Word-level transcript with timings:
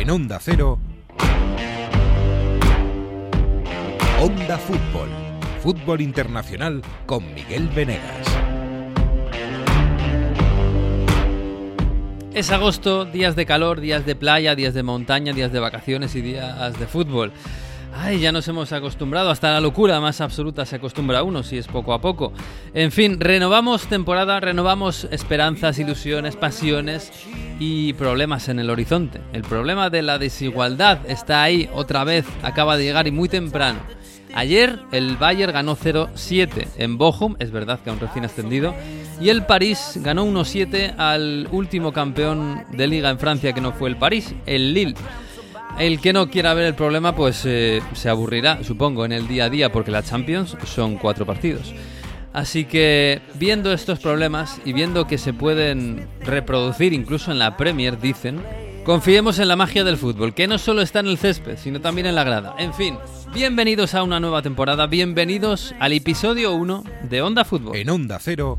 En 0.00 0.08
Onda 0.08 0.38
Cero. 0.40 0.78
Onda 4.18 4.56
Fútbol. 4.56 5.10
Fútbol 5.62 6.00
Internacional 6.00 6.80
con 7.04 7.34
Miguel 7.34 7.68
Venegas. 7.68 8.26
Es 12.32 12.50
agosto, 12.50 13.04
días 13.04 13.36
de 13.36 13.44
calor, 13.44 13.82
días 13.82 14.06
de 14.06 14.16
playa, 14.16 14.54
días 14.54 14.72
de 14.72 14.82
montaña, 14.82 15.34
días 15.34 15.52
de 15.52 15.60
vacaciones 15.60 16.14
y 16.14 16.22
días 16.22 16.78
de 16.80 16.86
fútbol. 16.86 17.32
Ay, 17.92 18.20
ya 18.20 18.32
nos 18.32 18.46
hemos 18.48 18.72
acostumbrado, 18.72 19.30
hasta 19.30 19.52
la 19.52 19.60
locura 19.60 20.00
más 20.00 20.20
absoluta 20.20 20.64
se 20.64 20.76
acostumbra 20.76 21.22
uno, 21.22 21.42
si 21.42 21.58
es 21.58 21.66
poco 21.66 21.92
a 21.92 22.00
poco. 22.00 22.32
En 22.72 22.92
fin, 22.92 23.18
renovamos 23.20 23.86
temporada, 23.88 24.40
renovamos 24.40 25.08
esperanzas, 25.10 25.78
ilusiones, 25.78 26.36
pasiones 26.36 27.12
y 27.58 27.92
problemas 27.94 28.48
en 28.48 28.58
el 28.60 28.70
horizonte. 28.70 29.20
El 29.32 29.42
problema 29.42 29.90
de 29.90 30.02
la 30.02 30.18
desigualdad 30.18 30.98
está 31.08 31.42
ahí 31.42 31.68
otra 31.74 32.04
vez, 32.04 32.24
acaba 32.42 32.76
de 32.76 32.84
llegar 32.84 33.06
y 33.06 33.10
muy 33.10 33.28
temprano. 33.28 33.80
Ayer 34.34 34.78
el 34.92 35.16
Bayern 35.16 35.52
ganó 35.52 35.76
0-7 35.76 36.68
en 36.78 36.96
Bochum, 36.96 37.34
es 37.40 37.50
verdad 37.50 37.80
que 37.80 37.90
aún 37.90 37.98
recién 37.98 38.24
ascendido, 38.24 38.74
y 39.20 39.28
el 39.28 39.44
París 39.44 39.94
ganó 39.96 40.24
1-7 40.24 40.94
al 40.96 41.48
último 41.50 41.92
campeón 41.92 42.62
de 42.70 42.86
liga 42.86 43.10
en 43.10 43.18
Francia 43.18 43.52
que 43.52 43.60
no 43.60 43.72
fue 43.72 43.88
el 43.88 43.96
París, 43.96 44.34
el 44.46 44.72
Lille. 44.72 44.94
El 45.78 46.00
que 46.00 46.12
no 46.12 46.28
quiera 46.28 46.54
ver 46.54 46.66
el 46.66 46.74
problema, 46.74 47.14
pues 47.14 47.42
eh, 47.46 47.82
se 47.94 48.08
aburrirá, 48.08 48.62
supongo, 48.62 49.04
en 49.04 49.12
el 49.12 49.26
día 49.26 49.44
a 49.44 49.50
día, 49.50 49.72
porque 49.72 49.90
la 49.90 50.02
Champions 50.02 50.56
son 50.64 50.96
cuatro 50.96 51.24
partidos. 51.24 51.72
Así 52.32 52.64
que, 52.64 53.22
viendo 53.34 53.72
estos 53.72 53.98
problemas 53.98 54.60
y 54.64 54.72
viendo 54.72 55.06
que 55.06 55.18
se 55.18 55.32
pueden 55.32 56.06
reproducir 56.20 56.92
incluso 56.92 57.32
en 57.32 57.38
la 57.38 57.56
Premier, 57.56 57.98
dicen, 57.98 58.40
confiemos 58.84 59.38
en 59.38 59.48
la 59.48 59.56
magia 59.56 59.82
del 59.82 59.96
fútbol, 59.96 60.34
que 60.34 60.46
no 60.46 60.58
solo 60.58 60.82
está 60.82 61.00
en 61.00 61.06
el 61.06 61.18
césped, 61.18 61.56
sino 61.56 61.80
también 61.80 62.06
en 62.06 62.14
la 62.14 62.24
grada. 62.24 62.54
En 62.58 62.72
fin, 62.72 62.98
bienvenidos 63.34 63.94
a 63.94 64.02
una 64.02 64.20
nueva 64.20 64.42
temporada, 64.42 64.86
bienvenidos 64.86 65.74
al 65.80 65.92
episodio 65.92 66.52
1 66.54 66.84
de 67.08 67.22
Onda 67.22 67.44
Fútbol. 67.44 67.76
En 67.76 67.90
Onda 67.90 68.18
Cero. 68.20 68.58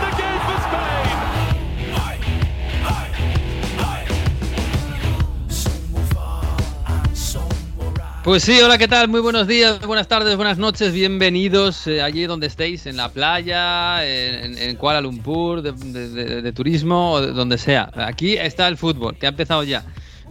Pues 8.23 8.43
sí, 8.43 8.61
hola, 8.61 8.77
¿qué 8.77 8.87
tal? 8.87 9.07
Muy 9.07 9.19
buenos 9.19 9.47
días, 9.47 9.79
buenas 9.79 10.07
tardes, 10.07 10.35
buenas 10.35 10.59
noches, 10.59 10.93
bienvenidos 10.93 11.87
eh, 11.87 12.03
allí 12.03 12.27
donde 12.27 12.45
estéis, 12.45 12.85
en 12.85 12.95
la 12.95 13.09
playa, 13.09 14.05
en, 14.05 14.75
Kuala 14.75 15.01
Lumpur, 15.01 15.63
de, 15.63 16.51
turismo, 16.53 17.13
o 17.13 17.21
de 17.21 17.31
donde 17.31 17.57
sea. 17.57 17.89
Aquí 17.95 18.37
está 18.37 18.67
el 18.67 18.77
fútbol, 18.77 19.17
que 19.17 19.25
ha 19.25 19.29
empezado 19.29 19.63
ya. 19.63 19.83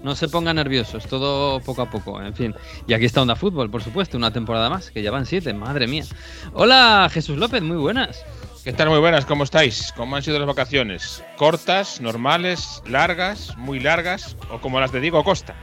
No 0.04 0.14
se 0.14 0.28
pongan 0.28 0.54
nerviosos, 0.54 1.04
todo 1.06 1.58
poco 1.58 1.82
a 1.82 1.90
poco, 1.90 2.22
en 2.22 2.32
fin. 2.32 2.54
Y 2.86 2.94
aquí 2.94 3.06
está 3.06 3.22
Onda 3.22 3.34
Fútbol, 3.34 3.68
por 3.68 3.82
supuesto, 3.82 4.16
una 4.16 4.32
temporada 4.32 4.70
más, 4.70 4.92
que 4.92 5.02
ya 5.02 5.10
van 5.10 5.26
siete, 5.26 5.52
madre 5.52 5.88
mía. 5.88 6.04
Hola, 6.52 7.10
Jesús 7.12 7.38
López, 7.38 7.60
muy 7.60 7.76
buenas. 7.76 8.24
¿Qué 8.62 8.72
tal? 8.72 8.88
Muy 8.88 9.00
buenas, 9.00 9.26
¿cómo 9.26 9.42
estáis? 9.42 9.92
¿Cómo 9.96 10.14
han 10.14 10.22
sido 10.22 10.38
las 10.38 10.46
vacaciones? 10.46 11.24
¿Cortas, 11.36 12.00
normales, 12.00 12.82
largas, 12.86 13.56
muy 13.56 13.80
largas 13.80 14.36
o 14.52 14.60
como 14.60 14.78
las 14.78 14.92
de 14.92 15.00
Diego 15.00 15.24
Costa? 15.24 15.56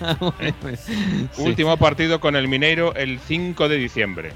Sí. 1.32 1.42
Último 1.42 1.76
partido 1.76 2.20
con 2.20 2.36
el 2.36 2.48
Mineiro 2.48 2.94
el 2.94 3.18
5 3.18 3.68
de 3.68 3.76
diciembre. 3.76 4.28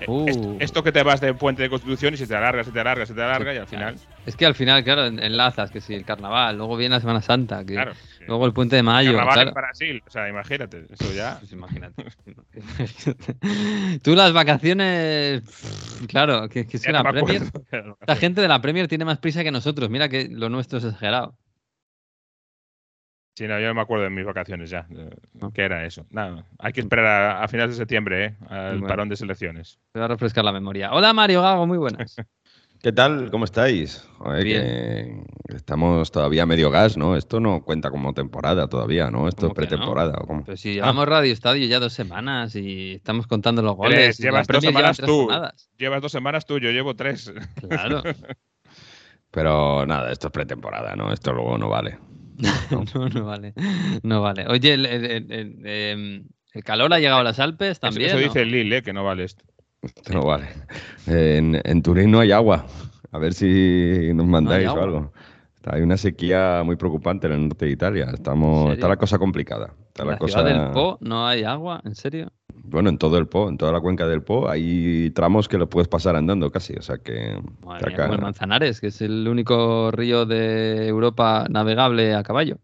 Eh, 0.00 0.04
Uh. 0.06 0.56
Esto, 0.60 0.82
que 0.82 0.90
te 0.92 1.02
vas 1.04 1.20
de 1.20 1.32
Puente 1.34 1.62
de 1.62 1.70
Constitución 1.70 2.12
y 2.14 2.16
se 2.16 2.26
te 2.26 2.34
alarga, 2.34 2.64
se 2.64 2.72
te 2.72 2.80
alarga, 2.80 3.06
se 3.06 3.14
te 3.14 3.22
alarga 3.22 3.54
y 3.54 3.58
al 3.58 3.66
final. 3.68 3.94
Es 4.26 4.34
que 4.36 4.44
al 4.44 4.54
final, 4.54 4.82
claro, 4.84 5.06
en- 5.06 5.18
enlazas, 5.22 5.70
que 5.70 5.80
si 5.80 5.94
el 5.94 6.04
carnaval, 6.04 6.58
luego 6.58 6.76
viene 6.76 6.96
la 6.96 7.00
Semana 7.00 7.22
Santa, 7.22 7.64
que 7.64 7.74
Claro. 7.74 7.92
luego 8.26 8.44
el 8.44 8.52
puente 8.52 8.74
de 8.76 8.82
mayo. 8.82 9.12
Carnaval 9.12 9.34
claro. 9.34 9.48
en 9.50 9.54
Brasil, 9.54 10.02
o 10.06 10.10
sea, 10.10 10.28
imagínate, 10.28 10.84
eso 10.90 11.12
ya. 11.14 11.38
Pues 11.40 11.52
imagínate. 11.52 12.04
Tú 14.02 14.14
las 14.14 14.32
vacaciones, 14.32 15.42
claro, 16.08 16.48
que, 16.48 16.66
que 16.66 16.76
es 16.76 16.82
que 16.82 16.92
la 16.92 17.02
Premier, 17.02 17.42
la 18.06 18.16
gente 18.16 18.40
de 18.40 18.48
la 18.48 18.60
Premier 18.60 18.88
tiene 18.88 19.04
más 19.04 19.18
prisa 19.18 19.42
que 19.44 19.52
nosotros. 19.52 19.88
Mira 19.90 20.08
que 20.08 20.28
lo 20.28 20.48
nuestro 20.48 20.78
es 20.78 20.84
exagerado. 20.84 21.34
Sí, 23.36 23.48
no, 23.48 23.58
yo 23.58 23.66
no 23.66 23.74
me 23.74 23.80
acuerdo 23.80 24.04
de 24.04 24.10
mis 24.10 24.24
vacaciones 24.24 24.70
ya. 24.70 24.86
eh, 24.90 25.10
No. 25.34 25.50
¿Qué 25.52 25.62
era 25.62 25.84
eso? 25.84 26.06
Nada, 26.10 26.46
hay 26.58 26.72
que 26.72 26.80
esperar 26.80 27.06
a, 27.06 27.42
a 27.42 27.48
finales 27.48 27.74
de 27.76 27.82
septiembre, 27.82 28.24
¿eh? 28.26 28.36
Al 28.48 28.72
Bueno. 28.78 28.86
parón 28.86 29.08
de 29.08 29.16
selecciones. 29.16 29.78
Te 29.92 29.98
va 29.98 30.04
a 30.06 30.08
refrescar 30.08 30.44
la 30.44 30.52
memoria. 30.52 30.92
Hola 30.92 31.12
Mario 31.12 31.42
Gago, 31.42 31.66
muy 31.66 31.78
buenas. 31.78 32.14
¿Qué 32.82 32.92
tal? 32.92 33.30
¿Cómo 33.30 33.46
estáis? 33.46 34.06
Joder, 34.18 34.44
Bien. 34.44 35.24
que 35.48 35.56
estamos 35.56 36.12
todavía 36.12 36.44
medio 36.44 36.70
gas, 36.70 36.98
¿no? 36.98 37.16
Esto 37.16 37.40
no 37.40 37.62
cuenta 37.62 37.90
como 37.90 38.12
temporada 38.12 38.68
todavía, 38.68 39.10
¿no? 39.10 39.26
Esto 39.26 39.46
es 39.46 39.52
¿Cómo 39.52 39.54
que 39.54 39.62
no? 39.62 39.68
pretemporada. 39.68 40.18
¿o 40.20 40.26
cómo? 40.26 40.44
Pero 40.44 40.56
si 40.58 40.74
llevamos 40.74 41.08
Radio 41.08 41.32
Estadio 41.32 41.66
ya 41.66 41.80
dos 41.80 41.94
semanas 41.94 42.54
y 42.56 42.92
estamos 42.96 43.26
contando 43.26 43.62
los 43.62 43.74
goles. 43.74 43.96
Tres, 43.98 44.18
llevas 44.18 44.46
dos 44.46 44.62
semanas 44.62 44.98
tú. 44.98 45.22
jornadas. 45.24 45.70
Llevas 45.78 46.02
dos 46.02 46.12
semanas 46.12 46.44
tú, 46.46 46.58
yo 46.58 46.70
llevo 46.70 46.94
tres. 46.94 47.32
Claro. 47.68 48.02
Pero 49.30 49.84
nada, 49.86 50.12
esto 50.12 50.28
es 50.28 50.32
pretemporada, 50.32 50.94
¿no? 50.94 51.12
Esto 51.12 51.32
luego 51.32 51.58
no 51.58 51.68
vale. 51.68 51.98
no, 52.94 53.08
no 53.08 53.24
vale. 53.24 53.54
No 54.02 54.22
vale. 54.22 54.46
Oye, 54.48 54.74
el, 54.74 54.86
el- 54.86 55.04
el- 55.04 55.32
el, 55.32 55.56
em, 55.64 56.24
calor 56.64 56.92
ha 56.92 56.98
llegado 56.98 57.20
a 57.20 57.24
las 57.24 57.38
Alpes 57.40 57.80
también. 57.80 58.08
eso 58.10 58.16
¿no? 58.18 58.22
dice 58.22 58.42
el 58.42 58.50
Lille, 58.50 58.78
¿eh? 58.78 58.82
que 58.82 58.92
no 58.92 59.04
vale 59.04 59.24
esto. 59.24 59.44
Esto 59.82 60.12
no 60.14 60.24
vale. 60.24 60.48
En, 61.06 61.60
en 61.62 61.82
Turín 61.82 62.10
no 62.10 62.20
hay 62.20 62.32
agua. 62.32 62.66
A 63.12 63.18
ver 63.18 63.34
si 63.34 64.10
nos 64.14 64.26
mandáis 64.26 64.68
o 64.68 64.82
algo. 64.82 65.12
Hay 65.66 65.82
una 65.82 65.96
sequía 65.96 66.62
muy 66.64 66.76
preocupante 66.76 67.26
en 67.26 67.32
el 67.34 67.48
norte 67.48 67.66
de 67.66 67.70
Italia. 67.72 68.10
Estamos, 68.12 68.72
está 68.72 68.88
la 68.88 68.96
cosa 68.96 69.18
complicada. 69.18 69.72
Está 69.94 70.04
la 70.04 70.12
la 70.12 70.18
cosa... 70.18 70.40
ciudad 70.40 70.44
del 70.64 70.72
Po 70.72 70.98
no 71.02 71.24
hay 71.24 71.44
agua, 71.44 71.80
¿en 71.84 71.94
serio? 71.94 72.32
Bueno, 72.52 72.88
en 72.88 72.98
todo 72.98 73.16
el 73.16 73.28
Po, 73.28 73.48
en 73.48 73.56
toda 73.56 73.70
la 73.70 73.80
cuenca 73.80 74.08
del 74.08 74.22
Po, 74.22 74.48
hay 74.48 75.10
tramos 75.10 75.46
que 75.46 75.56
lo 75.56 75.68
puedes 75.68 75.86
pasar 75.86 76.16
andando 76.16 76.50
casi. 76.50 76.74
O 76.74 76.82
sea 76.82 76.98
que. 76.98 77.40
Madre 77.64 77.78
que 77.78 77.86
mía, 77.86 77.94
acá- 77.94 78.02
como 78.06 78.14
el 78.14 78.20
Manzanares, 78.20 78.80
que 78.80 78.88
es 78.88 79.00
el 79.02 79.28
único 79.28 79.92
río 79.92 80.26
de 80.26 80.88
Europa 80.88 81.46
navegable 81.48 82.12
a 82.12 82.24
caballo. 82.24 82.58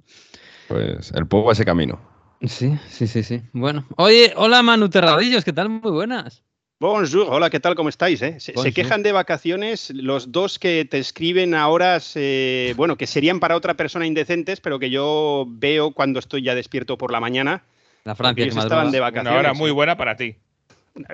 Pues 0.66 1.12
el 1.12 1.28
Po 1.28 1.44
va 1.44 1.52
ese 1.52 1.64
camino. 1.64 2.00
Sí, 2.42 2.76
sí, 2.88 3.06
sí, 3.06 3.22
sí. 3.22 3.42
Bueno, 3.52 3.84
oye, 3.96 4.32
hola 4.36 4.62
Manu 4.64 4.88
Terradillos, 4.88 5.44
¿qué 5.44 5.52
tal? 5.52 5.68
Muy 5.68 5.92
buenas. 5.92 6.42
Bonjour, 6.80 7.26
hola, 7.28 7.50
¿qué 7.50 7.60
tal? 7.60 7.74
¿Cómo 7.74 7.90
estáis? 7.90 8.22
eh? 8.22 8.40
Se, 8.40 8.72
quejan 8.72 9.02
de 9.02 9.12
vacaciones 9.12 9.90
los 9.94 10.32
dos 10.32 10.58
que 10.58 10.86
te 10.86 10.98
escriben 10.98 11.54
a 11.54 11.68
horas, 11.68 12.12
eh, 12.14 12.72
bueno, 12.74 12.96
que 12.96 13.06
serían 13.06 13.38
para 13.38 13.54
otra 13.54 13.74
persona 13.74 14.06
indecentes, 14.06 14.62
pero 14.62 14.78
que 14.78 14.88
yo 14.88 15.44
veo 15.46 15.90
cuando 15.90 16.18
estoy 16.18 16.40
ya 16.40 16.54
despierto 16.54 16.96
por 16.96 17.12
la 17.12 17.20
mañana. 17.20 17.64
La 18.04 18.14
Francia 18.14 18.44
ellos 18.46 18.56
estaban 18.56 18.90
de 18.90 18.98
Una 18.98 19.10
vacaciones. 19.10 19.38
hora 19.40 19.52
muy 19.52 19.70
buena 19.70 19.98
para 19.98 20.16
ti. 20.16 20.36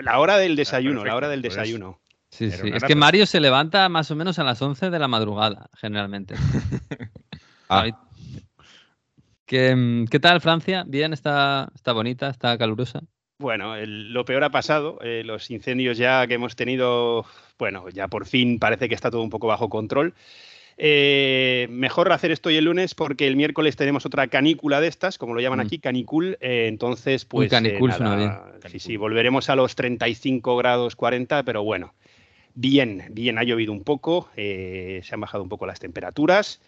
La 0.02 0.20
hora 0.20 0.38
del 0.38 0.54
desayuno, 0.54 1.00
perfecto, 1.00 1.08
la 1.08 1.16
hora 1.16 1.28
del 1.28 1.40
pues. 1.40 1.56
desayuno. 1.56 1.98
Sí, 2.30 2.52
sí. 2.52 2.68
una 2.68 2.76
Es 2.76 2.84
que 2.84 2.94
Mario 2.94 3.26
se 3.26 3.40
levanta 3.40 3.88
más 3.88 4.08
o 4.12 4.14
menos 4.14 4.38
a 4.38 4.44
las 4.44 4.62
11 4.62 4.90
de 4.90 4.98
la 5.00 5.08
madrugada, 5.08 5.68
generalmente. 5.76 6.36
Ah. 7.68 7.86
¿Qué, 9.44 9.74
mm, 9.74 10.04
¿Qué 10.04 10.20
tal 10.20 10.40
Francia? 10.40 10.84
¿Bien? 10.86 11.12
¿Está, 11.12 11.68
está 11.74 11.92
bonita? 11.92 12.28
¿Está 12.28 12.56
calurosa? 12.56 13.02
Bueno, 13.38 13.76
el- 13.76 14.12
lo 14.12 14.24
peor 14.24 14.44
ha 14.44 14.50
pasado. 14.50 14.98
eh, 15.02 15.22
los 15.24 15.50
incendios 15.50 15.98
ya 15.98 16.26
que 16.26 16.34
hemos 16.34 16.56
tenido, 16.56 17.26
bueno, 17.58 17.88
ya 17.90 18.08
por 18.08 18.26
fin 18.26 18.58
parece 18.58 18.88
que 18.88 18.94
está 18.94 19.10
todo 19.10 19.22
un 19.22 19.30
poco 19.30 19.46
bajo 19.46 19.68
control. 19.68 20.14
Eh, 20.78 21.66
mejor 21.70 22.12
hacer 22.12 22.30
esto 22.30 22.48
hoy 22.50 22.56
el 22.56 22.64
lunes 22.66 22.94
porque 22.94 23.26
el 23.26 23.36
miércoles 23.36 23.76
tenemos 23.76 24.04
otra 24.06 24.26
canícula 24.28 24.80
de 24.80 24.88
estas, 24.88 25.16
como 25.18 25.34
lo 25.34 25.40
llaman 25.40 25.58
Mm. 25.60 25.62
aquí, 25.66 25.78
canicul. 25.78 26.36
eh, 26.40 26.66
entonces, 26.68 27.24
pues. 27.24 27.50
canicul 27.50 27.90
eh, 27.90 27.94
suena 27.94 28.16
nada, 28.16 28.44
Sí, 28.54 28.60
Canicul. 28.62 28.80
sí, 28.80 28.96
volveremos 28.96 29.48
a 29.50 29.56
los 29.56 29.74
35 29.74 30.56
grados 30.56 30.96
40, 30.96 31.42
pero 31.44 31.62
bueno. 31.62 31.94
Bien, 32.54 33.04
bien, 33.10 33.36
ha 33.38 33.42
llovido 33.44 33.72
un 33.72 33.84
poco, 33.84 34.30
eh, 34.36 35.00
se 35.04 35.14
han 35.14 35.20
bajado 35.20 35.42
un 35.42 35.50
poco 35.50 35.66
las 35.66 35.78
temperaturas. 35.78 36.60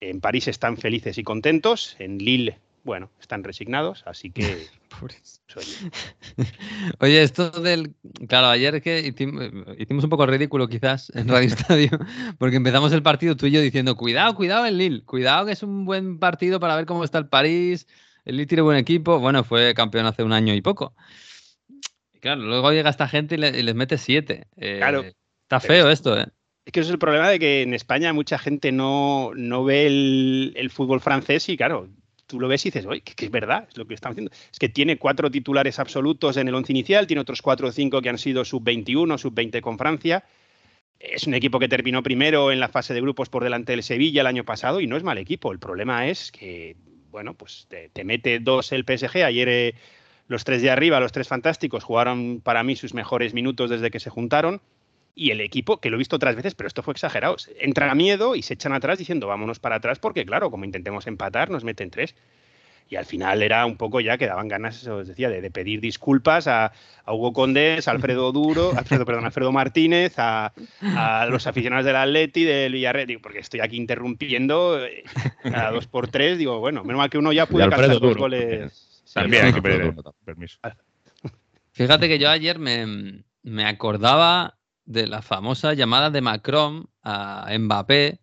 En 0.00 0.20
París 0.20 0.48
están 0.48 0.76
felices 0.76 1.16
y 1.18 1.22
contentos, 1.24 1.94
en 2.00 2.18
Lille, 2.18 2.58
bueno, 2.88 3.10
están 3.20 3.44
resignados, 3.44 4.02
así 4.06 4.30
que 4.30 4.66
pues, 5.00 5.42
oye, 5.54 5.90
Oye, 7.00 7.22
esto 7.22 7.50
del. 7.50 7.94
Claro, 8.28 8.48
ayer 8.48 8.82
que 8.82 9.00
hicimos, 9.00 10.04
un 10.04 10.10
poco 10.10 10.26
ridículo 10.26 10.66
quizás 10.68 11.12
en 11.14 11.28
Radio 11.28 11.46
Estadio, 11.54 11.90
porque 12.38 12.56
empezamos 12.56 12.92
el 12.92 13.02
partido 13.02 13.36
tú 13.36 13.46
y 13.46 13.52
yo 13.52 13.60
diciendo, 13.60 13.94
cuidado, 13.94 14.34
cuidado 14.34 14.64
el 14.66 14.78
Lille, 14.78 15.04
cuidado 15.04 15.46
que 15.46 15.52
es 15.52 15.62
un 15.62 15.84
buen 15.84 16.18
partido 16.18 16.58
para 16.58 16.74
ver 16.76 16.86
cómo 16.86 17.04
está 17.04 17.18
el 17.18 17.28
París, 17.28 17.86
el 18.24 18.36
Lille 18.36 18.46
tiene 18.46 18.62
buen 18.62 18.78
equipo, 18.78 19.20
bueno, 19.20 19.44
fue 19.44 19.74
campeón 19.74 20.06
hace 20.06 20.22
un 20.22 20.32
año 20.32 20.54
y 20.54 20.62
poco. 20.62 20.94
claro, 22.20 22.40
luego 22.40 22.72
llega 22.72 22.90
esta 22.90 23.06
gente 23.06 23.34
y, 23.34 23.38
les 23.38 23.74
mete 23.74 23.98
siete. 23.98 24.48
Eh, 24.56 24.78
claro. 24.78 25.04
Está 25.42 25.60
feo 25.60 25.90
esto, 25.90 26.18
¿eh? 26.18 26.26
Es 26.68 26.72
que 26.72 26.80
eso 26.80 26.90
es 26.90 26.92
el 26.92 26.98
problema 26.98 27.30
de 27.30 27.38
que 27.38 27.62
en 27.62 27.72
España 27.72 28.12
mucha 28.12 28.38
gente 28.38 28.72
no, 28.72 29.30
no 29.34 29.64
ve 29.64 29.86
el, 29.86 30.70
fútbol 30.70 31.00
francés 31.00 31.48
y 31.48 31.56
claro, 31.56 31.88
tú 32.28 32.38
lo 32.38 32.46
ves 32.46 32.64
y 32.66 32.68
dices, 32.68 32.86
oye, 32.86 33.00
que, 33.00 33.24
es 33.24 33.30
verdad, 33.30 33.66
es 33.68 33.76
lo 33.76 33.86
que 33.86 33.94
estamos 33.94 34.14
haciendo. 34.14 34.30
Es 34.52 34.58
que 34.58 34.68
tiene 34.68 34.98
cuatro 34.98 35.30
titulares 35.30 35.80
absolutos 35.80 36.36
en 36.36 36.46
el 36.46 36.54
once 36.54 36.72
inicial, 36.72 37.08
tiene 37.08 37.22
otros 37.22 37.42
cuatro 37.42 37.68
o 37.68 37.72
cinco 37.72 38.00
que 38.00 38.10
han 38.10 38.18
sido 38.18 38.44
sub-21, 38.44 39.18
sub-20 39.18 39.60
con 39.60 39.78
Francia. 39.78 40.24
Es 41.00 41.26
un 41.26 41.34
equipo 41.34 41.58
que 41.58 41.68
terminó 41.68 42.02
primero 42.02 42.52
en 42.52 42.60
la 42.60 42.68
fase 42.68 42.94
de 42.94 43.00
grupos 43.00 43.28
por 43.28 43.42
delante 43.42 43.72
del 43.72 43.82
Sevilla 43.82 44.20
el 44.20 44.26
año 44.26 44.44
pasado 44.44 44.80
y 44.80 44.86
no 44.86 44.96
es 44.96 45.02
mal 45.02 45.18
equipo. 45.18 45.50
El 45.50 45.58
problema 45.58 46.06
es 46.06 46.30
que, 46.30 46.76
bueno, 47.10 47.34
pues 47.34 47.66
te, 47.68 48.04
mete 48.04 48.40
dos 48.40 48.72
el 48.72 48.84
PSG. 48.84 49.24
Ayer 49.24 49.48
eh, 49.48 49.74
los 50.26 50.44
tres 50.44 50.60
de 50.60 50.70
arriba, 50.70 51.00
los 51.00 51.12
tres 51.12 51.28
fantásticos, 51.28 51.82
jugaron 51.82 52.40
para 52.42 52.62
mí 52.62 52.76
sus 52.76 52.94
mejores 52.94 53.32
minutos 53.32 53.70
desde 53.70 53.90
que 53.90 54.00
se 54.00 54.10
juntaron 54.10 54.60
y 55.18 55.32
el 55.32 55.40
equipo, 55.40 55.78
que 55.78 55.90
lo 55.90 55.96
he 55.96 55.98
visto 55.98 56.14
otras 56.14 56.36
veces, 56.36 56.54
pero 56.54 56.68
esto 56.68 56.84
fue 56.84 56.92
exagerado, 56.92 57.36
entra 57.58 57.90
a 57.90 57.94
miedo 57.96 58.36
y 58.36 58.42
se 58.42 58.54
echan 58.54 58.72
atrás 58.72 58.98
diciendo 58.98 59.26
vámonos 59.26 59.58
para 59.58 59.76
atrás 59.76 59.98
porque 59.98 60.24
claro, 60.24 60.48
como 60.50 60.64
intentemos 60.64 61.08
empatar 61.08 61.50
nos 61.50 61.64
meten 61.64 61.90
tres. 61.90 62.14
Y 62.90 62.96
al 62.96 63.04
final 63.04 63.42
era 63.42 63.66
un 63.66 63.76
poco 63.76 64.00
ya 64.00 64.16
que 64.16 64.26
daban 64.26 64.48
ganas, 64.48 64.86
os 64.86 65.06
decía, 65.06 65.28
de, 65.28 65.50
pedir 65.50 65.82
disculpas 65.82 66.46
a, 66.46 66.72
Hugo 67.06 67.34
Condés, 67.34 67.86
a 67.86 67.90
Alfredo 67.90 68.32
Duro, 68.32 68.72
Alfredo, 68.74 69.04
perdón, 69.04 69.26
Alfredo 69.26 69.52
Martínez, 69.52 70.14
a, 70.16 70.54
los 71.28 71.46
aficionados 71.46 71.84
del 71.84 71.96
Atleti, 71.96 72.44
del 72.44 72.72
Villarreal, 72.72 73.20
porque 73.20 73.40
estoy 73.40 73.60
aquí 73.60 73.76
interrumpiendo 73.76 74.82
eh, 74.82 75.02
cada 75.42 75.72
dos 75.72 75.86
por 75.86 76.08
tres, 76.08 76.38
digo, 76.38 76.60
bueno, 76.60 76.82
menos 76.82 76.98
mal 76.98 77.10
que 77.10 77.18
uno 77.18 77.30
ya 77.30 77.44
pudo 77.44 77.68
calzar 77.68 78.00
dos 78.00 78.16
goles. 78.16 79.02
También 79.12 79.46
hay 79.46 79.52
que 79.52 79.60
pedir 79.60 79.94
permiso. 80.24 80.58
Fíjate 81.72 82.08
que 82.08 82.18
yo 82.18 82.30
ayer 82.30 82.58
me, 82.58 83.22
me 83.42 83.66
acordaba 83.66 84.57
de 84.88 85.06
la 85.06 85.20
famosa 85.22 85.74
llamada 85.74 86.10
de 86.10 86.22
Macron 86.22 86.88
a 87.02 87.46
Mbappé 87.58 88.20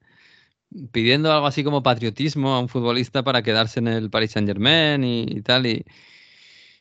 pidiendo 0.91 1.31
algo 1.31 1.45
así 1.45 1.63
como 1.63 1.83
patriotismo 1.83 2.55
a 2.55 2.59
un 2.59 2.67
futbolista 2.69 3.23
para 3.23 3.43
quedarse 3.43 3.79
en 3.79 3.87
el 3.87 4.09
Paris 4.09 4.31
Saint 4.31 4.47
Germain 4.47 5.03
y, 5.03 5.41
tal. 5.41 5.67
Y, 5.67 5.85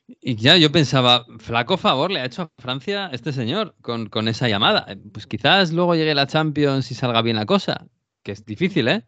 y, 0.07 0.37
ya 0.37 0.57
yo 0.57 0.73
pensaba, 0.73 1.27
flaco 1.39 1.77
favor 1.77 2.11
le 2.11 2.21
ha 2.21 2.25
hecho 2.25 2.43
a 2.43 2.51
Francia 2.63 3.11
este 3.13 3.33
señor 3.33 3.77
con, 3.83 4.09
con, 4.09 4.27
esa 4.27 4.49
llamada. 4.49 4.87
Pues 5.13 5.27
quizás 5.27 5.73
luego 5.73 5.95
llegue 5.95 6.15
la 6.15 6.27
Champions 6.27 6.91
y 6.91 6.95
salga 6.95 7.21
bien 7.21 7.37
la 7.37 7.47
cosa, 7.47 7.87
que 8.23 8.33
es 8.33 8.45
difícil, 8.45 8.89
¿eh? 8.89 9.05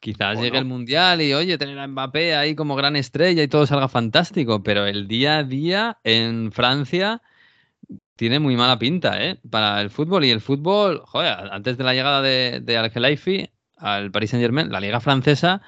Quizás 0.00 0.40
llegue 0.40 0.56
el 0.56 0.64
Mundial 0.64 1.20
y, 1.20 1.34
oye, 1.34 1.58
tener 1.58 1.78
a 1.78 1.86
Mbappé 1.86 2.34
ahí 2.34 2.54
como 2.54 2.74
gran 2.74 2.96
estrella 2.96 3.42
y 3.42 3.48
todo 3.48 3.66
salga 3.66 3.86
fantástico, 3.86 4.62
pero 4.62 4.86
el 4.86 5.06
día 5.06 5.38
a 5.38 5.44
día 5.44 5.98
en 6.04 6.52
Francia 6.52 7.20
tiene 8.20 8.38
muy 8.38 8.54
mala 8.54 8.78
pinta, 8.78 9.24
¿eh? 9.24 9.38
Para 9.48 9.80
el 9.80 9.88
fútbol. 9.88 10.26
Y 10.26 10.30
el 10.30 10.42
fútbol, 10.42 11.00
joder, 11.06 11.38
antes 11.50 11.78
de 11.78 11.84
la 11.84 11.94
llegada 11.94 12.20
de, 12.20 12.60
de 12.60 12.76
al 12.76 12.92
al 13.78 14.10
Paris 14.10 14.30
Saint 14.30 14.42
Germain, 14.42 14.70
la 14.70 14.78
liga 14.78 15.00
francesa 15.00 15.62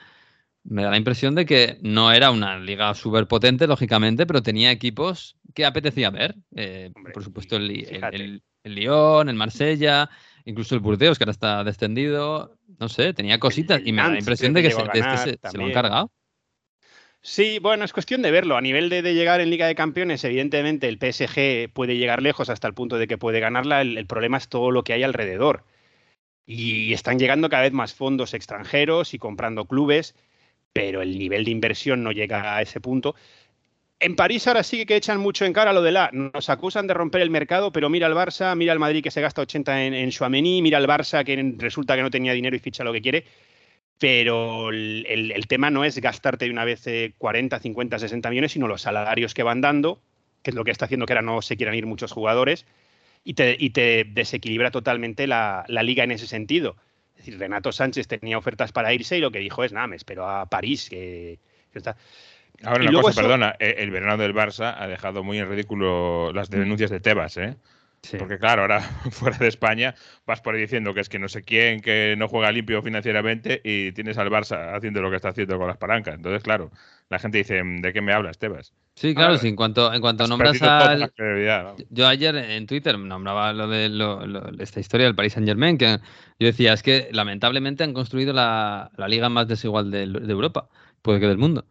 me 0.63 0.83
da 0.83 0.91
la 0.91 0.99
impresión 0.99 1.35
de 1.35 1.47
que 1.47 1.79
no 1.81 2.13
era 2.13 2.31
una 2.31 2.59
liga 2.59 2.93
súper 2.93 3.27
potente, 3.27 3.67
lógicamente, 3.67 4.27
pero 4.27 4.43
tenía 4.43 4.71
equipos 4.71 5.39
que 5.55 5.65
apetecía 5.65 6.11
ver. 6.11 6.35
Eh, 6.55 6.93
por 7.15 7.25
supuesto, 7.25 7.57
el, 7.57 7.71
el, 7.71 8.43
el, 8.65 8.75
Lyon, 8.75 9.31
el 9.31 9.35
Marsella, 9.35 10.11
incluso 10.45 10.75
el 10.75 10.83
Burdeos, 10.83 11.17
que 11.17 11.25
ahora 11.25 11.33
está 11.33 11.65
descendido. 11.65 12.59
No 12.79 12.91
sé, 12.91 13.15
tenía 13.15 13.39
cositas 13.39 13.81
y 13.83 13.93
me 13.93 14.03
da 14.03 14.11
la 14.11 14.19
impresión 14.19 14.53
de 14.53 14.61
que, 14.61 14.73
se, 14.73 14.83
este 14.83 15.39
se, 15.49 15.57
lo 15.57 15.65
han 15.65 15.73
cargado. 15.73 16.13
Sí, 17.25 17.61
bueno, 17.61 17.85
es 17.85 17.93
cuestión 17.93 18.21
de 18.21 18.33
verlo. 18.33 18.57
A 18.57 18.61
nivel 18.61 18.89
de, 18.89 19.01
llegar 19.15 19.41
en 19.41 19.51
Liga 19.51 19.67
de 19.69 19.77
Campeones, 19.77 20.25
evidentemente 20.25 20.89
el 20.89 20.99
PSG 20.99 21.73
puede 21.73 21.97
llegar 21.97 22.21
lejos 22.21 22.51
hasta 22.51 22.67
el 22.67 22.75
punto 22.75 22.99
de 22.99 23.07
que 23.07 23.17
puede 23.17 23.39
ganarla. 23.39 23.81
El, 23.81 24.07
problema 24.07 24.39
es 24.39 24.49
todo 24.49 24.73
lo 24.73 24.83
que 24.83 24.93
hay 24.93 25.05
alrededor. 25.05 25.65
Y 26.47 26.93
están 26.93 27.19
llegando 27.21 27.49
cada 27.49 27.63
vez 27.63 27.73
más 27.73 27.95
fondos 27.95 28.35
extranjeros 28.35 29.15
y 29.15 29.19
comprando 29.19 29.67
clubes, 29.67 30.17
pero 30.73 31.03
el 31.03 31.19
nivel 31.19 31.45
de 31.45 31.53
inversión 31.53 32.03
no 32.03 32.13
llega 32.13 32.57
a 32.57 32.63
ese 32.63 32.81
punto. 32.81 33.15
En 34.01 34.17
París 34.17 34.49
ahora 34.49 34.65
sí 34.65 34.85
que 34.87 34.97
echan 34.97 35.21
mucho 35.21 35.45
en 35.45 35.53
cara 35.53 35.73
lo 35.73 35.83
de 35.83 35.93
la. 35.93 36.11
Nos 36.13 36.51
acusan 36.51 36.89
de 36.89 36.95
romper 36.95 37.23
el 37.23 37.31
mercado, 37.31 37.73
pero 37.73 37.89
mira 37.89 38.09
el 38.09 38.15
Barça, 38.15 38.57
mira 38.57 38.73
el 38.73 38.81
Madrid 38.81 39.03
que 39.03 39.13
se 39.13 39.21
gasta 39.21 39.43
80 39.43 39.85
en, 39.85 39.95
en 39.95 40.11
mira 40.63 40.79
el 40.79 40.89
Barça 40.89 41.25
que 41.25 41.55
resulta 41.59 41.95
que 41.97 42.03
no 42.03 42.11
tenía 42.11 42.33
dinero 42.33 42.57
y 42.57 42.59
ficha 42.59 42.85
lo 42.85 42.93
que 42.93 43.03
quiere 43.03 43.25
pero 44.03 44.71
el, 44.71 45.47
tema 45.47 45.71
no 45.71 45.85
es 45.85 45.97
gastarte 46.01 46.47
de 46.47 46.51
una 46.51 46.65
vez 46.65 46.85
40, 47.19 47.61
50, 47.61 48.01
60 48.01 48.31
millones, 48.31 48.51
sino 48.51 48.67
los 48.67 48.83
salarios 48.83 49.33
que 49.33 49.45
van 49.45 49.61
dando, 49.61 50.01
que 50.43 50.51
es 50.51 50.57
lo 50.57 50.65
que 50.65 50.73
está 50.73 50.87
haciendo 50.87 51.07
que 51.07 51.13
ahora 51.13 51.23
no 51.23 51.41
se 51.41 51.57
quieran 51.57 51.77
ir 51.77 51.87
muchos 51.87 52.11
jugadores, 52.11 52.67
y 53.23 53.35
te, 53.35 54.05
desequilibra 54.11 54.73
totalmente 54.73 55.29
la, 55.29 55.65
liga 55.69 56.03
en 56.03 56.11
ese 56.11 56.27
sentido. 56.27 56.75
Es 57.13 57.19
decir, 57.19 57.39
Renato 57.39 57.71
Sánchez 57.71 58.09
tenía 58.09 58.39
ofertas 58.39 58.73
para 58.73 58.93
irse 58.93 59.19
y 59.19 59.21
lo 59.21 59.31
que 59.31 59.39
dijo 59.39 59.63
es, 59.63 59.73
nada, 59.73 59.87
me 59.87 59.95
espero 59.95 60.29
a 60.29 60.47
París, 60.47 60.91
que, 60.91 61.39
está... 61.73 61.97
Ahora, 62.65 62.83
una 62.91 63.03
cosa, 63.03 63.23
perdona, 63.23 63.55
e, 63.61 63.77
el 63.79 63.93
verano 63.93 64.17
del 64.17 64.35
Barça 64.35 64.75
ha 64.77 64.89
dejado 64.89 65.23
muy 65.23 65.39
en 65.39 65.49
ridículo 65.49 66.33
las 66.33 66.51
denuncias 66.51 66.91
de 66.91 66.99
Tebas, 66.99 67.37
¿eh? 67.37 67.55
Porque 68.19 68.39
claro, 68.39 68.63
ahora 68.63 68.81
fuera 69.11 69.39
de 69.39 69.49
España 69.49 69.95
vas 70.27 70.41
por 70.41 70.55
ahí 70.55 70.61
diciendo 70.61 70.93
que 70.93 71.01
es 71.01 71.09
que 71.09 71.21
no 71.21 71.29
sé 71.29 71.45
quién, 71.45 71.81
que 71.81 72.17
no 72.19 72.27
juega 72.27 72.51
limpio 72.51 72.83
financieramente 72.83 73.61
y 73.65 73.93
tienes 73.93 74.19
al 74.19 74.29
Barça 74.29 74.75
haciendo 74.77 75.01
lo 75.01 75.11
que 75.11 75.17
está 75.17 75.29
haciendo 75.29 75.57
con 75.57 75.69
las 75.69 75.77
palancas. 75.77 76.17
Entonces, 76.17 76.43
claro, 76.43 76.73
la 77.09 77.21
gente 77.21 77.39
dice, 77.39 77.63
¿de 77.65 77.93
qué 77.93 78.01
me 78.01 78.13
hablas, 78.13 78.39
Tebas? 78.39 78.73
Sí, 78.97 79.15
claro, 79.15 79.39
sí, 79.39 79.49
en 79.49 79.57
cuanto, 79.57 79.93
en 79.93 80.01
cuanto 80.01 80.27
nombras 80.27 80.61
al... 80.63 81.13
Yo 81.91 82.09
ayer 82.09 82.35
en 82.37 82.67
Twitter 82.67 82.99
nombraba 82.99 83.53
lo 83.53 83.69
de 83.69 83.87
esta 84.59 84.81
historia 84.81 85.07
del 85.07 85.15
Paris 85.15 85.35
Saint 85.35 85.49
Germain, 85.49 85.79
que 85.79 85.99
yo 86.41 86.47
decía, 86.47 86.73
es 86.73 86.83
que 86.83 87.09
lamentablemente 87.13 87.85
han 87.85 87.95
construido 87.95 88.33
la, 88.33 88.91
liga 89.07 89.29
más 89.29 89.47
desigual 89.47 89.91
de, 89.91 90.07
de 90.07 90.33
Europa, 90.33 90.69
puede 91.03 91.21
que 91.21 91.29
del 91.29 91.39
mundo. 91.39 91.67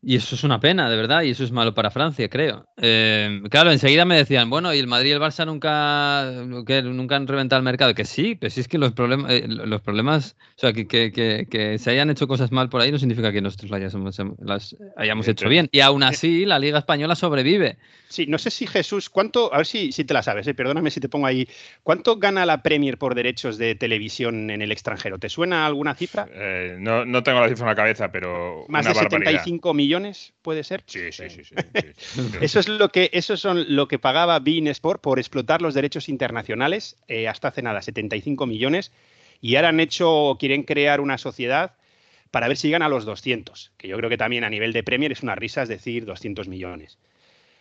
Y 0.00 0.14
eso 0.14 0.36
es 0.36 0.44
una 0.44 0.60
pena, 0.60 0.88
de 0.88 0.96
verdad, 0.96 1.22
y 1.22 1.30
eso 1.30 1.42
es 1.42 1.50
malo 1.50 1.74
para 1.74 1.90
Francia, 1.90 2.28
creo. 2.28 2.68
Eh, 2.76 3.42
claro, 3.50 3.72
enseguida 3.72 4.04
me 4.04 4.16
decían, 4.16 4.48
bueno, 4.48 4.72
y 4.72 4.78
el 4.78 4.86
Madrid 4.86 5.10
y 5.10 5.12
el 5.12 5.20
Barça 5.20 5.44
nunca, 5.44 6.64
que 6.64 6.82
nunca 6.82 7.16
han 7.16 7.26
reventado 7.26 7.58
el 7.58 7.64
mercado. 7.64 7.94
Que 7.94 8.04
sí, 8.04 8.36
pero 8.36 8.48
sí 8.50 8.60
es 8.60 8.68
que 8.68 8.78
los, 8.78 8.92
problemas, 8.92 9.32
eh, 9.32 9.44
los 9.48 9.80
problemas, 9.80 10.36
o 10.56 10.60
sea, 10.60 10.72
que, 10.72 10.86
que, 10.86 11.10
que, 11.50 11.78
se 11.78 11.90
hayan 11.90 12.10
hecho 12.10 12.28
cosas 12.28 12.52
mal 12.52 12.68
por 12.68 12.80
ahí 12.80 12.92
no 12.92 12.98
significa 12.98 13.32
que 13.32 13.40
nosotros 13.40 13.72
las 13.72 13.78
hayamos, 13.80 14.18
las 14.38 14.76
hayamos 14.96 15.26
hecho 15.26 15.48
bien. 15.48 15.68
Y 15.72 15.80
aún 15.80 16.04
así, 16.04 16.46
la 16.46 16.60
Liga 16.60 16.78
Española 16.78 17.16
sobrevive. 17.16 17.76
Sí, 18.08 18.26
no 18.26 18.38
sé 18.38 18.50
si 18.50 18.68
Jesús, 18.68 19.10
¿cuánto, 19.10 19.52
a 19.52 19.58
ver 19.58 19.66
si, 19.66 19.90
si 19.90 20.04
te 20.04 20.14
la 20.14 20.22
sabes, 20.22 20.46
eh, 20.46 20.54
perdóname 20.54 20.90
si 20.90 21.00
te 21.00 21.08
pongo 21.08 21.26
ahí, 21.26 21.46
¿cuánto 21.82 22.16
gana 22.16 22.46
la 22.46 22.62
Premier 22.62 22.98
por 22.98 23.14
derechos 23.16 23.58
de 23.58 23.74
televisión 23.74 24.50
en 24.50 24.62
el 24.62 24.70
extranjero? 24.70 25.18
¿Te 25.18 25.28
suena 25.28 25.66
alguna 25.66 25.94
cifra? 25.94 26.28
no, 26.78 27.04
no 27.04 27.22
tengo 27.22 27.40
la 27.40 27.48
cifra 27.48 27.64
en 27.64 27.70
la 27.70 27.74
cabeza, 27.74 28.12
pero... 28.12 28.64
Más 28.68 28.86
de 28.86 28.94
75 28.94 29.74
millones, 29.74 29.87
¿puede 30.42 30.64
ser? 30.64 30.82
Sí, 30.86 31.12
sí, 31.12 31.30
sí. 31.30 31.44
sí, 31.44 31.54
eso 32.40 32.60
es 32.60 32.68
lo 32.68 32.90
que, 32.90 33.10
eso 33.12 33.36
son 33.36 33.74
lo 33.74 33.88
que 33.88 33.98
pagaba 33.98 34.38
Bein 34.38 34.68
Sport 34.68 35.00
por 35.00 35.18
explotar 35.18 35.62
los 35.62 35.74
derechos 35.74 36.08
internacionales 36.08 36.96
eh, 37.08 37.28
hasta 37.28 37.48
hace 37.48 37.62
nada, 37.62 37.82
75 37.82 38.46
millones, 38.46 38.92
y 39.40 39.56
ahora 39.56 39.68
han 39.68 39.80
hecho, 39.80 40.36
quieren 40.38 40.62
crear 40.64 41.00
una 41.00 41.18
sociedad 41.18 41.74
para 42.30 42.48
ver 42.48 42.56
si 42.56 42.68
llegan 42.68 42.82
a 42.82 42.88
los 42.88 43.04
200, 43.04 43.72
que 43.76 43.88
yo 43.88 43.96
creo 43.96 44.10
que 44.10 44.18
también 44.18 44.44
a 44.44 44.50
nivel 44.50 44.72
de 44.72 44.82
Premier 44.82 45.12
es 45.12 45.22
una 45.22 45.34
risa, 45.34 45.62
es 45.62 45.68
decir, 45.68 46.04
200 46.04 46.48
millones. 46.48 46.98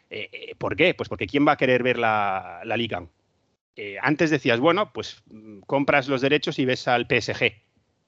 Eh, 0.09 0.29
eh, 0.31 0.55
¿Por 0.57 0.75
qué? 0.75 0.93
Pues 0.93 1.09
porque 1.09 1.27
¿quién 1.27 1.47
va 1.47 1.53
a 1.53 1.57
querer 1.57 1.83
ver 1.83 1.97
la, 1.97 2.61
liga? 2.77 3.05
Eh, 3.75 3.97
antes 4.01 4.29
decías, 4.29 4.59
bueno, 4.59 4.91
pues 4.93 5.21
mm, 5.27 5.59
compras 5.61 6.07
los 6.07 6.21
derechos 6.21 6.59
y 6.59 6.65
ves 6.65 6.87
al 6.87 7.07
PSG. 7.07 7.53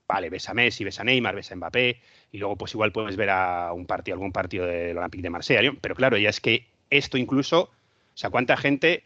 Vale, 0.07 0.29
ves 0.29 0.49
a 0.49 0.53
Messi, 0.53 0.83
ves 0.83 0.99
a 0.99 1.03
Neymar, 1.03 1.35
ves 1.35 1.51
a 1.51 1.55
Mbappé, 1.55 2.01
y 2.31 2.37
luego 2.37 2.55
pues 2.55 2.73
igual 2.73 2.91
puedes 2.91 3.15
ver 3.15 3.29
a 3.29 3.73
un 3.73 3.85
partido, 3.85 4.15
algún 4.15 4.31
partido 4.31 4.65
del 4.65 4.97
Olympique 4.97 5.23
de 5.23 5.29
Marsella. 5.29 5.71
Pero 5.81 5.95
claro, 5.95 6.17
ya 6.17 6.29
es 6.29 6.39
que 6.39 6.67
esto 6.89 7.17
incluso, 7.17 7.61
o 7.63 8.17
sea, 8.17 8.29
¿cuánta 8.29 8.57
gente 8.57 9.03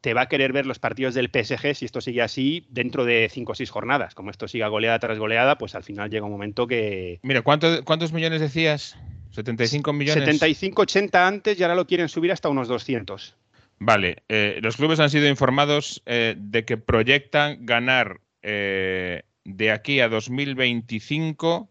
te 0.00 0.14
va 0.14 0.22
a 0.22 0.28
querer 0.28 0.52
ver 0.52 0.66
los 0.66 0.78
partidos 0.78 1.14
del 1.14 1.30
PSG 1.30 1.74
si 1.74 1.84
esto 1.84 2.00
sigue 2.00 2.22
así 2.22 2.66
dentro 2.70 3.04
de 3.04 3.28
cinco 3.30 3.52
o 3.52 3.54
seis 3.54 3.70
jornadas? 3.70 4.14
Como 4.14 4.30
esto 4.30 4.48
siga 4.48 4.68
goleada 4.68 4.98
tras 4.98 5.18
goleada, 5.18 5.58
pues 5.58 5.74
al 5.74 5.84
final 5.84 6.10
llega 6.10 6.26
un 6.26 6.32
momento 6.32 6.66
que... 6.66 7.20
Mira, 7.22 7.42
¿cuántos 7.42 8.12
millones 8.12 8.40
decías? 8.40 8.96
75 9.32 9.92
millones. 9.92 10.24
75, 10.24 10.82
80 10.82 11.26
antes 11.26 11.58
y 11.58 11.62
ahora 11.62 11.74
lo 11.74 11.86
quieren 11.86 12.08
subir 12.08 12.32
hasta 12.32 12.48
unos 12.48 12.68
200. 12.68 13.36
Vale, 13.78 14.22
eh, 14.28 14.60
los 14.62 14.76
clubes 14.76 15.00
han 15.00 15.10
sido 15.10 15.26
informados 15.28 16.02
eh, 16.06 16.36
de 16.38 16.64
que 16.64 16.76
proyectan 16.76 17.66
ganar 17.66 18.20
eh, 18.42 19.22
de 19.44 19.72
aquí 19.72 20.00
a 20.00 20.08
2025 20.08 21.68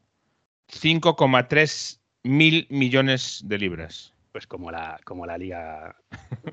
5,3 0.72 2.00
mil 2.24 2.68
millones 2.70 3.42
de 3.46 3.58
libras. 3.58 4.14
Pues 4.32 4.48
como 4.48 4.72
la, 4.72 5.00
como 5.04 5.26
la 5.26 5.38
liga 5.38 5.96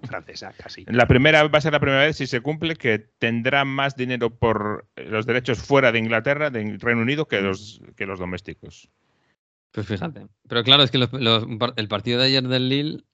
francesa, 0.05 0.53
casi. 0.53 0.85
La 0.89 1.07
primera 1.07 1.47
va 1.47 1.59
a 1.59 1.61
ser 1.61 1.73
la 1.73 1.81
primera 1.81 2.03
vez, 2.03 2.17
si 2.17 2.27
se 2.27 2.41
cumple, 2.41 2.75
que 2.75 2.99
tendrá 2.99 3.65
más 3.65 3.95
dinero 3.95 4.31
por 4.31 4.89
los 4.97 5.27
derechos 5.27 5.61
fuera 5.61 5.93
de 5.93 6.01
Inglaterra, 6.01 6.51
de 6.51 6.77
Reino 6.81 7.03
Unido, 7.03 7.29
que 7.29 7.41
los, 7.41 7.81
que 7.95 8.07
los 8.07 8.19
domésticos. 8.19 8.91
Pues 9.71 9.87
fíjate. 9.87 10.27
Pero 10.49 10.65
claro, 10.65 10.83
es 10.83 10.91
que 10.91 10.99
el 10.99 11.89
partido 11.89 12.19
de 12.19 12.27
ayer 12.27 12.43
del 12.43 12.69
Lille 12.69 13.05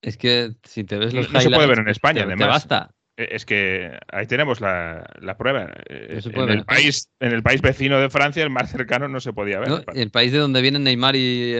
es 0.00 0.16
que 0.16 0.52
si 0.62 0.84
te 0.84 0.96
ves 0.96 1.12
los 1.12 1.32
no, 1.32 1.40
se 1.40 1.50
puede 1.50 1.66
ver 1.66 1.80
en 1.80 1.88
España, 1.88 2.20
te, 2.20 2.26
además. 2.26 2.46
Te 2.46 2.50
basta. 2.50 2.94
Eh, 3.18 3.28
es 3.32 3.44
que 3.44 3.98
ahí 4.12 4.26
tenemos 4.26 4.60
la, 4.60 5.04
prueba. 5.36 5.72
Eh, 5.88 6.20
en, 6.24 6.48
el 6.48 6.64
país, 6.64 7.10
en 7.18 7.32
el 7.32 7.42
país 7.42 7.60
vecino 7.60 8.00
de 8.00 8.08
Francia, 8.08 8.44
el 8.44 8.50
más 8.50 8.70
cercano, 8.70 9.08
no 9.08 9.18
se 9.18 9.32
podía 9.32 9.58
ver. 9.58 9.84
el 9.92 10.10
país 10.12 10.30
de 10.30 10.38
donde 10.38 10.62
vienen 10.62 10.84
Neymar 10.84 11.16
y, 11.16 11.58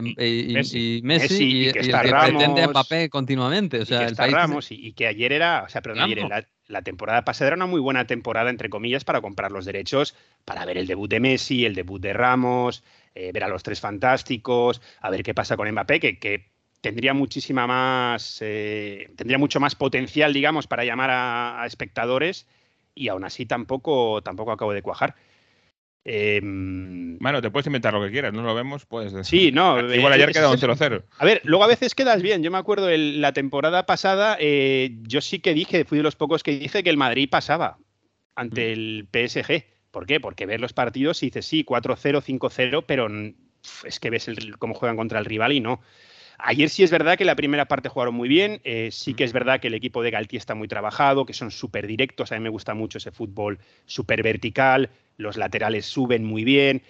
Messi, 1.02 1.02
y, 1.02 1.72
que, 1.72 1.80
está 1.80 2.02
pretende 2.02 2.62
a 2.62 2.68
Mbappé 2.68 3.10
continuamente. 3.10 3.80
O 3.80 3.84
sea, 3.84 4.06
el 4.06 4.14
país 4.14 4.32
Ramos 4.32 4.70
y, 4.70 4.92
que 4.92 5.08
ayer 5.08 5.32
era, 5.32 5.64
o 5.66 5.68
sea, 5.68 5.82
pero 5.82 6.00
ayer, 6.00 6.22
la, 6.28 6.46
la, 6.68 6.82
temporada 6.82 7.24
pasada 7.24 7.48
era 7.48 7.56
una 7.56 7.66
muy 7.66 7.80
buena 7.80 8.06
temporada, 8.06 8.50
entre 8.50 8.70
comillas, 8.70 9.02
para 9.02 9.20
comprar 9.20 9.50
los 9.50 9.64
derechos, 9.64 10.14
para 10.44 10.64
ver 10.64 10.78
el 10.78 10.86
debut 10.86 11.10
de 11.10 11.18
Messi, 11.18 11.64
el 11.64 11.74
debut 11.74 12.00
de 12.00 12.12
Ramos, 12.12 12.84
eh, 13.16 13.32
ver 13.32 13.42
a 13.42 13.48
los 13.48 13.64
tres 13.64 13.80
fantásticos, 13.80 14.80
a 15.00 15.10
ver 15.10 15.24
qué 15.24 15.34
pasa 15.34 15.56
con 15.56 15.68
Mbappé, 15.68 15.98
que, 15.98 16.18
que 16.20 16.52
tendría 16.80 17.14
muchísima 17.14 17.66
más, 17.66 18.38
eh, 18.40 19.10
tendría 19.16 19.38
mucho 19.38 19.60
más 19.60 19.74
potencial, 19.74 20.32
digamos, 20.32 20.66
para 20.66 20.84
llamar 20.84 21.10
a, 21.10 21.64
espectadores 21.66 22.46
y 22.94 23.08
aún 23.08 23.24
así 23.24 23.46
tampoco, 23.46 24.22
tampoco 24.22 24.52
acabo 24.52 24.72
de 24.72 24.82
cuajar. 24.82 25.14
Eh, 26.04 26.40
bueno, 26.42 27.42
te 27.42 27.50
puedes 27.50 27.66
inventar 27.66 27.92
lo 27.92 28.02
que 28.02 28.10
quieras, 28.10 28.32
no 28.32 28.42
lo 28.42 28.54
vemos, 28.54 28.86
pues. 28.86 29.12
Sí, 29.26 29.52
no. 29.52 29.78
Igual 29.94 30.12
ayer 30.14 30.32
quedó 30.32 30.50
un 30.50 30.58
0-0. 30.58 31.04
A 31.18 31.24
ver, 31.24 31.40
luego 31.44 31.64
a 31.64 31.68
veces 31.68 31.94
quedas 31.94 32.22
bien. 32.22 32.42
Yo 32.42 32.50
me 32.50 32.58
acuerdo 32.58 32.88
la 32.90 33.32
temporada 33.32 33.84
pasada, 33.84 34.36
eh, 34.40 34.96
yo 35.02 35.20
sí 35.20 35.40
que 35.40 35.54
dije, 35.54 35.84
fui 35.84 35.98
de 35.98 36.04
los 36.04 36.16
pocos 36.16 36.42
que 36.42 36.58
dije 36.58 36.82
que 36.82 36.90
el 36.90 36.96
Madrid 36.96 37.28
pasaba 37.30 37.78
ante 38.34 38.70
mm. 38.70 38.72
el 38.72 39.08
PSG. 39.12 39.64
¿Por 39.90 40.06
qué? 40.06 40.20
Porque 40.20 40.46
ver 40.46 40.60
los 40.60 40.72
partidos 40.72 41.22
y 41.22 41.26
dices, 41.26 41.46
sí, 41.46 41.64
4-0, 41.64 42.22
5-0, 42.22 42.84
pero 42.86 43.08
es 43.84 44.00
que 44.00 44.10
ves 44.10 44.30
cómo 44.58 44.74
juegan 44.74 44.96
contra 44.96 45.18
el 45.18 45.24
rival 45.24 45.52
y 45.52 45.60
no. 45.60 45.80
Ayer 46.38 46.70
sí 46.70 46.84
es 46.84 46.92
verdad 46.92 47.18
que 47.18 47.24
la 47.24 47.34
primera 47.34 47.66
parte 47.66 47.88
jugaron 47.88 48.14
muy 48.14 48.28
bien, 48.28 48.60
eh, 48.62 48.90
sí 48.92 49.14
que 49.14 49.24
es 49.24 49.32
verdad 49.32 49.58
que 49.58 49.66
el 49.66 49.74
equipo 49.74 50.02
de 50.02 50.12
Galtier 50.12 50.38
está 50.38 50.54
muy 50.54 50.68
trabajado, 50.68 51.26
que 51.26 51.32
son 51.32 51.50
súper 51.50 51.88
directos, 51.88 52.30
a 52.30 52.36
mí 52.36 52.40
me 52.40 52.48
gusta 52.48 52.74
mucho 52.74 52.98
ese 52.98 53.10
fútbol 53.10 53.58
súper 53.86 54.22
vertical, 54.22 54.88
los 55.16 55.36
laterales 55.36 55.86
suben 55.86 56.24
muy 56.24 56.44
bien, 56.44 56.82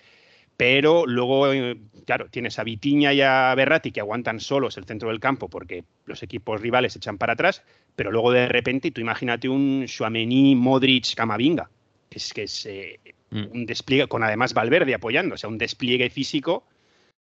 pero 0.59 1.07
luego, 1.07 1.51
eh, 1.51 1.79
claro, 2.05 2.29
tienes 2.29 2.59
a 2.59 2.65
Vitiña 2.65 3.15
y 3.15 3.23
a 3.23 3.55
Berratti 3.55 3.91
que 3.91 4.01
aguantan 4.01 4.39
solos 4.39 4.77
el 4.77 4.85
centro 4.85 5.09
del 5.09 5.19
campo 5.19 5.49
porque 5.49 5.85
los 6.05 6.23
equipos 6.23 6.61
rivales 6.61 6.95
echan 6.95 7.17
para 7.17 7.33
atrás, 7.33 7.63
pero 7.97 8.13
luego 8.13 8.33
de 8.33 8.49
repente 8.49 8.91
tú 8.91 9.01
imagínate 9.01 9.49
un 9.49 9.87
Chouameni, 9.87 10.57
Modric, 10.57 11.15
Camavinga, 11.15 11.71
que 12.11 12.19
es 12.19 12.35
que 12.35 12.43
es 12.43 12.67
eh, 12.67 13.01
mm. 13.31 13.45
un 13.53 13.65
despliegue, 13.65 14.09
con 14.09 14.23
además 14.23 14.53
Valverde 14.53 14.95
apoyando, 14.95 15.37
o 15.37 15.39
sea, 15.39 15.49
un 15.49 15.57
despliegue 15.57 16.11
físico 16.11 16.65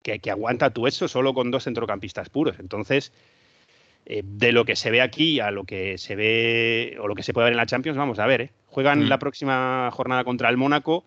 que, 0.06 0.32
aguanta 0.32 0.70
tu 0.70 0.88
eso 0.88 1.08
solo 1.08 1.34
con 1.34 1.52
dos 1.52 1.64
centrocampistas 1.64 2.30
puros. 2.30 2.58
Entonces, 2.60 3.12
eh, 4.06 4.22
de 4.24 4.52
lo 4.52 4.66
que 4.66 4.76
se 4.76 4.92
ve 4.92 5.02
aquí 5.02 5.40
a 5.40 5.52
lo 5.52 5.64
que 5.64 5.98
se 5.98 6.16
ve 6.16 6.98
o 7.02 7.08
lo 7.08 7.16
que 7.16 7.24
se 7.24 7.34
puede 7.34 7.46
ver 7.46 7.54
en 7.54 7.58
la 7.58 7.66
Champions, 7.66 7.98
vamos 7.98 8.20
a 8.20 8.28
ver. 8.28 8.42
¿eh? 8.42 8.52
Juegan 8.68 9.06
mm. 9.06 9.10
la 9.10 9.20
próxima 9.20 9.90
jornada 9.92 10.24
contra 10.24 10.50
el 10.50 10.58
Mónaco, 10.58 11.04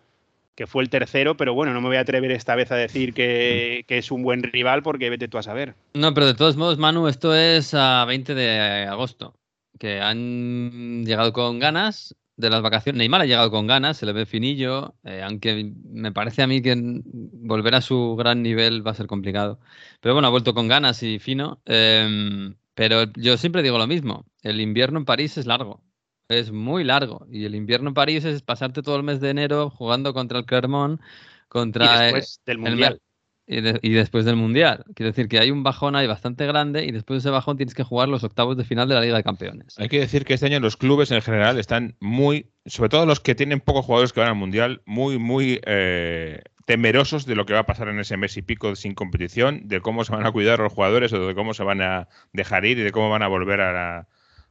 que 0.55 0.67
fue 0.67 0.83
el 0.83 0.89
tercero, 0.89 1.37
pero 1.37 1.53
bueno, 1.53 1.73
no 1.73 1.79
me 1.79 1.87
voy 1.87 1.97
a 1.97 2.01
atrever 2.01 2.31
esta 2.31 2.55
vez 2.55 2.71
a 2.71 2.75
decir 2.75 3.13
que, 3.13 3.85
que, 3.87 3.97
es 3.97 4.11
un 4.11 4.23
buen 4.23 4.43
rival 4.43 4.83
porque 4.83 5.09
vete 5.09 5.29
tú 5.29 5.37
a 5.37 5.43
saber. 5.43 5.75
No, 5.93 6.13
pero 6.13 6.27
de 6.27 6.33
todos 6.33 6.57
modos, 6.57 6.77
Manu, 6.77 7.07
esto 7.07 7.33
es 7.33 7.73
a 7.73 8.03
20 8.03 8.35
de 8.35 8.85
agosto, 8.89 9.33
que 9.79 10.01
han 10.01 11.05
llegado 11.05 11.31
con 11.31 11.59
ganas 11.59 12.15
de 12.39 12.49
las 12.49 12.61
vacaciones. 12.61 12.97
Neymar 12.97 13.21
ha 13.21 13.25
llegado 13.25 13.51
con 13.51 13.67
ganas, 13.67 13.97
se 13.97 14.05
le 14.05 14.13
ve 14.13 14.25
finillo, 14.25 14.95
eh, 15.03 15.21
aunque 15.21 15.73
me 15.83 16.13
parece 16.13 16.41
a 16.41 16.47
mí 16.47 16.61
que 16.61 16.73
volver 16.77 17.75
a 17.75 17.81
su 17.81 18.15
gran 18.15 18.41
nivel 18.41 18.85
va 18.85 18.91
a 18.91 18.95
ser 18.95 19.07
complicado. 19.07 19.59
Pero 19.99 20.15
bueno, 20.15 20.29
ha 20.29 20.31
vuelto 20.31 20.53
con 20.53 20.69
ganas 20.69 21.03
y 21.03 21.19
fino. 21.19 21.61
Em, 21.65 22.55
pero 22.75 23.11
yo 23.17 23.35
siempre 23.35 23.61
digo 23.61 23.77
lo 23.77 23.87
mismo, 23.87 24.25
el 24.41 24.61
invierno 24.61 24.99
en 24.99 25.05
París 25.05 25.37
es 25.37 25.47
largo, 25.47 25.83
es 26.29 26.51
muy 26.53 26.85
largo. 26.85 27.27
Y 27.29 27.43
el 27.43 27.55
invierno 27.55 27.89
en 27.89 27.93
París 27.93 28.23
es 28.23 28.41
pasarte 28.41 28.81
todo 28.83 28.95
el 28.95 29.03
mes 29.03 29.19
de 29.19 29.31
enero 29.31 29.69
jugando 29.69 30.13
contra 30.13 30.39
el 30.39 30.45
Clermont, 30.45 31.01
contra 31.49 31.99
después 31.99 32.41
del 32.45 32.59
Mundial 32.59 33.01
y, 33.49 33.93
después 33.93 34.25
del 34.25 34.35
Mundial. 34.35 34.85
Quiero 34.93 35.09
decir 35.09 35.27
que 35.27 35.39
hay 35.39 35.49
un 35.49 35.63
bajón 35.63 35.95
ahí 35.95 36.05
bastante 36.05 36.45
grande 36.45 36.85
y 36.85 36.91
después 36.91 37.15
de 37.15 37.27
ese 37.27 37.33
bajón 37.33 37.57
tienes 37.57 37.73
que 37.73 37.83
jugar 37.83 38.07
los 38.07 38.23
octavos 38.23 38.55
de 38.55 38.63
final 38.63 38.87
de 38.87 38.93
la 38.93 39.01
Liga 39.01 39.17
de 39.17 39.23
Campeones. 39.23 39.75
Hay 39.79 39.89
que 39.89 39.99
decir 39.99 40.23
que 40.23 40.35
este 40.35 40.45
año 40.45 40.59
los 40.59 40.77
clubes 40.77 41.09
en 41.09 41.21
general 41.21 41.57
están 41.57 41.95
muy, 41.99 42.51
sobre 42.67 42.89
todo 42.89 43.07
los 43.07 43.19
que 43.19 43.33
tienen 43.33 43.59
pocos 43.59 43.85
jugadores 43.85 44.13
que 44.13 44.19
van 44.19 44.29
al 44.29 44.35
Mundial, 44.35 44.83
muy, 44.85 45.17
muy 45.17 45.59
eh, 45.65 46.43
temerosos 46.65 47.25
de 47.25 47.35
lo 47.35 47.47
que 47.47 47.53
va 47.53 47.61
a 47.61 47.65
pasar 47.65 47.87
en 47.87 47.99
ese 47.99 48.17
mes 48.17 48.37
y 48.37 48.43
pico 48.43 48.75
sin 48.75 48.93
competición, 48.93 49.67
de 49.67 49.81
cómo 49.81 50.03
se 50.03 50.11
van 50.11 50.27
a 50.27 50.31
cuidar 50.31 50.59
los 50.59 50.71
jugadores 50.71 51.11
o 51.13 51.25
de 51.25 51.33
cómo 51.33 51.55
se 51.55 51.63
van 51.63 51.81
a 51.81 52.07
dejar 52.33 52.65
ir 52.65 52.77
y 52.77 52.83
de 52.83 52.91
cómo 52.91 53.09
van 53.09 53.23
a 53.23 53.27
volver 53.27 53.61
a 53.61 53.73
la, 53.73 54.07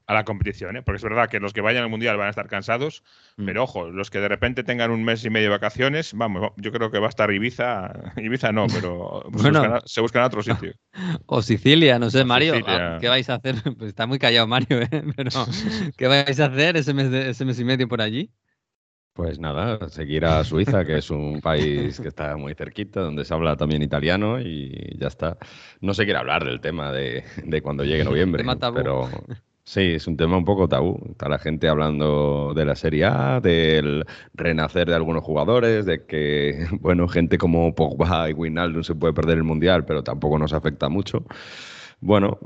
a 0.08 0.14
la 0.14 0.24
competición, 0.24 0.78
¿eh? 0.78 0.82
porque 0.82 0.96
es 0.96 1.02
verdad 1.02 1.28
que 1.28 1.38
los 1.38 1.52
que 1.52 1.60
vayan 1.60 1.82
al 1.82 1.90
mundial 1.90 2.16
van 2.16 2.28
a 2.28 2.30
estar 2.30 2.48
cansados, 2.48 3.02
mm. 3.36 3.44
pero 3.44 3.64
ojo, 3.64 3.90
los 3.90 4.08
que 4.10 4.18
de 4.20 4.28
repente 4.28 4.64
tengan 4.64 4.90
un 4.90 5.04
mes 5.04 5.22
y 5.26 5.28
medio 5.28 5.48
de 5.48 5.50
vacaciones, 5.50 6.14
vamos, 6.14 6.50
yo 6.56 6.72
creo 6.72 6.90
que 6.90 6.98
va 6.98 7.06
a 7.06 7.10
estar 7.10 7.30
Ibiza, 7.30 7.92
Ibiza 8.16 8.50
no, 8.50 8.66
pero 8.68 9.22
se, 9.84 10.00
buscan, 10.00 10.24
otro 10.24 10.42
sitio. 10.42 10.72
O 11.26 11.42
Sicilia, 11.42 11.98
no 11.98 12.08
sé, 12.10 12.24
Mario, 12.24 12.54
ah, 12.66 12.96
¿qué 13.00 13.08
vais 13.08 13.28
a 13.28 13.34
hacer? 13.34 13.56
Pues 13.62 13.90
está 13.90 14.06
muy 14.06 14.18
callado 14.18 14.46
Mario, 14.46 14.80
¿eh? 14.80 14.88
pero 15.14 15.30
¿qué 15.96 16.06
vais 16.06 16.40
a 16.40 16.46
hacer 16.46 16.78
ese 16.78 16.94
mes, 16.94 17.12
ese 17.12 17.44
mes 17.44 17.60
y 17.60 17.64
medio 17.64 17.86
por 17.86 18.00
allí? 18.00 18.30
Pues 19.12 19.38
nada, 19.38 19.88
seguir 19.90 20.24
a 20.24 20.42
Suiza, 20.42 20.84
que 20.84 20.98
es 20.98 21.10
un 21.10 21.40
país 21.40 22.00
que 22.00 22.08
está 22.08 22.36
muy 22.36 22.54
cerquita, 22.54 23.00
donde 23.00 23.24
se 23.24 23.34
habla 23.34 23.56
también 23.56 23.82
italiano 23.82 24.40
y 24.40 24.96
ya 24.96 25.08
está. 25.08 25.36
No 25.80 25.92
se 25.92 26.04
quiere 26.04 26.20
hablar 26.20 26.44
del 26.44 26.60
tema 26.60 26.92
de, 26.92 27.24
de 27.44 27.60
cuando 27.60 27.84
llegue 27.84 28.04
noviembre, 28.04 28.44
pero 28.74 29.10
Sí, 29.68 29.82
es 29.82 30.06
un 30.06 30.16
tema 30.16 30.38
un 30.38 30.46
poco 30.46 30.66
tabú. 30.66 30.98
Está 31.10 31.28
la 31.28 31.38
gente 31.38 31.68
hablando 31.68 32.54
de 32.56 32.64
la 32.64 32.74
Serie 32.74 33.04
A, 33.04 33.38
del 33.38 34.06
renacer 34.32 34.88
de 34.88 34.94
algunos 34.94 35.22
jugadores, 35.22 35.84
de 35.84 36.06
que, 36.06 36.66
bueno, 36.80 37.06
gente 37.06 37.36
como 37.36 37.74
Pogba 37.74 38.30
y 38.30 38.32
Wijnaldum 38.32 38.82
se 38.82 38.94
puede 38.94 39.12
perder 39.12 39.36
el 39.36 39.44
Mundial, 39.44 39.84
pero 39.84 40.02
tampoco 40.02 40.38
nos 40.38 40.54
afecta 40.54 40.88
mucho. 40.88 41.22
Bueno, 42.00 42.38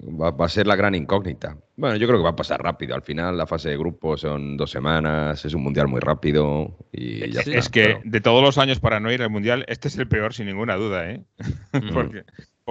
va, 0.00 0.32
a 0.38 0.48
ser 0.48 0.68
la 0.68 0.76
gran 0.76 0.94
incógnita. 0.94 1.56
Bueno, 1.76 1.96
yo 1.96 2.06
creo 2.06 2.20
que 2.20 2.24
va 2.24 2.30
a 2.30 2.36
pasar 2.36 2.62
rápido. 2.62 2.94
Al 2.94 3.02
final, 3.02 3.36
la 3.36 3.48
fase 3.48 3.70
de 3.70 3.76
grupo 3.76 4.16
son 4.16 4.56
dos 4.56 4.70
semanas, 4.70 5.44
es 5.44 5.54
un 5.54 5.64
mundial 5.64 5.88
muy 5.88 5.98
rápido 5.98 6.76
y 6.92 7.28
ya 7.32 7.40
Es 7.40 7.70
que 7.70 7.98
de 8.04 8.20
todos 8.20 8.40
los 8.40 8.56
años 8.56 8.78
para 8.78 9.00
no 9.00 9.10
ir 9.10 9.22
al 9.22 9.30
mundial, 9.30 9.64
este 9.66 9.88
es 9.88 9.98
el 9.98 10.06
peor, 10.06 10.32
sin 10.32 10.46
ninguna 10.46 10.76
duda, 10.76 11.10
¿eh? 11.10 11.24
Mm. 11.72 11.92
Porque 11.92 12.24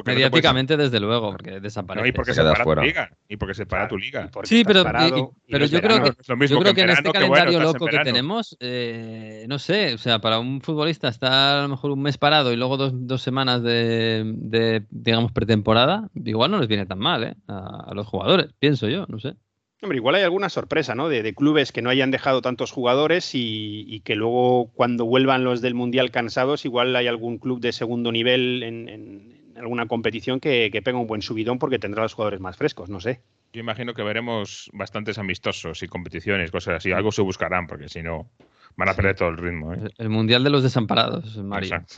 Mediáticamente, 0.05 0.77
desde 0.77 0.99
luego, 0.99 1.31
porque 1.31 1.59
desaparece. 1.59 2.09
y 2.09 2.11
porque 2.11 2.33
se, 2.33 2.43
para 2.43 2.63
tu 2.63 2.81
liga. 2.81 3.09
Y 3.27 3.37
porque 3.37 3.53
se 3.53 3.65
para 3.65 3.87
tu 3.87 3.97
liga. 3.97 4.29
Sí, 4.43 4.63
pero, 4.65 4.83
pero 4.83 5.65
yo, 5.65 5.81
creo 5.81 6.03
que, 6.03 6.47
yo 6.47 6.59
creo 6.59 6.73
que, 6.73 6.81
en 6.81 6.89
este 6.91 7.11
calendario 7.11 7.59
loco 7.59 7.85
que 7.87 7.99
tenemos, 7.99 8.55
eh, 8.59 9.45
no 9.47 9.59
sé, 9.59 9.93
o 9.93 9.97
sea, 9.97 10.19
para 10.19 10.39
un 10.39 10.61
futbolista 10.61 11.07
estar 11.07 11.59
a 11.59 11.61
lo 11.63 11.69
mejor 11.69 11.91
un 11.91 12.01
mes 12.01 12.17
parado 12.17 12.53
y 12.53 12.55
luego 12.55 12.77
dos, 12.77 12.91
dos 12.93 13.21
semanas 13.21 13.63
de, 13.63 14.83
digamos, 14.89 15.31
pretemporada, 15.31 16.09
igual 16.13 16.51
no 16.51 16.59
les 16.59 16.67
viene 16.67 16.85
tan 16.85 16.99
mal, 16.99 17.23
¿eh? 17.23 17.35
A, 17.47 17.93
los 17.93 18.07
jugadores, 18.07 18.53
pienso 18.59 18.87
yo, 18.87 19.05
no 19.07 19.19
sé. 19.19 19.33
Hombre, 19.81 19.97
igual 19.97 20.15
hay 20.15 20.23
alguna 20.23 20.49
sorpresa, 20.49 20.95
¿no? 20.95 21.07
De, 21.07 21.33
clubes 21.33 21.71
que 21.71 21.81
no 21.81 21.89
hayan 21.89 22.11
dejado 22.11 22.41
tantos 22.41 22.71
jugadores 22.71 23.31
y, 23.33 24.01
que 24.03 24.15
luego 24.15 24.71
cuando 24.73 25.05
vuelvan 25.05 25.43
los 25.43 25.61
del 25.61 25.75
Mundial 25.75 26.11
cansados, 26.11 26.65
igual 26.65 26.95
hay 26.95 27.07
algún 27.07 27.37
club 27.37 27.59
de 27.59 27.71
segundo 27.71 28.11
nivel 28.11 28.63
en 28.63 29.36
alguna 29.57 29.87
competición 29.87 30.39
que, 30.39 30.69
que 30.71 30.81
pega 30.81 30.97
un 30.97 31.07
buen 31.07 31.21
subidón 31.21 31.59
porque 31.59 31.79
tendrá 31.79 32.03
los 32.03 32.13
jugadores 32.13 32.39
más 32.39 32.57
frescos, 32.57 32.89
no 32.89 32.99
sé. 32.99 33.21
Yo 33.53 33.61
imagino 33.61 33.93
que 33.93 34.03
veremos 34.03 34.69
bastantes 34.73 35.17
amistosos 35.17 35.81
y 35.81 35.87
competiciones, 35.87 36.51
cosas 36.51 36.75
así. 36.75 36.91
Algo 36.91 37.11
se 37.11 37.21
buscarán, 37.21 37.65
porque 37.67 37.89
si 37.89 38.03
no, 38.03 38.29
van 38.75 38.89
a 38.89 38.93
perder 38.93 39.15
todo 39.15 39.29
el 39.29 39.37
ritmo. 39.37 39.73
¿eh? 39.73 39.89
El 39.97 40.09
mundial 40.09 40.43
de 40.43 40.49
los 40.49 40.63
desamparados, 40.63 41.37
Mario. 41.37 41.75
Exacto. 41.75 41.95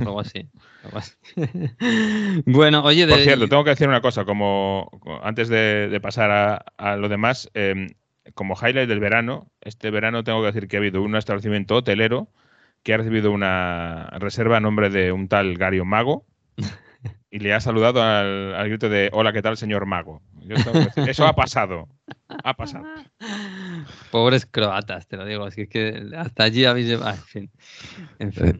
Algo 0.00 0.20
así. 0.20 0.48
bueno, 2.46 2.82
oye. 2.82 3.06
Por 3.06 3.18
cierto, 3.18 3.48
tengo 3.48 3.64
que 3.64 3.70
decir 3.70 3.88
una 3.88 4.00
cosa. 4.00 4.24
Como 4.24 4.90
antes 5.22 5.48
de, 5.48 5.98
pasar 6.02 6.64
a, 6.76 6.96
lo 6.96 7.08
demás, 7.08 7.50
em, 7.54 7.88
como 8.34 8.54
highlight 8.54 8.88
del 8.88 9.00
verano, 9.00 9.50
este 9.60 9.90
verano 9.90 10.24
tengo 10.24 10.40
que 10.40 10.46
decir 10.46 10.68
que 10.68 10.76
ha 10.76 10.80
habido 10.80 11.02
un 11.02 11.14
establecimiento 11.14 11.76
hotelero 11.76 12.28
que 12.82 12.94
ha 12.94 12.98
recibido 12.98 13.32
una 13.32 14.08
reserva 14.18 14.56
a 14.56 14.60
nombre 14.60 14.90
de 14.90 15.12
un 15.12 15.28
tal 15.28 15.56
Gario 15.56 15.84
Mago 15.84 16.24
y 17.36 17.38
le 17.38 17.52
ha 17.52 17.60
saludado 17.60 18.02
al, 18.02 18.66
grito 18.66 18.88
de 18.88 19.10
hola, 19.12 19.30
¿qué 19.30 19.42
tal, 19.42 19.58
señor 19.58 19.84
mago? 19.84 20.22
eso 21.06 21.26
ha 21.26 21.34
pasado. 21.34 21.86
Ha 22.44 22.54
pasado. 22.54 22.86
Pobres 24.10 24.46
croatas, 24.46 25.06
te 25.06 25.18
lo 25.18 25.26
digo. 25.26 25.44
Así 25.44 25.66
que 25.66 26.02
hasta 26.16 26.44
allí 26.44 26.64
habéis 26.64 26.86
llevado. 26.86 27.18
En 28.18 28.32
fin. 28.32 28.58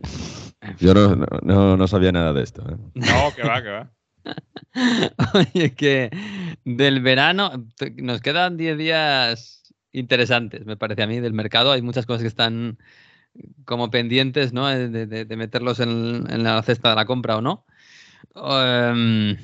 Yo 0.78 0.92
no, 0.92 1.88
sabía 1.88 2.12
nada 2.12 2.34
de 2.34 2.42
esto. 2.42 2.68
¿eh? 2.68 2.76
No, 2.94 3.34
que 3.34 3.42
va, 3.44 3.62
que 3.62 3.70
va. 3.70 3.90
Oye, 5.32 5.74
que 5.74 6.10
del 6.66 7.00
verano 7.00 7.66
nos 7.96 8.20
quedan 8.20 8.58
10 8.58 8.76
días 8.76 9.72
interesantes, 9.92 10.66
me 10.66 10.76
parece 10.76 11.02
a 11.02 11.06
mí, 11.06 11.20
del 11.20 11.32
mercado. 11.32 11.72
Hay 11.72 11.80
muchas 11.80 12.04
cosas 12.04 12.20
que 12.20 12.28
están 12.28 12.76
como 13.64 13.90
pendientes, 13.90 14.52
¿no? 14.52 14.66
De, 14.68 15.26
meterlos 15.36 15.80
en, 15.80 16.42
la 16.42 16.62
cesta 16.62 16.90
de 16.90 16.96
la 16.96 17.06
compra 17.06 17.36
o 17.36 17.40
no. 17.40 17.64
Em, 18.34 19.36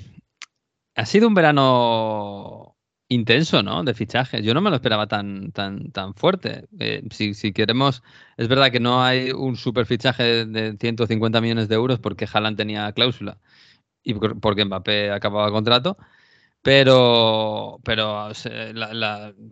ha 0.95 1.07
sido 1.07 1.29
un 1.29 1.35
verano 1.35 2.77
intenso, 3.09 3.63
¿no? 3.63 3.85
De 3.85 3.95
fichajes. 3.95 4.45
Yo 4.45 4.55
no 4.55 4.61
me 4.61 4.71
lo 4.71 4.77
esperaba 4.77 5.07
tan, 5.07 5.53
tan, 5.53 5.93
tan 5.93 6.15
fuerte. 6.15 6.67
Eh, 6.79 7.03
si, 7.11 7.35
si, 7.35 7.53
queremos, 7.53 8.03
es 8.37 8.49
verdad 8.49 8.71
que 8.71 8.81
no 8.81 9.03
hay 9.03 9.33
un 9.33 9.57
super 9.57 9.87
fichaje 9.87 10.47
de 10.47 10.77
150 10.79 11.41
millones 11.41 11.69
de 11.69 11.75
euros 11.75 11.99
porque 12.01 12.27
Haaland 12.33 12.57
tenía 12.57 12.93
cláusula 12.93 13.39
y 14.03 14.15
porque 14.15 14.65
Mbappé 14.65 15.11
acababa 15.11 15.51
contrato. 15.51 15.97
Pero, 16.63 17.81
pero 17.83 18.29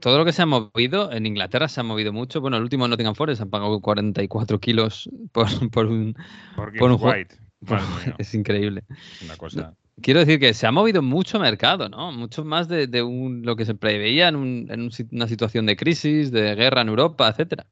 todo 0.01 0.19
lo 0.19 0.25
que 0.25 0.33
se 0.33 0.43
ha 0.43 0.47
movido, 0.47 1.11
en 1.11 1.27
Inglaterra 1.27 1.67
se 1.67 1.81
ha 1.81 1.83
movido 1.83 2.13
mucho. 2.13 2.41
Bueno, 2.41 2.57
el 2.57 2.63
último 2.63 2.87
Nottingham 2.87 3.17
Forest 3.17 3.43
han 3.43 3.51
pagado 3.51 3.81
44 3.81 4.61
kilos 4.61 5.11
por, 5.33 5.49
por 5.71 5.87
un, 5.87 6.15
por, 6.55 6.93
un 6.93 6.99
White. 7.01 7.37
es 8.19 8.35
increíble. 8.35 8.83
Quiero 10.01 10.21
decir 10.21 10.41
que 10.41 10.55
se 10.55 10.67
ha 10.67 10.73
movido 10.73 11.03
mucho 11.03 11.39
mercado, 11.39 11.89
¿no? 11.89 12.11
Mucho 12.13 12.45
más 12.45 12.69
de, 12.69 12.89
lo 12.89 13.57
que 13.57 13.67
se 13.67 13.75
preveía 13.75 14.29
en, 14.29 14.67
en, 14.71 14.91
una 15.13 15.27
situación 15.27 15.67
de 15.67 15.77
crisis, 15.77 16.31
de 16.31 16.55
guerra 16.55 16.83
en 16.83 16.89
Europa, 16.89 17.29
etcétera. 17.29 17.67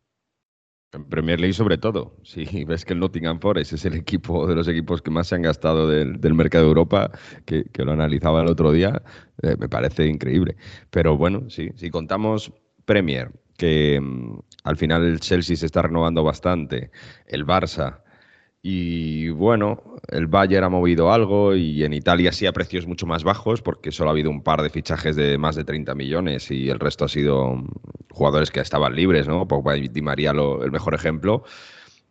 En 0.93 1.05
Premier 1.05 1.39
League 1.39 1.53
sobre 1.53 1.77
todo. 1.77 2.17
Si 2.23 2.65
ves 2.65 2.85
que 2.85 2.95
el 2.95 3.01
Nottingham 3.01 3.41
Forest 3.41 3.75
es 3.75 3.85
el 3.85 3.95
equipo 3.95 4.47
de 4.47 4.55
los 4.55 4.69
equipos 4.69 5.03
que 5.03 5.11
más 5.11 5.29
se 5.29 5.35
han 5.35 5.43
gastado 5.43 5.87
del, 5.87 6.35
mercado 6.35 6.65
de 6.65 6.69
Europa, 6.69 7.11
que, 7.45 7.65
lo 7.77 7.93
analizaba 7.93 8.43
el 8.43 8.49
otro 8.49 8.73
día, 8.73 9.03
eh, 9.43 9.57
me 9.59 9.69
parece 9.69 10.07
increíble. 10.07 10.57
Pero 10.91 11.17
bueno, 11.17 11.51
sí, 11.51 11.71
si 11.77 11.91
contamos 11.91 12.53
Premier, 12.87 13.31
que 13.59 14.01
mm, 14.01 14.39
al 14.65 14.77
final 14.79 15.05
el 15.05 15.21
Chelsea 15.21 15.57
se 15.57 15.67
está 15.67 15.83
renovando 15.83 16.25
bastante, 16.25 16.91
el 17.27 17.45
Barça 17.45 18.01
y 18.63 19.29
bueno, 19.31 19.83
el 20.09 20.27
Bayern 20.27 20.65
ha 20.65 20.69
movido 20.69 21.13
algo 21.13 21.55
y 21.55 21.85
en 21.85 21.93
Italia 21.93 22.33
sí 22.33 22.47
a 22.47 22.53
precios 22.53 22.87
mucho 22.87 23.07
más 23.07 23.23
bajos 23.23 23.63
porque 23.63 23.93
solo 23.93 24.11
ha 24.11 24.13
habido 24.13 24.31
un 24.31 24.43
par 24.43 24.63
de 24.63 24.71
fichajes 24.71 25.15
de 25.15 25.39
más 25.39 25.55
de 25.55 25.65
30 25.65 25.95
millones 25.95 26.51
y 26.51 26.69
el 26.69 26.81
resto 26.81 27.05
ha 27.05 27.09
sido 27.09 27.65
jugadores 28.11 28.51
que 28.51 28.61
estaban 28.61 28.97
libres, 28.97 29.29
¿no? 29.29 29.47
Pogba 29.47 29.77
y 29.77 29.89
Di 29.89 30.03
María 30.03 30.33
el 30.33 30.73
mejor 30.73 30.95
ejemplo. 30.95 31.45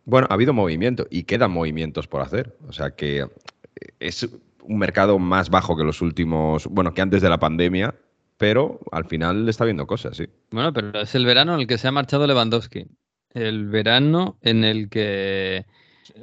Bueno, 0.06 0.28
ha 0.30 0.36
habido 0.36 0.54
movimiento 0.54 1.06
y 1.10 1.24
quedan 1.24 1.52
movimientos 1.52 2.08
por 2.08 2.22
hacer. 2.22 2.56
O 2.68 2.72
sea 2.72 2.92
que 2.92 3.28
es 4.00 4.30
un 4.64 4.78
mercado 4.78 5.20
más 5.20 5.50
bajo 5.50 5.76
que 5.76 5.84
los 5.84 6.02
últimos, 6.02 6.68
bueno, 6.68 6.94
que 6.94 7.02
antes 7.02 7.22
de 7.22 7.30
la 7.30 7.40
pandemia, 7.40 7.94
pero 8.38 8.80
al 8.92 9.06
final 9.06 9.50
está 9.50 9.66
viendo 9.66 9.86
cosas, 9.86 10.16
sí. 10.16 10.28
Bueno, 10.52 10.72
pero 10.72 11.02
es 11.02 11.14
el 11.14 11.26
verano 11.26 11.56
en 11.56 11.62
el 11.62 11.68
que 11.68 11.78
se 11.78 11.90
ha 11.90 11.92
marchado 11.92 12.26
Lewandowski. 12.26 12.86
El 13.34 13.68
verano 13.68 14.38
en 14.42 14.64
el 14.64 14.90
que 14.90 15.66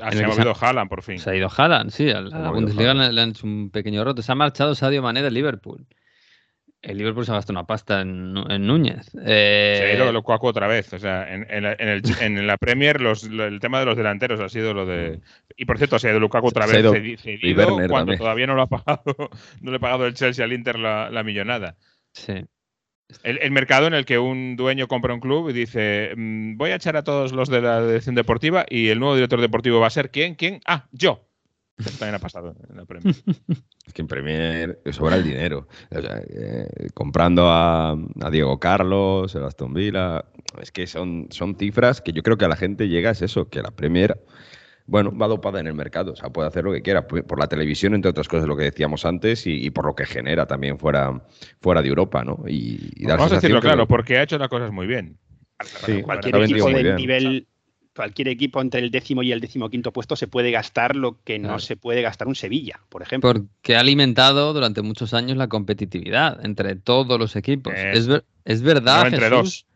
Ah, 0.01 0.13
se 0.13 0.25
ha 0.25 0.29
movido 0.29 0.55
Haaland, 0.59 0.89
por 0.89 1.03
fin. 1.03 1.19
Se 1.19 1.31
ha 1.31 1.37
ido 1.37 1.49
Haaland, 1.55 1.91
sí. 1.91 2.11
A 2.11 2.21
la 2.21 2.51
Bundesliga 2.51 2.95
le, 2.95 3.21
han 3.21 3.31
hecho 3.31 3.47
un 3.47 3.71
pequeño 3.71 4.05
roto. 4.05 4.23
Se 4.23 4.33
ha 4.33 4.35
marchado 4.35 4.75
Sadio 4.75 5.03
Mané 5.03 5.23
del 5.23 5.35
Liverpool. 5.35 5.87
El 6.83 6.99
Liverpool 6.99 7.25
se 7.25 7.33
ha 7.33 7.37
gastado 7.37 7.59
una 7.59 7.67
pasta 7.67 8.03
en, 8.03 8.35
Núñez. 8.35 9.11
Eh... 9.25 9.77
Se 9.79 9.85
ha 9.85 9.95
ido 9.95 10.13
Lukaku 10.13 10.47
otra 10.47 10.67
vez. 10.67 10.93
O 10.93 10.99
sea, 10.99 11.33
en, 11.33 11.47
en, 11.49 12.47
la 12.47 12.57
Premier 12.59 13.01
el 13.01 13.61
tema 13.61 13.81
de 13.81 13.87
los 13.87 13.97
delanteros 13.97 14.39
ha 14.41 14.51
sido 14.51 14.75
lo 14.75 14.85
de... 14.85 15.21
Y 15.57 15.65
por 15.65 15.79
cierto, 15.79 15.99
se 15.99 16.09
ha 16.09 16.11
ido 16.11 16.21
Lukaku 16.21 16.49
otra 16.49 16.67
vez 16.67 16.85
cedido 17.23 17.79
cuando 17.89 18.17
todavía 18.17 18.47
no 18.47 18.55
lo 18.55 18.63
ha 18.63 18.67
pagado, 18.67 19.03
no 19.63 19.71
le 19.71 19.77
ha 19.77 19.81
pagado 19.81 20.07
el 20.07 20.15
Chelsea 20.15 20.45
al 20.45 20.53
Inter 20.53 20.79
la, 20.79 21.09
la 21.11 21.23
millonada. 21.23 21.77
Sí. 22.13 22.45
El, 23.23 23.51
mercado 23.51 23.87
en 23.87 23.95
el 23.95 24.05
que 24.05 24.19
un 24.19 24.57
dueño 24.57 24.89
compra 24.89 25.15
un 25.15 25.21
club 25.21 25.51
y 25.51 25.53
dice, 25.53 26.13
mm, 26.17 26.57
voy 26.57 26.71
a 26.71 26.77
echar 26.77 26.97
a 26.97 27.05
todos 27.05 27.33
los 27.33 27.49
de 27.49 27.61
la 27.61 27.87
dirección 27.87 28.15
deportiva 28.15 28.65
y 28.69 28.89
el 28.89 28.99
nuevo 28.99 29.15
director 29.15 29.41
deportivo 29.41 29.79
va 29.79 29.89
a 29.89 29.91
ser 29.91 30.11
¿quién? 30.11 30.35
¿Quién? 30.35 30.61
Ah, 30.67 30.87
yo. 30.93 31.27
También 31.77 32.15
ha 32.15 32.19
pasado 32.19 32.55
en 32.69 32.77
la 32.77 32.85
Premier. 32.85 33.15
Es 33.87 33.93
que 33.93 34.01
en 34.01 34.09
Premier 34.09 34.81
sobra 34.93 35.17
el 35.17 35.25
dinero. 35.25 35.69
Eh, 35.91 36.89
comprando 36.95 37.49
a, 37.49 37.95
Diego 38.31 38.59
Carlos, 38.59 39.35
el 39.35 39.45
Aston 39.45 39.75
Villa, 39.75 40.25
es 40.61 40.73
que 40.73 40.87
son, 40.87 41.27
son 41.31 41.57
cifras 41.57 42.01
que 42.01 42.13
yo 42.13 42.23
creo 42.23 42.39
que 42.39 42.47
a 42.47 42.49
la 42.49 42.57
gente 42.57 42.89
llega 42.89 43.11
es 43.11 43.21
eso, 43.21 43.51
que 43.51 43.61
la 43.61 43.73
Premier 43.73 44.19
bueno, 44.87 45.17
va 45.17 45.29
dopada 45.29 45.61
en 45.61 45.67
el 45.67 45.75
mercado, 45.75 46.13
o 46.13 46.17
sea, 46.17 46.31
puede 46.31 46.49
hacer 46.49 46.65
lo 46.65 46.73
que 46.73 46.83
quiera, 46.83 47.07
por 47.07 47.39
la 47.39 47.47
televisión, 47.47 47.95
entre 47.95 48.11
otras 48.11 48.29
cosas, 48.29 48.47
lo 48.47 48.57
que 48.57 48.65
decíamos 48.65 49.07
antes, 49.07 49.47
y, 49.47 49.71
por 49.71 49.87
lo 49.87 49.95
que 49.95 50.05
genera 50.05 50.47
también 50.47 50.79
fuera, 50.79 51.23
fuera 51.61 51.81
de 51.81 51.89
Europa, 51.89 52.23
¿no? 52.23 52.45
Y, 52.47 53.05
Vamos 53.07 53.33
a 53.33 53.37
decirlo 53.37 53.61
claro, 53.61 53.87
porque 53.87 54.19
ha 54.19 54.23
hecho 54.23 54.39
las 54.39 54.49
cosas 54.49 54.73
muy 54.73 54.87
bien. 54.87 55.19
cualquier 56.05 56.37
equipo 56.37 56.69
de 56.69 56.95
nivel, 56.95 57.47
cualquier 57.97 58.29
equipo 58.29 58.61
entre 58.61 58.81
el 58.81 58.91
décimo 58.91 59.23
y 59.23 59.33
el 59.33 59.41
décimo-quinto 59.41 59.93
puesto 59.93 60.17
se 60.17 60.29
puede 60.29 60.51
gastar 60.51 60.97
lo 60.97 61.23
que 61.23 61.39
no 61.39 61.59
se 61.61 61.77
puede 61.77 62.03
gastar 62.03 62.29
un 62.29 62.35
Sevilla, 62.35 62.81
por 62.91 63.01
ejemplo. 63.01 63.33
Porque 63.33 63.77
ha 63.77 63.81
alimentado 63.81 64.53
durante 64.53 64.83
muchos 64.83 65.15
años 65.15 65.39
la 65.39 65.49
competitividad 65.49 66.45
entre 66.45 66.77
todos 66.77 67.19
los 67.19 67.37
equipos. 67.37 67.73
Eh, 67.75 67.93
es, 67.95 68.09
es, 68.45 68.63
verdad, 68.63 69.07
entre 69.07 69.31
dos 69.31 69.67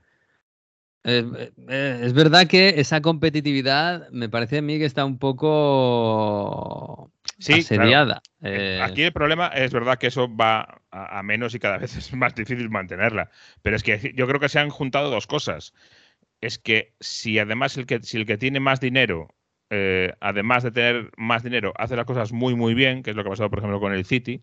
eh, 1.08 1.50
eh, 1.68 2.00
es 2.02 2.12
verdad 2.12 2.46
que 2.46 2.80
esa 2.80 3.00
competitividad 3.00 4.10
me 4.10 4.28
parece 4.28 4.58
a 4.58 4.62
mí 4.62 4.78
que 4.78 4.84
está 4.84 5.06
un 5.06 5.18
poco 5.18 7.10
asediada. 7.38 8.20
Eh, 8.42 8.78
aquí 8.82 9.04
el 9.04 9.12
problema 9.12 9.46
es 9.48 9.72
verdad 9.72 9.96
que 9.96 10.08
eso 10.08 10.28
va 10.34 10.82
a, 10.90 11.22
menos 11.22 11.54
y 11.54 11.58
cada 11.58 11.78
vez 11.78 11.96
es 11.96 12.12
más 12.12 12.34
difícil 12.34 12.68
mantenerla. 12.68 13.30
Pero 13.62 13.76
es 13.76 13.82
que 13.82 14.12
yo 14.14 14.26
creo 14.26 14.38
que 14.38 14.50
se 14.50 14.58
han 14.58 14.68
juntado 14.68 15.10
dos 15.10 15.26
cosas. 15.26 15.72
Es 16.42 16.58
que 16.58 16.92
si 17.00 17.38
además 17.38 17.76
el 17.78 17.86
que, 17.86 18.02
si 18.02 18.18
el 18.18 18.26
que 18.26 18.36
tiene 18.36 18.60
más 18.60 18.78
dinero, 18.78 19.34
además 20.20 20.62
de 20.62 20.72
tener 20.72 21.10
más 21.16 21.42
dinero, 21.42 21.72
hace 21.78 21.96
las 21.96 22.04
cosas 22.04 22.32
muy 22.32 22.54
muy 22.54 22.74
bien, 22.74 23.02
que 23.02 23.10
es 23.10 23.16
lo 23.16 23.22
que 23.22 23.28
ha 23.28 23.32
pasado 23.32 23.50
por 23.50 23.60
ejemplo 23.60 23.80
con 23.80 23.94
el 23.94 24.04
City, 24.04 24.42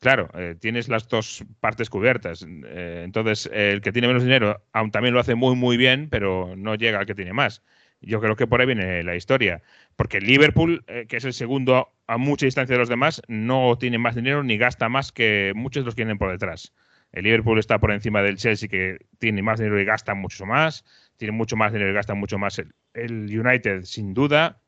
Claro, 0.00 0.28
eh, 0.34 0.54
tienes 0.60 0.88
las 0.88 1.08
dos 1.08 1.44
partes 1.60 1.90
cubiertas. 1.90 2.44
Eh, 2.46 3.02
entonces, 3.04 3.48
el 3.52 3.80
que 3.80 3.92
tiene 3.92 4.08
menos 4.08 4.22
dinero 4.22 4.62
aún 4.72 4.90
también 4.90 5.14
lo 5.14 5.20
hace 5.20 5.34
muy, 5.34 5.56
muy 5.56 5.76
bien, 5.76 6.08
pero 6.10 6.54
no 6.56 6.74
llega 6.74 6.98
al 6.98 7.06
que 7.06 7.14
tiene 7.14 7.32
más. 7.32 7.62
Yo 8.00 8.20
creo 8.20 8.36
que 8.36 8.46
por 8.46 8.60
ahí 8.60 8.66
viene 8.66 9.02
la 9.02 9.16
historia. 9.16 9.62
Porque 9.96 10.20
Liverpool, 10.20 10.84
eh, 10.86 11.06
que 11.08 11.16
es 11.16 11.24
el 11.24 11.32
segundo 11.32 11.92
a 12.06 12.18
mucha 12.18 12.46
distancia 12.46 12.74
de 12.74 12.78
los 12.78 12.88
demás, 12.88 13.22
no 13.28 13.78
tiene 13.78 13.98
más 13.98 14.14
dinero 14.14 14.42
ni 14.44 14.58
gasta 14.58 14.88
más 14.88 15.12
que 15.12 15.52
muchos 15.56 15.82
de 15.82 15.86
los 15.86 15.94
que 15.94 16.02
vienen 16.02 16.18
por 16.18 16.30
detrás. 16.30 16.72
El 17.12 17.24
Liverpool 17.24 17.58
está 17.58 17.78
por 17.78 17.92
encima 17.92 18.20
del 18.22 18.36
Chelsea, 18.36 18.68
que 18.68 18.98
tiene 19.18 19.42
más 19.42 19.58
dinero 19.58 19.80
y 19.80 19.84
gasta 19.84 20.14
mucho 20.14 20.44
más. 20.44 20.84
Tiene 21.16 21.32
mucho 21.32 21.56
más 21.56 21.72
dinero 21.72 21.90
y 21.90 21.94
gasta 21.94 22.14
mucho 22.14 22.38
más 22.38 22.62
el 22.92 23.40
United, 23.40 23.82
sin 23.84 24.12
duda. 24.12 24.60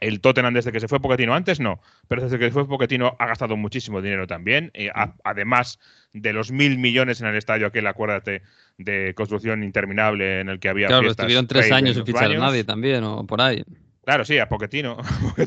El 0.00 0.20
Tottenham 0.20 0.54
desde 0.54 0.70
que 0.70 0.80
se 0.80 0.88
fue 0.88 1.00
Pochettino 1.00 1.34
antes 1.34 1.58
no, 1.60 1.80
pero 2.06 2.22
desde 2.22 2.38
que 2.38 2.46
se 2.46 2.50
fue 2.52 2.68
Pochettino 2.68 3.16
ha 3.18 3.26
gastado 3.26 3.56
muchísimo 3.56 4.00
dinero 4.00 4.26
también, 4.26 4.72
además 5.24 5.78
de 6.12 6.32
los 6.32 6.52
mil 6.52 6.78
millones 6.78 7.20
en 7.20 7.26
el 7.26 7.36
estadio 7.36 7.66
aquel, 7.66 7.86
acuérdate, 7.86 8.42
de 8.76 9.12
construcción 9.14 9.64
interminable 9.64 10.40
en 10.40 10.48
el 10.48 10.60
que 10.60 10.68
había 10.68 10.86
claro, 10.86 11.02
fiestas. 11.02 11.24
estuvieron 11.24 11.46
tres 11.46 11.72
años 11.72 11.96
sin 11.96 12.06
fichar 12.06 12.30
a 12.30 12.38
nadie 12.38 12.64
también, 12.64 13.02
o 13.04 13.26
por 13.26 13.40
ahí. 13.40 13.64
Claro, 14.04 14.24
sí, 14.24 14.38
a 14.38 14.48
Pochettino, 14.48 14.96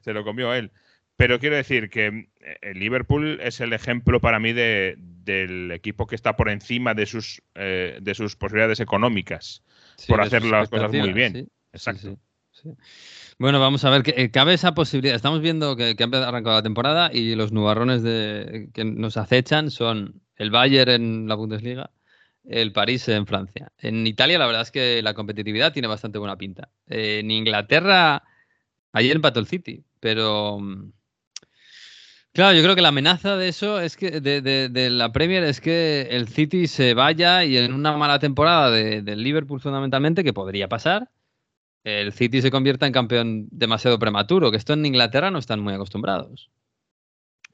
se 0.00 0.12
lo 0.12 0.24
comió 0.24 0.54
él. 0.54 0.70
Pero 1.16 1.38
quiero 1.38 1.56
decir 1.56 1.90
que 1.90 2.28
eh, 2.40 2.56
el 2.60 2.78
Liverpool 2.78 3.40
es 3.40 3.60
el 3.60 3.72
ejemplo 3.72 4.20
para 4.20 4.40
mí 4.40 4.52
de, 4.52 4.96
del 4.98 5.70
equipo 5.70 6.06
que 6.06 6.16
está 6.16 6.36
por 6.36 6.48
encima 6.48 6.94
de 6.94 7.06
sus, 7.06 7.42
eh, 7.54 7.98
de 8.00 8.14
sus 8.14 8.36
posibilidades 8.36 8.80
económicas 8.80 9.62
por 10.08 10.20
hacer 10.20 10.44
las 10.44 10.68
cosas 10.68 10.92
muy 10.92 11.12
bien. 11.12 11.48
Exacto. 11.72 12.18
Bueno, 13.38 13.60
vamos 13.60 13.84
a 13.84 13.90
ver, 13.90 14.02
que, 14.02 14.14
eh, 14.16 14.30
cabe 14.30 14.54
esa 14.54 14.74
posibilidad. 14.74 15.16
Estamos 15.16 15.40
viendo 15.40 15.76
que, 15.76 15.96
que, 15.96 16.04
ha 16.04 16.06
arrancado 16.06 16.56
la 16.56 16.62
temporada 16.62 17.10
y 17.12 17.34
los 17.34 17.52
nubarrones 17.52 18.02
de, 18.02 18.70
que 18.72 18.84
nos 18.84 19.16
acechan 19.16 19.70
son 19.70 20.22
el 20.36 20.50
Bayern 20.50 20.90
en 20.90 21.28
la 21.28 21.34
Bundesliga, 21.34 21.90
el 22.44 22.72
París 22.72 23.08
en 23.08 23.26
Francia. 23.26 23.72
En 23.78 24.06
Italia 24.06 24.38
la 24.38 24.46
verdad 24.46 24.62
es 24.62 24.70
que 24.70 25.02
la 25.02 25.14
competitividad 25.14 25.72
tiene 25.72 25.88
bastante 25.88 26.18
buena 26.18 26.36
pinta. 26.36 26.68
en 26.88 27.30
Inglaterra, 27.30 28.22
ayer 28.92 29.16
empató 29.16 29.40
el 29.40 29.46
City, 29.46 29.84
pero... 30.00 30.58
Mm, 30.60 30.92
claro, 32.32 32.56
yo 32.56 32.62
creo 32.62 32.74
que 32.74 32.82
la 32.82 32.88
amenaza 32.88 33.36
de 33.36 33.48
eso 33.48 33.80
es 33.80 33.96
que 33.96 34.20
de, 34.20 34.40
de, 34.42 34.90
la 34.90 35.12
Premier 35.12 35.44
es 35.44 35.60
que 35.60 36.08
el 36.10 36.28
City 36.28 36.66
se 36.66 36.94
vaya 36.94 37.44
y 37.44 37.56
en 37.56 37.72
una 37.72 37.96
mala 37.96 38.18
temporada 38.18 38.70
del 38.70 39.22
Liverpool 39.22 39.60
fundamentalmente, 39.60 40.24
que 40.24 40.32
podría 40.32 40.68
pasar, 40.68 41.10
el 41.84 42.12
City 42.12 42.42
se 42.42 42.50
convierta 42.50 42.86
en 42.86 42.92
campeón 42.92 43.46
demasiado 43.50 43.98
prematuro, 43.98 44.50
que 44.50 44.56
esto 44.56 44.72
en 44.72 44.86
Inglaterra 44.86 45.30
no 45.30 45.38
están 45.38 45.60
muy 45.60 45.74
acostumbrados. 45.74 46.50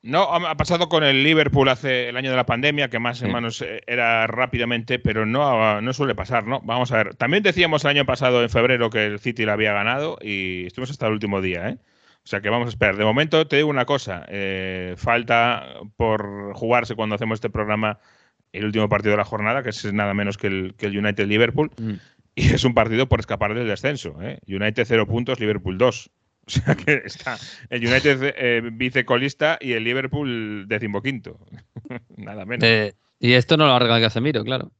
No, 0.03 0.23
ha 0.23 0.57
pasado 0.57 0.89
con 0.89 1.05
el 1.05 1.23
Liverpool 1.23 1.69
hace 1.69 2.09
el 2.09 2.17
año 2.17 2.31
de 2.31 2.37
la 2.37 2.47
pandemia, 2.47 2.89
que 2.89 2.99
más 2.99 3.23
o 3.23 3.29
menos 3.29 3.61
eh, 3.61 3.83
era 3.87 4.27
rápidamente, 4.27 4.99
pero 4.99 5.27
no, 5.27 5.83
no 5.83 5.93
suele 5.93 6.15
pasar, 6.15 6.47
¿no? 6.47 6.61
Vamos 6.63 6.91
a 6.91 6.97
ver. 6.97 7.15
También 7.17 7.43
decíamos 7.43 7.85
el 7.85 7.91
año 7.91 8.07
pasado, 8.07 8.43
en 8.43 8.49
febrero, 8.49 8.89
que 8.89 9.05
el 9.05 9.19
City 9.19 9.45
lo 9.45 9.53
había 9.53 9.75
ganado 9.75 10.17
y 10.23 10.65
estuvimos 10.67 10.91
hasta 10.91 11.07
el 11.07 11.13
último 11.13 11.43
día, 11.43 11.69
¿eh? 11.69 11.79
O 12.25 12.29
sea 12.31 12.41
que 12.41 12.49
vamos 12.49 12.67
a 12.67 12.71
esperar. 12.71 12.97
De 12.97 13.05
momento 13.05 13.47
te 13.47 13.57
digo 13.57 13.69
una 13.69 13.85
cosa, 13.85 14.25
eh, 14.29 14.95
falta 14.97 15.67
por 15.97 16.55
jugarse 16.55 16.95
cuando 16.95 17.15
hacemos 17.15 17.37
este 17.37 17.51
programa 17.51 17.99
el 18.53 18.65
último 18.65 18.89
partido 18.89 19.13
de 19.13 19.19
la 19.19 19.25
jornada, 19.25 19.63
que 19.63 19.71
es 19.71 19.93
nada 19.93 20.15
menos 20.15 20.37
que 20.37 20.49
el, 20.49 20.75
que 20.77 20.87
el 20.87 20.99
United 20.99 21.27
Liverpool. 21.27 21.71
Mm. 21.79 21.95
Y 22.35 22.55
es 22.55 22.65
un 22.65 22.75
partido 22.75 23.09
por 23.09 23.21
escapar 23.21 23.55
del 23.55 23.67
descenso. 23.67 24.17
¿eh? 24.23 24.39
United 24.47 24.85
0 24.87 25.07
puntos, 25.07 25.41
Liverpool 25.41 25.79
2. 25.79 26.11
O 26.47 26.51
sea 26.51 26.75
que 26.75 27.03
está 27.05 27.39
el 27.69 27.87
United 27.87 28.35
eh, 28.37 28.63
vicecolista 28.73 29.59
y 29.61 29.73
el 29.73 29.85
Liverpool 29.85 30.67
decimoquinto. 30.67 31.39
Nada 32.17 32.45
menos. 32.45 32.67
Eh, 32.67 32.95
y 33.21 33.35
esto 33.35 33.57
no 33.57 33.67
lo 33.67 33.75
arregla 33.75 34.01
Casemiro, 34.01 34.43
claro. 34.43 34.73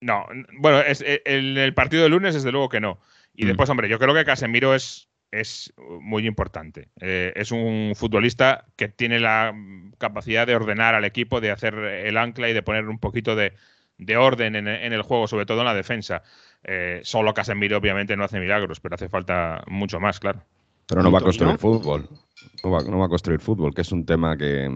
No, 0.00 0.26
bueno, 0.58 0.80
es, 0.80 1.00
eh, 1.00 1.22
el 1.24 1.74
partido 1.74 2.02
de 2.04 2.10
lunes, 2.10 2.34
desde 2.34 2.52
luego 2.52 2.68
que 2.68 2.80
no. 2.80 3.00
Y 3.34 3.44
mm. 3.44 3.48
después, 3.48 3.70
hombre, 3.70 3.88
yo 3.88 3.98
creo 3.98 4.14
que 4.14 4.24
Casemiro 4.24 4.74
es, 4.74 5.08
es 5.32 5.72
muy 6.00 6.26
importante. 6.26 6.88
es 7.00 7.50
un 7.50 7.94
futbolista 7.96 8.66
que 8.76 8.88
tiene 8.88 9.18
la 9.18 9.54
capacidad 9.98 10.46
de 10.46 10.54
ordenar 10.54 10.94
al 10.94 11.04
equipo, 11.04 11.40
de 11.40 11.50
hacer 11.50 11.74
el 11.74 12.16
ancla 12.18 12.48
y 12.48 12.52
de 12.52 12.62
poner 12.62 12.88
un 12.88 12.98
poquito 12.98 13.34
de, 13.34 13.52
orden 14.16 14.54
en, 14.56 14.68
en, 14.68 14.92
el 14.92 15.02
juego, 15.02 15.26
sobre 15.26 15.46
todo 15.46 15.60
en 15.60 15.66
la 15.66 15.74
defensa. 15.74 16.22
Solo 17.02 17.34
Casemiro, 17.34 17.78
obviamente, 17.78 18.16
no 18.16 18.24
hace 18.24 18.40
milagros, 18.40 18.80
pero 18.80 18.94
hace 18.94 19.08
falta 19.08 19.62
mucho 19.66 20.00
más, 20.00 20.20
claro. 20.20 20.42
Pero 20.86 21.02
no 21.02 21.12
va 21.12 21.20
a 21.20 21.22
construir 21.22 21.56
fútbol. 21.58 22.08
No 22.64 22.70
va, 22.98 23.06
a 23.06 23.08
construir 23.08 23.40
fútbol, 23.40 23.72
que 23.74 23.82
es 23.82 23.92
un 23.92 24.04
tema 24.04 24.36
que. 24.36 24.68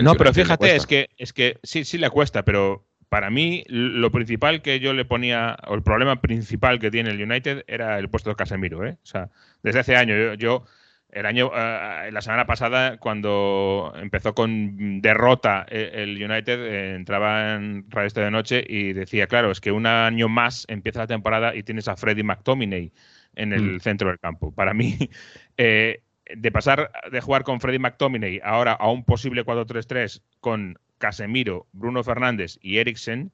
no, 0.00 0.14
pero 0.14 0.32
fíjate, 0.32 0.76
es 0.76 0.86
que, 0.86 1.10
es 1.18 1.32
que 1.32 1.58
sí, 1.62 1.84
sí 1.84 1.98
le 1.98 2.10
cuesta, 2.10 2.44
pero 2.44 2.84
para 3.10 3.28
mí 3.28 3.64
lo 3.66 4.12
principal 4.12 4.62
que 4.62 4.78
yo 4.78 4.92
le 4.92 5.04
ponía, 5.04 5.56
o 5.66 5.74
el 5.74 5.82
problema 5.82 6.20
principal 6.20 6.78
que 6.78 6.92
tiene 6.92 7.10
el 7.10 7.20
United 7.20 7.64
era 7.66 7.98
el 7.98 8.08
puesto 8.08 8.30
de 8.30 8.36
Casemiro. 8.36 8.86
¿eh? 8.86 8.98
O 9.02 9.06
sea, 9.06 9.30
desde 9.64 9.80
hace 9.80 9.96
años, 9.96 10.38
yo, 10.38 10.64
el 11.12 11.26
año, 11.26 11.50
eh, 11.54 12.10
la 12.12 12.20
semana 12.22 12.46
pasada, 12.46 12.98
cuando 12.98 13.92
empezó 13.96 14.34
con 14.34 15.00
derrota 15.00 15.66
eh, 15.68 15.90
el 15.94 16.22
United, 16.22 16.94
entraba 16.94 17.54
en 17.54 17.86
Radio 17.90 18.10
de 18.10 18.30
Noche 18.30 18.64
y 18.66 18.92
decía, 18.92 19.26
claro, 19.26 19.50
es 19.50 19.60
que 19.60 19.72
un 19.72 19.86
año 19.86 20.28
más 20.28 20.66
empieza 20.68 21.00
la 21.00 21.06
temporada 21.06 21.54
y 21.54 21.62
tienes 21.62 21.88
a 21.88 21.96
Freddy 21.96 22.22
McTominay 22.22 22.92
en 23.34 23.52
el 23.52 23.76
mm. 23.76 23.80
centro 23.80 24.08
del 24.08 24.18
campo. 24.18 24.52
Para 24.52 24.72
mí, 24.72 24.96
eh, 25.56 26.02
de 26.32 26.52
pasar 26.52 26.92
de 27.10 27.20
jugar 27.20 27.42
con 27.42 27.60
Freddy 27.60 27.78
McTominay 27.78 28.40
ahora 28.44 28.72
a 28.72 28.90
un 28.90 29.04
posible 29.04 29.44
4-3-3 29.44 30.22
con 30.40 30.78
Casemiro, 30.98 31.66
Bruno 31.72 32.04
Fernández 32.04 32.58
y 32.60 32.78
Eriksen, 32.78 33.32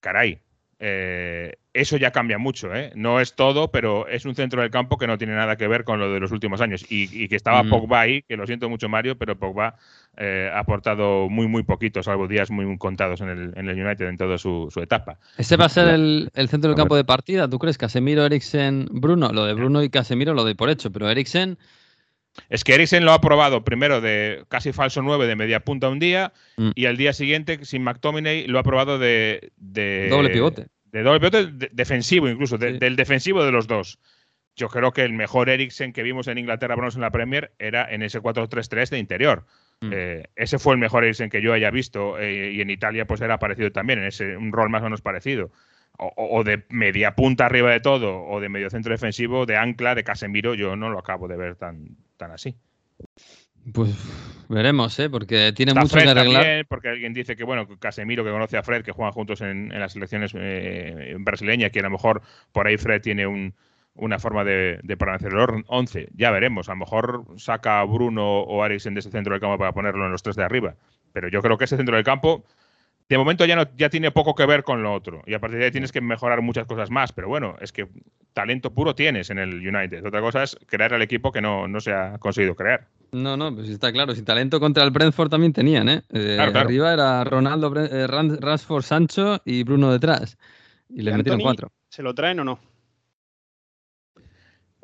caray, 0.00 0.43
eh, 0.78 1.54
eso 1.72 1.96
ya 1.96 2.10
cambia 2.10 2.38
mucho. 2.38 2.74
¿eh? 2.74 2.92
No 2.94 3.20
es 3.20 3.34
todo, 3.34 3.70
pero 3.70 4.06
es 4.06 4.24
un 4.24 4.34
centro 4.34 4.62
del 4.62 4.70
campo 4.70 4.96
que 4.96 5.06
no 5.06 5.18
tiene 5.18 5.34
nada 5.34 5.56
que 5.56 5.66
ver 5.66 5.84
con 5.84 5.98
lo 5.98 6.12
de 6.12 6.20
los 6.20 6.30
últimos 6.30 6.60
años. 6.60 6.84
Y, 6.88 7.28
que 7.28 7.36
estaba 7.36 7.64
Pogba 7.64 8.00
ahí, 8.00 8.22
que 8.22 8.36
lo 8.36 8.46
siento 8.46 8.68
mucho, 8.68 8.88
Mario, 8.88 9.16
pero 9.18 9.38
Pogba 9.38 9.76
eh, 10.16 10.50
ha 10.52 10.60
aportado 10.60 11.28
muy, 11.28 11.48
muy 11.48 11.64
poquito, 11.64 12.02
salvo 12.02 12.28
días 12.28 12.50
muy 12.50 12.78
contados 12.78 13.20
en 13.20 13.28
el, 13.28 13.52
en 13.56 13.68
el 13.68 13.84
United 13.84 14.06
en 14.06 14.16
toda 14.16 14.38
su, 14.38 14.70
etapa. 14.80 15.18
¿Ese 15.36 15.56
va 15.56 15.66
a 15.66 15.68
ser 15.68 15.88
el, 15.88 16.30
centro 16.48 16.70
del 16.70 16.76
campo 16.76 16.96
de 16.96 17.04
partida? 17.04 17.48
¿Tú 17.48 17.58
crees? 17.58 17.78
Casemiro, 17.78 18.24
Eriksen, 18.24 18.86
Bruno. 18.90 19.32
Lo 19.32 19.44
de 19.44 19.54
Bruno 19.54 19.82
y 19.82 19.90
Casemiro 19.90 20.34
lo 20.34 20.44
doy 20.44 20.54
por 20.54 20.70
hecho, 20.70 20.92
pero 20.92 21.10
Eriksen. 21.10 21.58
Es 22.48 22.64
que 22.64 22.74
Eriksen 22.74 23.04
lo 23.04 23.12
ha 23.12 23.20
probado 23.20 23.64
primero 23.64 24.00
de 24.00 24.44
casi 24.48 24.72
falso 24.72 25.02
9 25.02 25.26
de 25.26 25.36
media 25.36 25.60
punta 25.60 25.88
un 25.88 25.98
día 25.98 26.32
mm. 26.56 26.70
y 26.74 26.86
al 26.86 26.96
día 26.96 27.12
siguiente, 27.12 27.64
sin 27.64 27.82
McTominay, 27.82 28.46
lo 28.46 28.58
ha 28.58 28.62
probado 28.62 28.98
de, 28.98 29.52
Doble 29.56 30.30
pivote. 30.30 30.66
De 30.84 31.02
doble 31.02 31.20
pivote 31.20 31.68
defensivo, 31.72 32.28
incluso, 32.28 32.56
del 32.56 32.96
defensivo 32.96 33.44
de 33.44 33.52
los 33.52 33.66
dos. 33.66 33.98
Yo 34.56 34.68
creo 34.68 34.92
que 34.92 35.02
el 35.02 35.12
mejor 35.12 35.48
Eriksen 35.48 35.92
que 35.92 36.04
vimos 36.04 36.28
en 36.28 36.38
Inglaterra, 36.38 36.76
en 36.76 37.00
la 37.00 37.10
Premier, 37.10 37.52
era 37.58 37.92
en 37.92 38.02
ese 38.02 38.20
4-3-3 38.20 38.90
de 38.90 38.98
interior. 38.98 39.46
Mm. 39.80 39.90
Eh, 39.92 40.22
ese 40.36 40.60
fue 40.60 40.74
el 40.74 40.78
mejor 40.78 41.02
Eriksen 41.02 41.30
que 41.30 41.42
yo 41.42 41.52
haya 41.52 41.70
visto 41.70 42.18
eh, 42.20 42.52
y 42.52 42.60
en 42.60 42.70
Italia 42.70 43.06
pues 43.06 43.20
era 43.20 43.38
parecido 43.38 43.72
también, 43.72 43.98
en 43.98 44.06
ese 44.06 44.36
un 44.36 44.52
rol 44.52 44.70
más 44.70 44.82
o 44.82 44.84
menos 44.84 45.00
parecido. 45.00 45.50
O, 45.96 46.42
de 46.42 46.64
media 46.70 47.14
punta 47.14 47.46
arriba 47.46 47.70
de 47.70 47.78
todo, 47.78 48.24
o 48.24 48.40
de 48.40 48.48
medio 48.48 48.68
centro 48.68 48.92
defensivo, 48.92 49.46
de 49.46 49.56
ancla, 49.56 49.94
de 49.94 50.02
Casemiro, 50.02 50.54
yo 50.54 50.74
no 50.74 50.90
lo 50.90 50.98
acabo 50.98 51.28
de 51.28 51.36
ver 51.36 51.54
tan, 51.54 51.96
tan 52.24 52.32
así. 52.32 52.56
Pues 53.72 53.90
veremos, 54.48 54.98
¿eh? 54.98 55.08
porque 55.08 55.52
tiene 55.52 55.74
mucho 55.74 55.96
que 55.96 56.08
arreglar. 56.08 56.66
porque 56.66 56.88
alguien 56.88 57.14
dice 57.14 57.36
que, 57.36 57.44
bueno, 57.44 57.66
Casemiro, 57.78 58.24
que 58.24 58.30
conoce 58.30 58.56
a 58.56 58.62
Fred, 58.62 58.82
que 58.82 58.92
juegan 58.92 59.12
juntos 59.12 59.40
en, 59.40 59.68
las 59.68 59.92
selecciones 59.92 60.32
eh, 60.34 61.16
brasileñas, 61.18 61.70
que 61.70 61.80
a 61.80 61.84
lo 61.84 61.90
mejor 61.90 62.22
por 62.52 62.66
ahí 62.66 62.76
Fred 62.76 63.00
tiene 63.00 63.26
un, 63.26 63.54
una 63.94 64.18
forma 64.18 64.44
de, 64.44 64.80
de 64.82 64.96
permanecer 64.96 65.32
el 65.32 65.64
11. 65.66 66.08
Ya 66.14 66.30
veremos. 66.30 66.68
A 66.68 66.72
lo 66.72 66.78
mejor 66.78 67.24
saca 67.36 67.80
a 67.80 67.84
Bruno 67.84 68.40
o 68.40 68.64
Eriksen 68.64 68.94
de 68.94 69.00
ese 69.00 69.10
centro 69.10 69.32
del 69.32 69.40
campo 69.40 69.58
para 69.58 69.72
ponerlo 69.72 70.04
en 70.04 70.12
los 70.12 70.22
tres 70.22 70.36
de 70.36 70.44
arriba. 70.44 70.76
Pero 71.12 71.28
yo 71.28 71.40
creo 71.42 71.56
que 71.56 71.64
ese 71.64 71.76
centro 71.76 71.96
del 71.96 72.04
campo, 72.04 72.44
de 73.08 73.18
momento 73.18 73.44
ya, 73.44 73.56
no, 73.56 73.64
ya 73.76 73.90
tiene 73.90 74.10
poco 74.10 74.34
que 74.34 74.46
ver 74.46 74.62
con 74.64 74.82
lo 74.82 74.92
otro. 74.92 75.22
Y 75.26 75.34
a 75.34 75.38
partir 75.38 75.58
de 75.58 75.66
ahí 75.66 75.70
tienes 75.70 75.92
que 75.92 76.00
mejorar 76.00 76.40
muchas 76.40 76.66
cosas 76.66 76.90
más. 76.90 77.12
Pero 77.12 77.28
bueno, 77.28 77.56
es 77.60 77.70
que 77.70 77.88
talento 78.32 78.72
puro 78.72 78.94
tienes 78.94 79.30
en 79.30 79.38
el 79.38 79.54
United. 79.54 80.04
Otra 80.06 80.20
cosa 80.20 80.42
es 80.42 80.56
crear 80.66 80.92
el 80.94 81.02
equipo 81.02 81.30
que 81.30 81.42
no, 81.42 81.68
no 81.68 81.80
se 81.80 81.92
ha 81.92 82.18
conseguido 82.18 82.54
crear. 82.54 82.88
No, 83.12 83.36
no, 83.36 83.54
pues 83.54 83.68
está 83.68 83.92
claro. 83.92 84.14
Si 84.14 84.22
talento 84.22 84.58
contra 84.58 84.82
el 84.84 84.90
Brentford 84.90 85.28
también 85.28 85.52
tenían, 85.52 85.88
¿eh? 85.88 86.02
eh 86.12 86.38
arriba 86.40 86.92
era 86.92 87.24
Ronaldo, 87.24 87.72
eh, 87.76 88.06
Rashford, 88.06 88.82
Sancho 88.82 89.40
y 89.44 89.62
Bruno 89.64 89.92
detrás. 89.92 90.38
Y 90.88 91.02
le 91.02 91.14
metieron 91.14 91.40
cuatro. 91.40 91.70
¿Se 91.88 92.02
lo 92.02 92.14
traen 92.14 92.40
o 92.40 92.44
no? 92.44 92.58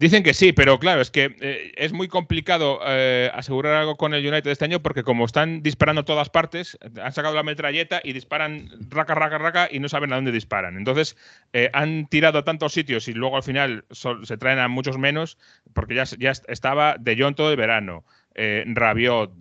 Dicen 0.01 0.23
que 0.23 0.33
sí, 0.33 0.55
pero 0.55 0.79
claro, 0.79 1.03
es 1.03 1.11
que 1.11 1.37
eh, 1.43 1.73
es 1.77 1.93
muy 1.93 2.09
complicado 2.09 2.81
eh, 2.87 3.31
asegurar 3.35 3.75
algo 3.75 3.99
con 3.99 4.15
el 4.15 4.27
United 4.27 4.51
este 4.51 4.65
año 4.65 4.81
porque 4.81 5.03
como 5.03 5.27
están 5.27 5.63
disparando 5.63 6.07
todas 6.07 6.31
partes, 6.31 6.79
han 7.03 7.13
sacado 7.13 7.35
la 7.35 7.43
metralleta 7.43 8.01
y 8.03 8.15
disparan 8.15 8.71
raca, 8.89 9.15
raca, 9.15 9.37
raca 9.37 9.69
y 9.71 9.79
no 9.79 9.91
saben 9.91 10.15
a 10.15 10.17
dónde 10.17 10.33
disparan. 10.33 10.79
Entonces 10.79 11.19
eh, 11.53 11.69
han 11.75 12.07
tirado 12.07 12.39
a 12.39 12.45
tantos 12.45 12.73
sitios 12.73 13.09
y 13.09 13.13
luego 13.13 13.37
al 13.37 13.43
final 13.43 13.85
se 13.91 14.39
traen 14.39 14.59
a 14.59 14.69
muchos 14.69 14.97
menos 14.97 15.37
porque 15.75 15.95
ya, 15.95 16.05
ya 16.05 16.33
estaba 16.49 16.97
De 16.99 17.15
Jong 17.21 17.35
todo 17.35 17.51
el 17.51 17.59
verano, 17.59 18.07
Rabiot, 18.35 19.33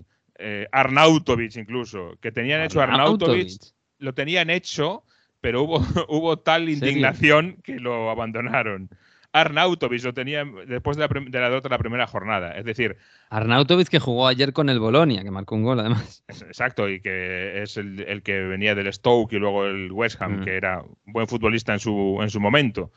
Arnautovic 0.74 1.56
incluso, 1.56 2.18
que 2.20 2.34
tenían 2.34 2.64
hecho 2.64 2.82
Arnautovic, 2.82 3.62
lo 4.00 4.14
tenían 4.14 4.50
hecho, 4.50 5.06
pero 5.40 5.64
hubo, 5.64 5.78
hubo 6.10 6.38
tal 6.38 6.68
indignación 6.68 7.62
que 7.64 7.80
lo 7.80 8.10
abandonaron. 8.10 8.90
Arnautovic 9.32 10.04
lo 10.04 10.14
tenía 10.14 10.44
después 10.68 10.98
de 10.98 11.08
la, 11.08 11.08
de 11.08 11.40
la 11.40 11.50
derrota 11.50 11.70
de 11.70 11.74
la 11.74 11.80
primera 11.80 12.08
jornada. 12.08 12.52
Es 12.52 12.66
decir. 12.66 12.98
Arnautovic 13.30 13.88
que 13.88 14.00
jugó 14.00 14.28
ayer 14.28 14.54
con 14.54 14.70
el 14.70 14.80
Bolonia, 14.80 15.24
que 15.24 15.32
marcó 15.32 15.56
un 15.56 15.64
gol 15.64 15.80
además. 15.80 16.24
Exacto, 16.28 16.90
y 16.90 17.02
que 17.02 17.62
es 17.62 17.78
el, 17.78 18.22
que 18.24 18.40
venía 18.42 18.76
del 18.76 18.92
Stoke 18.92 19.34
y 19.34 19.40
luego 19.40 19.66
el 19.66 19.92
West 19.92 20.22
Ham, 20.22 20.42
mm. 20.42 20.46
que 20.46 20.56
era 20.56 20.82
un 20.82 21.14
buen 21.14 21.28
futbolista 21.28 21.74
en 21.74 21.80
su, 21.80 22.20
en 22.22 22.30
su 22.30 22.40
momento. 22.40 22.92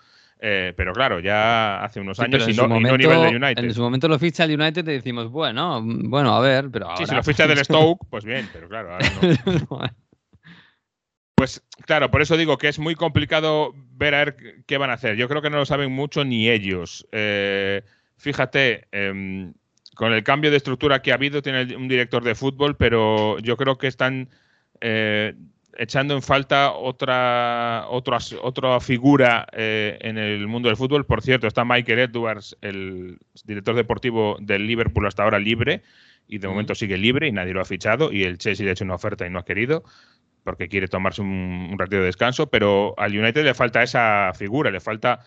Eh, 0.45 0.73
pero 0.77 0.93
claro, 0.93 1.21
ya 1.21 1.85
hace 1.85 2.01
unos 2.01 2.19
años 2.19 2.49
y, 2.49 2.53
no, 2.55 2.67
nivel 2.67 2.99
de 2.99 3.37
United. 3.37 3.63
En 3.63 3.73
su 3.73 3.81
momento 3.81 4.09
lo 4.09 4.19
ficha 4.19 4.43
el 4.43 4.61
United 4.61 4.83
y 4.89 4.93
decimos, 4.95 5.31
bueno, 5.31 5.81
bueno, 5.85 6.35
a 6.35 6.41
ver, 6.41 6.69
pero 6.69 6.97
Sí, 6.97 7.07
si 7.07 7.15
lo 7.15 7.23
ficha 7.23 7.47
del 7.47 7.59
Stoke, 7.65 8.05
pues 8.11 8.25
bien, 8.25 8.49
pero 8.53 8.69
claro, 8.69 8.93
ahora 8.93 9.07
no. 9.71 9.81
Pues 11.43 11.61
claro, 11.87 12.09
por 12.09 12.23
eso 12.23 12.37
digo 12.37 12.57
que 12.57 12.69
es 12.69 12.79
muy 12.79 12.95
complicado 12.95 13.75
ver 13.97 14.15
a 14.15 14.19
ver 14.19 14.37
qué 14.65 14.79
van 14.79 14.91
a 14.91 14.93
hacer. 14.93 15.17
Yo 15.17 15.29
creo 15.29 15.43
que 15.43 15.51
no 15.51 15.57
lo 15.57 15.67
saben 15.67 15.91
mucho 15.91 16.25
ni 16.25 16.49
ellos. 16.49 17.05
Eh, 17.11 17.83
fíjate, 18.17 18.87
em, 18.93 19.53
con 19.97 20.13
el 20.13 20.23
cambio 20.23 20.53
de 20.53 20.59
estructura 20.59 21.03
que 21.03 21.11
ha 21.11 21.17
habido, 21.17 21.43
tiene 21.43 21.75
un 21.75 21.89
director 21.89 22.23
de 22.23 22.37
fútbol, 22.37 22.77
pero 22.77 23.41
yo 23.41 23.57
creo 23.57 23.77
que 23.77 23.89
están 23.89 24.29
eh, 24.81 25.35
echando 25.77 26.15
en 26.15 26.23
falta 26.23 26.71
otra, 26.75 27.87
otra, 27.89 28.19
otra 28.41 28.79
figura 28.79 29.49
eh, 29.51 29.99
en 30.01 30.19
el 30.19 30.47
mundo 30.47 30.69
del 30.69 30.77
fútbol. 30.77 31.07
Por 31.07 31.23
cierto, 31.23 31.49
está 31.49 31.65
Michael 31.65 31.99
Edwards, 31.99 32.57
el 32.61 33.19
director 33.43 33.75
deportivo 33.75 34.37
del 34.41 34.69
Liverpool 34.69 35.09
hasta 35.09 35.25
ahora 35.25 35.41
libre, 35.41 35.83
y 36.29 36.39
de 36.39 36.47
momento 36.47 36.77
sigue 36.77 36.97
libre 36.97 37.27
y 37.27 37.33
nadie 37.33 37.53
lo 37.53 37.61
ha 37.61 37.65
fichado, 37.65 38.13
y 38.13 38.23
el 38.23 38.39
Chelsea 38.39 38.63
le 38.63 38.71
ha 38.71 38.75
hecho 38.75 38.85
una 38.85 38.95
oferta 38.95 39.27
y 39.27 39.31
no 39.31 39.41
ha 39.41 39.45
querido 39.45 39.83
porque 40.45 40.69
quiere 40.69 40.89
tomarse 40.89 41.23
un, 41.23 41.69
un 41.73 41.79
ratito 41.79 41.99
de 41.99 42.07
descanso, 42.07 42.49
pero 42.49 42.95
al 42.99 43.17
United 43.17 43.45
le 43.45 43.55
falta 43.55 43.83
esa 43.83 44.33
figura, 44.35 44.71
le 44.71 44.81
falta 44.81 45.21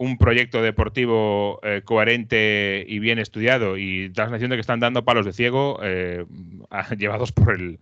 un 0.00 0.16
proyecto 0.16 0.62
deportivo 0.62 1.60
eh, 1.62 1.82
coherente 1.84 2.86
y 2.88 3.00
bien 3.00 3.18
estudiado 3.18 3.76
y 3.76 4.08
da 4.08 4.30
la 4.30 4.38
que 4.38 4.56
están 4.56 4.80
dando 4.80 5.04
palos 5.04 5.26
de 5.26 5.34
ciego 5.34 5.78
eh, 5.82 6.24
llevados 6.96 7.32
por 7.32 7.54
el, 7.54 7.78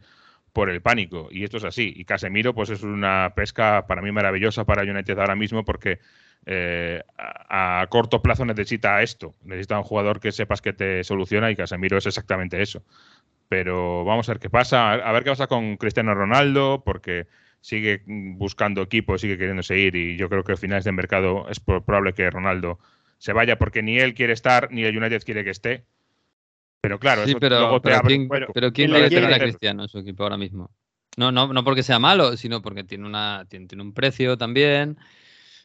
por 0.52 0.68
el 0.68 0.82
pánico. 0.82 1.28
Y 1.30 1.44
esto 1.44 1.58
es 1.58 1.64
así. 1.64 1.92
Y 1.94 2.04
Casemiro 2.04 2.54
pues 2.56 2.70
es 2.70 2.82
una 2.82 3.34
pesca 3.36 3.86
para 3.86 4.02
mí 4.02 4.10
maravillosa 4.10 4.64
para 4.64 4.82
United 4.82 5.16
ahora 5.16 5.36
mismo 5.36 5.64
porque 5.64 6.00
eh, 6.44 7.04
a, 7.16 7.82
a, 7.82 7.86
corto 7.86 8.20
plazo 8.20 8.44
necesita 8.44 9.00
esto. 9.00 9.36
Necesita 9.44 9.78
un 9.78 9.84
jugador 9.84 10.18
que 10.18 10.32
sepas 10.32 10.60
que 10.60 10.72
te 10.72 11.04
soluciona 11.04 11.52
y 11.52 11.56
Casemiro 11.56 11.98
es 11.98 12.06
exactamente 12.06 12.60
eso 12.60 12.82
pero 13.48 14.04
vamos 14.04 14.28
a 14.28 14.32
ver 14.32 14.40
qué 14.40 14.50
pasa, 14.50 14.92
a 14.92 15.12
ver 15.12 15.24
qué 15.24 15.30
pasa 15.30 15.46
con 15.46 15.76
Cristiano 15.76 16.14
Ronaldo, 16.14 16.82
porque 16.84 17.26
sigue 17.60 18.02
buscando 18.06 18.82
equipo, 18.82 19.18
sigue 19.18 19.38
queriendo 19.38 19.62
seguir 19.62 19.96
y 19.96 20.16
yo 20.16 20.28
creo 20.28 20.44
que 20.44 20.52
a 20.52 20.56
finales 20.56 20.84
de 20.84 20.92
mercado 20.92 21.48
es 21.50 21.60
probable 21.60 22.14
que 22.14 22.30
Ronaldo 22.30 22.78
se 23.18 23.32
vaya 23.32 23.58
porque 23.58 23.82
ni 23.82 23.98
él 23.98 24.14
quiere 24.14 24.32
estar 24.32 24.70
ni 24.70 24.84
el 24.84 24.96
United 24.96 25.22
quiere 25.24 25.44
que 25.44 25.50
esté. 25.50 25.84
Pero 26.80 27.00
claro, 27.00 27.24
eso 27.24 27.40
pero, 27.40 27.58
luego 27.58 27.80
te 27.80 27.90
¿quién, 28.06 28.28
pero 28.28 28.72
¿quién 28.72 28.90
quiere 28.90 29.10
tener 29.10 29.34
a 29.34 29.38
Cristiano 29.38 29.82
en 29.82 29.88
su 29.88 29.98
equipo 29.98 30.22
ahora 30.22 30.36
mismo? 30.36 30.70
No, 31.16 31.32
no, 31.32 31.52
no 31.52 31.64
porque 31.64 31.82
sea 31.82 31.98
malo, 31.98 32.36
sino 32.36 32.62
porque 32.62 32.84
tiene, 32.84 33.04
una, 33.04 33.44
tiene, 33.48 33.82
un 33.82 33.92
precio 33.92 34.38
también. 34.38 34.96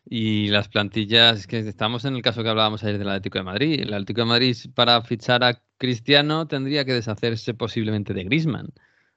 Y 0.05 0.47
las 0.47 0.67
plantillas, 0.67 1.47
que 1.47 1.59
estamos 1.59 2.05
en 2.05 2.15
el 2.15 2.21
caso 2.21 2.43
que 2.43 2.49
hablábamos 2.49 2.83
ayer 2.83 2.97
del 2.97 3.09
Atlético 3.09 3.37
de 3.37 3.43
Madrid. 3.43 3.79
El 3.79 3.93
Atlético 3.93 4.21
de 4.21 4.27
Madrid 4.27 4.57
para 4.73 5.01
fichar 5.01 5.43
a 5.43 5.61
Cristiano 5.77 6.47
tendría 6.47 6.85
que 6.85 6.93
deshacerse 6.93 7.53
posiblemente 7.53 8.13
de 8.13 8.23
Grisman 8.23 8.73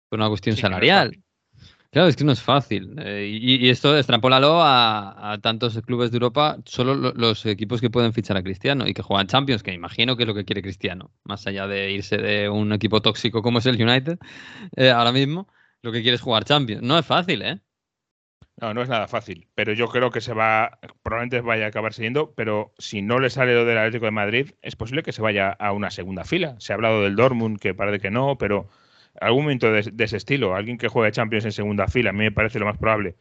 por 0.08 0.20
una 0.20 0.28
cuestión 0.28 0.56
salarial. 0.56 1.22
Claro, 1.96 2.08
es 2.08 2.16
que 2.16 2.24
no 2.24 2.32
es 2.32 2.42
fácil. 2.42 2.94
Eh, 2.98 3.38
y, 3.40 3.68
esto 3.70 3.96
extrapólalo 3.96 4.60
a, 4.60 5.38
tantos 5.40 5.80
clubes 5.82 6.10
de 6.10 6.16
Europa, 6.16 6.58
solo 6.66 6.94
los 6.94 7.46
equipos 7.46 7.80
que 7.80 7.90
pueden 7.90 8.12
fichar 8.12 8.36
a 8.36 8.42
Cristiano 8.42 8.86
y 8.86 8.92
que 8.92 9.02
juegan 9.02 9.26
Champions, 9.28 9.62
que 9.62 9.72
imagino 9.72 10.16
que 10.16 10.24
es 10.24 10.26
lo 10.26 10.34
que 10.34 10.44
quiere 10.44 10.62
Cristiano, 10.62 11.10
más 11.24 11.46
allá 11.46 11.66
de 11.66 11.92
irse 11.92 12.18
de 12.18 12.50
un 12.50 12.72
equipo 12.72 13.00
tóxico 13.00 13.40
como 13.40 13.60
es 13.60 13.66
el 13.66 13.80
United, 13.82 14.18
eh, 14.76 14.90
ahora 14.90 15.10
mismo, 15.12 15.48
lo 15.80 15.90
que 15.90 16.02
quiere 16.02 16.16
es 16.16 16.20
jugar 16.20 16.44
Champions. 16.44 16.82
No 16.82 16.98
es 16.98 17.06
fácil, 17.06 17.42
¿eh? 17.42 17.60
No, 18.58 18.72
no 18.72 18.80
es 18.80 18.88
nada 18.88 19.06
fácil, 19.06 19.48
pero 19.54 19.74
yo 19.74 19.88
creo 19.88 20.10
que 20.10 20.22
se 20.22 20.32
va, 20.32 20.78
probablemente 21.02 21.42
vaya 21.42 21.66
a 21.66 21.68
acabar 21.68 21.92
siguiendo, 21.92 22.32
pero 22.34 22.72
si 22.78 23.02
no 23.02 23.18
le 23.18 23.28
sale 23.28 23.54
lo 23.54 23.66
del 23.66 23.76
Atlético 23.76 24.06
de 24.06 24.12
Madrid, 24.12 24.52
es 24.62 24.76
posible 24.76 25.02
que 25.02 25.12
se 25.12 25.20
vaya 25.20 25.50
a 25.50 25.72
una 25.72 25.90
segunda 25.90 26.24
fila. 26.24 26.56
Se 26.58 26.72
ha 26.72 26.76
hablado 26.76 27.02
del 27.02 27.16
Dortmund, 27.16 27.60
que 27.60 27.74
parece 27.74 28.00
que 28.00 28.10
no, 28.10 28.38
pero 28.38 28.70
algún 29.20 29.44
momento 29.44 29.70
de, 29.70 29.92
ese 29.98 30.16
estilo, 30.16 30.54
alguien 30.54 30.78
que 30.78 30.88
juegue 30.88 31.12
Champions 31.12 31.44
en 31.44 31.52
segunda 31.52 31.86
fila, 31.86 32.10
a 32.10 32.12
mí 32.14 32.20
me 32.20 32.32
parece 32.32 32.58
lo 32.58 32.64
más 32.64 32.78
probable. 32.78 33.16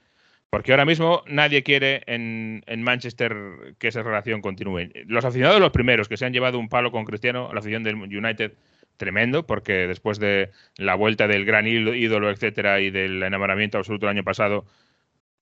Porque 0.50 0.72
ahora 0.72 0.86
mismo 0.86 1.24
nadie 1.28 1.64
quiere 1.64 2.04
en, 2.08 2.64
Manchester 2.84 3.36
que 3.78 3.90
esa 3.90 4.04
relación 4.04 4.42
continúe. 4.42 4.90
Los 5.06 5.26
aficionados, 5.26 5.60
los 5.60 5.72
primeros 5.72 6.08
que 6.08 6.16
se 6.16 6.26
han 6.26 6.32
llevado 6.32 6.60
un 6.60 6.70
palo 6.70 6.92
con 6.92 7.04
Cristiano, 7.04 7.50
la 7.52 7.60
afición 7.60 7.84
del 7.84 7.96
United, 7.96 8.54
tremendo, 8.96 9.46
porque 9.46 9.88
después 9.88 10.18
de 10.18 10.52
la 10.78 10.96
vuelta 10.96 11.28
del 11.28 11.44
gran 11.44 11.68
ídolo, 11.68 12.30
etcétera, 12.30 12.80
y 12.80 12.90
del 12.90 13.22
enamoramiento 13.22 13.78
absoluto 13.78 14.06
el 14.06 14.12
año 14.12 14.24
pasado, 14.24 14.66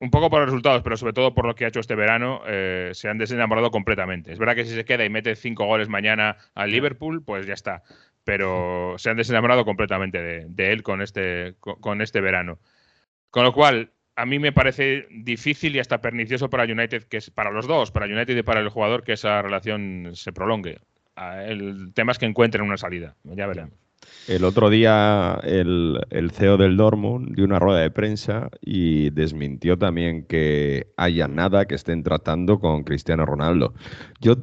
un 0.03 0.11
poco 0.11 0.29
por 0.29 0.41
los 0.41 0.49
resultados, 0.49 0.81
pero 0.83 0.97
sobre 0.97 1.13
todo 1.13 1.33
por 1.33 1.45
lo 1.45 1.55
que 1.55 1.63
ha 1.63 1.69
hecho 1.69 1.79
este 1.79 1.95
verano, 1.95 2.41
eh, 2.45 2.91
se 2.93 3.07
han 3.07 3.17
desenamorado 3.17 3.71
completamente. 3.71 4.33
Es 4.33 4.37
verdad 4.37 4.53
que 4.53 4.65
si 4.65 4.75
se 4.75 4.83
queda 4.83 5.05
y 5.05 5.09
mete 5.09 5.33
cinco 5.37 5.65
goles 5.65 5.87
mañana 5.87 6.35
al 6.55 6.71
Liverpool, 6.71 7.23
pues 7.23 7.47
ya 7.47 7.53
está. 7.53 7.83
Pero 8.25 8.95
se 8.97 9.09
han 9.09 9.15
desenamorado 9.15 9.63
completamente 9.63 10.21
de, 10.21 10.71
él 10.73 10.83
con 10.83 11.01
este, 11.01 11.55
con, 11.59 12.01
este 12.01 12.19
verano. 12.19 12.59
Con 13.29 13.45
lo 13.45 13.53
cual, 13.53 13.91
a 14.17 14.25
mí 14.25 14.39
me 14.39 14.51
parece 14.51 15.07
difícil 15.09 15.73
y 15.77 15.79
hasta 15.79 16.01
pernicioso 16.01 16.49
para 16.49 16.65
United, 16.65 17.03
que 17.03 17.17
es 17.17 17.29
para 17.29 17.51
los 17.51 17.65
dos, 17.65 17.91
para 17.91 18.05
United 18.05 18.35
y 18.35 18.43
para 18.43 18.59
el 18.59 18.67
jugador, 18.67 19.05
que 19.05 19.13
esa 19.13 19.41
relación 19.41 20.11
se 20.15 20.33
prolongue. 20.33 20.79
Ah, 21.15 21.45
el 21.45 21.93
tema 21.93 22.11
es 22.11 22.19
que 22.19 22.25
encuentren 22.25 22.65
una 22.65 22.75
salida. 22.75 23.15
Ya 23.23 23.47
veremos. 23.47 23.82
El 24.27 24.45
otro 24.45 24.69
día 24.69 25.39
el, 25.43 26.31
CEO 26.31 26.57
del 26.57 26.77
Dortmund 26.77 27.35
dio 27.35 27.43
una 27.43 27.59
rueda 27.59 27.81
de 27.81 27.91
prensa 27.91 28.49
y 28.61 29.09
desmintió 29.09 29.77
también 29.77 30.25
que 30.25 30.93
haya 30.95 31.27
nada 31.27 31.65
que 31.65 31.75
estén 31.75 32.03
tratando 32.03 32.59
con 32.59 32.83
Cristiano 32.83 33.25
Ronaldo. 33.25 33.73
Yo 34.21 34.35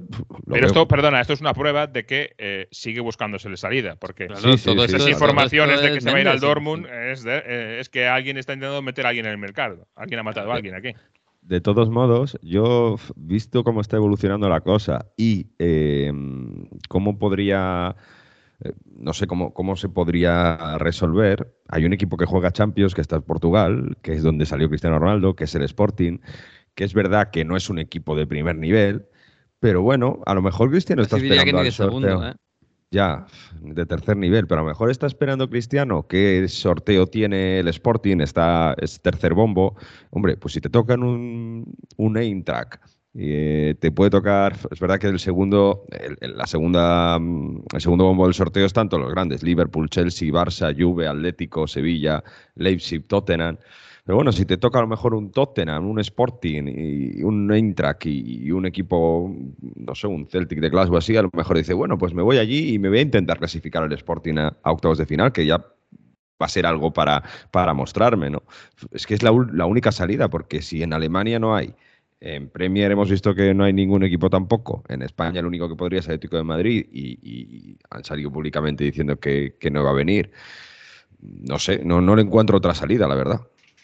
Pero 0.46 0.66
esto, 0.66 0.86
perdona, 0.86 1.20
esto 1.20 1.32
es 1.32 1.40
una 1.40 1.54
prueba 1.54 1.86
de 1.86 2.04
que 2.04 2.34
eh, 2.36 2.68
sigue 2.70 3.00
buscándose 3.00 3.48
la 3.48 3.56
salida, 3.56 3.96
porque 3.96 4.26
todas 4.26 4.92
esas 4.92 5.08
informaciones 5.08 5.80
de 5.80 5.94
que 5.94 6.00
se 6.00 6.10
va 6.10 6.18
a 6.18 6.20
ir 6.20 6.28
al 6.28 6.40
Dortmund 6.40 6.86
eh, 6.90 7.78
es, 7.80 7.88
que 7.88 8.06
alguien 8.06 8.36
está 8.36 8.52
intentando 8.52 8.82
meter 8.82 9.06
a 9.06 9.08
alguien 9.08 9.26
en 9.26 9.32
el 9.32 9.38
mercado. 9.38 9.88
Alguien 9.96 10.20
ha 10.20 10.22
matado 10.22 10.52
a 10.52 10.56
alguien 10.56 10.74
aquí. 10.74 10.92
De 11.40 11.62
todos 11.62 11.88
modos, 11.88 12.38
yo 12.42 12.96
visto 13.16 13.64
cómo 13.64 13.80
está 13.80 13.96
evolucionando 13.96 14.48
la 14.50 14.60
cosa 14.60 15.06
y 15.16 15.46
eh, 15.58 16.12
cómo 16.88 17.18
podría 17.18 17.96
no 18.84 19.12
sé 19.12 19.26
cómo, 19.26 19.52
cómo 19.54 19.76
se 19.76 19.88
podría 19.88 20.78
resolver. 20.78 21.54
Hay 21.68 21.84
un 21.84 21.92
equipo 21.92 22.16
que 22.16 22.26
juega 22.26 22.52
Champions, 22.52 22.94
que 22.94 23.00
está 23.00 23.16
en 23.16 23.22
Portugal, 23.22 23.96
que 24.02 24.12
es 24.12 24.22
donde 24.22 24.46
salió 24.46 24.68
Cristiano 24.68 24.98
Ronaldo, 24.98 25.34
que 25.34 25.44
es 25.44 25.54
el 25.54 25.62
Sporting, 25.62 26.18
que 26.74 26.84
es 26.84 26.94
verdad 26.94 27.30
que 27.30 27.44
no 27.44 27.56
es 27.56 27.70
un 27.70 27.78
equipo 27.78 28.16
de 28.16 28.26
primer 28.26 28.56
nivel, 28.56 29.06
pero 29.60 29.82
bueno, 29.82 30.20
a 30.26 30.34
lo 30.34 30.42
mejor 30.42 30.70
Cristiano 30.70 31.02
está 31.02 31.18
esperando 31.18 31.58
al 31.58 31.72
sorteo. 31.72 32.26
¿eh? 32.26 32.34
Ya, 32.90 33.26
de 33.60 33.86
tercer 33.86 34.16
nivel, 34.16 34.46
pero 34.48 34.60
a 34.60 34.64
lo 34.64 34.68
mejor 34.68 34.90
está 34.90 35.06
esperando 35.06 35.48
Cristiano 35.48 36.08
qué 36.08 36.48
sorteo 36.48 37.06
tiene 37.06 37.60
el 37.60 37.68
Sporting, 37.68 38.20
está 38.20 38.74
es 38.78 39.00
tercer 39.00 39.34
bombo. 39.34 39.76
Hombre, 40.10 40.36
pues 40.36 40.54
si 40.54 40.60
te 40.60 40.70
tocan 40.70 41.04
un, 41.04 41.72
un 41.96 42.44
track 42.44 42.80
eh, 43.12 43.74
te 43.80 43.90
puede 43.90 44.10
tocar, 44.10 44.56
es 44.70 44.78
verdad 44.78 44.98
que 45.00 45.08
el 45.08 45.18
segundo, 45.18 45.84
el, 45.90 46.36
la 46.36 46.46
segunda, 46.46 47.18
mm, 47.18 47.64
el 47.74 47.80
segundo 47.80 48.04
bombo 48.04 48.24
del 48.24 48.34
sorteo 48.34 48.64
están 48.64 48.88
todos 48.88 49.02
los 49.02 49.12
grandes, 49.12 49.42
Liverpool, 49.42 49.90
Chelsea, 49.90 50.30
Barça, 50.30 50.72
Juve, 50.76 51.08
Atlético, 51.08 51.66
Sevilla, 51.66 52.22
Leipzig, 52.54 53.06
Tottenham. 53.08 53.58
Pero 54.04 54.16
bueno, 54.16 54.32
si 54.32 54.44
te 54.46 54.56
toca 54.56 54.78
a 54.78 54.82
lo 54.82 54.88
mejor 54.88 55.14
un 55.14 55.30
Tottenham, 55.32 55.88
un 55.88 55.98
Sporting 56.00 56.64
y 56.66 57.22
un 57.22 57.52
Eintracht 57.52 58.06
y, 58.06 58.50
un 58.50 58.66
equipo, 58.66 59.34
no 59.76 59.94
sé, 59.94 60.06
un 60.06 60.26
Celtic 60.26 60.60
de 60.60 60.70
Glasgow 60.70 60.98
así, 60.98 61.16
a 61.16 61.22
lo 61.22 61.30
mejor 61.32 61.56
dice, 61.56 61.74
bueno, 61.74 61.98
pues 61.98 62.14
me 62.14 62.22
voy 62.22 62.38
allí 62.38 62.74
y 62.74 62.78
me 62.78 62.88
voy 62.88 62.98
a 62.98 63.02
intentar 63.02 63.38
clasificar 63.38 63.82
al 63.82 63.92
Sporting 63.92 64.38
a, 64.38 64.56
octavos 64.62 64.98
de 64.98 65.06
final, 65.06 65.32
que 65.32 65.46
ya 65.46 65.58
va 65.58 66.46
a 66.46 66.48
ser 66.48 66.64
algo 66.64 66.92
para, 66.92 67.22
para 67.50 67.74
mostrarme, 67.74 68.30
¿no? 68.30 68.42
Es 68.92 69.06
que 69.06 69.14
es 69.14 69.22
la 69.22 69.32
única 69.32 69.92
salida, 69.92 70.28
porque 70.28 70.62
si 70.62 70.82
en 70.82 70.92
Alemania 70.92 71.38
no 71.38 71.54
hay 71.54 71.74
en 72.20 72.50
Premier 72.50 72.90
hemos 72.90 73.10
visto 73.10 73.34
que 73.34 73.54
no 73.54 73.64
hay 73.64 73.72
ningún 73.72 74.04
equipo 74.04 74.28
tampoco. 74.28 74.84
En 74.88 75.02
España 75.02 75.40
el 75.40 75.46
único 75.46 75.68
que 75.68 75.74
podría 75.74 76.00
es 76.00 76.06
Atlético 76.06 76.36
de 76.36 76.44
Madrid 76.44 76.86
y, 76.92 77.78
han 77.88 78.04
salido 78.04 78.30
públicamente 78.30 78.84
diciendo 78.84 79.18
que, 79.18 79.54
no 79.72 79.82
va 79.82 79.90
a 79.90 79.94
venir. 79.94 80.30
No 81.20 81.58
sé, 81.58 81.80
no, 81.84 82.00
no 82.00 82.14
le 82.14 82.22
encuentro 82.22 82.58
otra 82.58 82.74
salida, 82.74 83.08
la 83.08 83.14
verdad. 83.14 83.40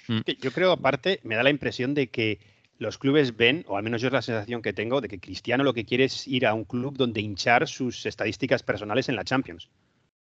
Mm. 0.09 0.21
Yo 0.41 0.53
creo, 0.53 0.73
aparte, 0.73 1.21
me 1.23 1.35
da 1.35 1.43
la 1.43 1.51
impresión 1.51 1.95
de 1.95 2.09
que 2.09 2.39
los 2.79 2.99
clubes 2.99 3.37
ven, 3.37 3.65
o 3.69 3.77
al 3.77 3.83
menos 3.83 4.03
yo 4.03 4.09
es 4.09 4.13
la 4.13 4.23
sensación 4.23 4.61
que 4.61 4.75
tengo, 4.75 5.01
de 5.01 5.09
que 5.09 5.19
Cristiano 5.19 5.65
lo 5.65 5.73
que 5.73 5.87
quiere 5.87 6.05
es 6.05 6.29
ir 6.29 6.47
a 6.47 6.53
un 6.53 6.65
club 6.65 6.97
donde 6.97 7.23
hinchar 7.23 7.67
sus 7.67 8.05
estadísticas 8.05 8.63
personales 8.63 9.09
en 9.09 9.17
la 9.17 9.25
Champions. 9.25 9.71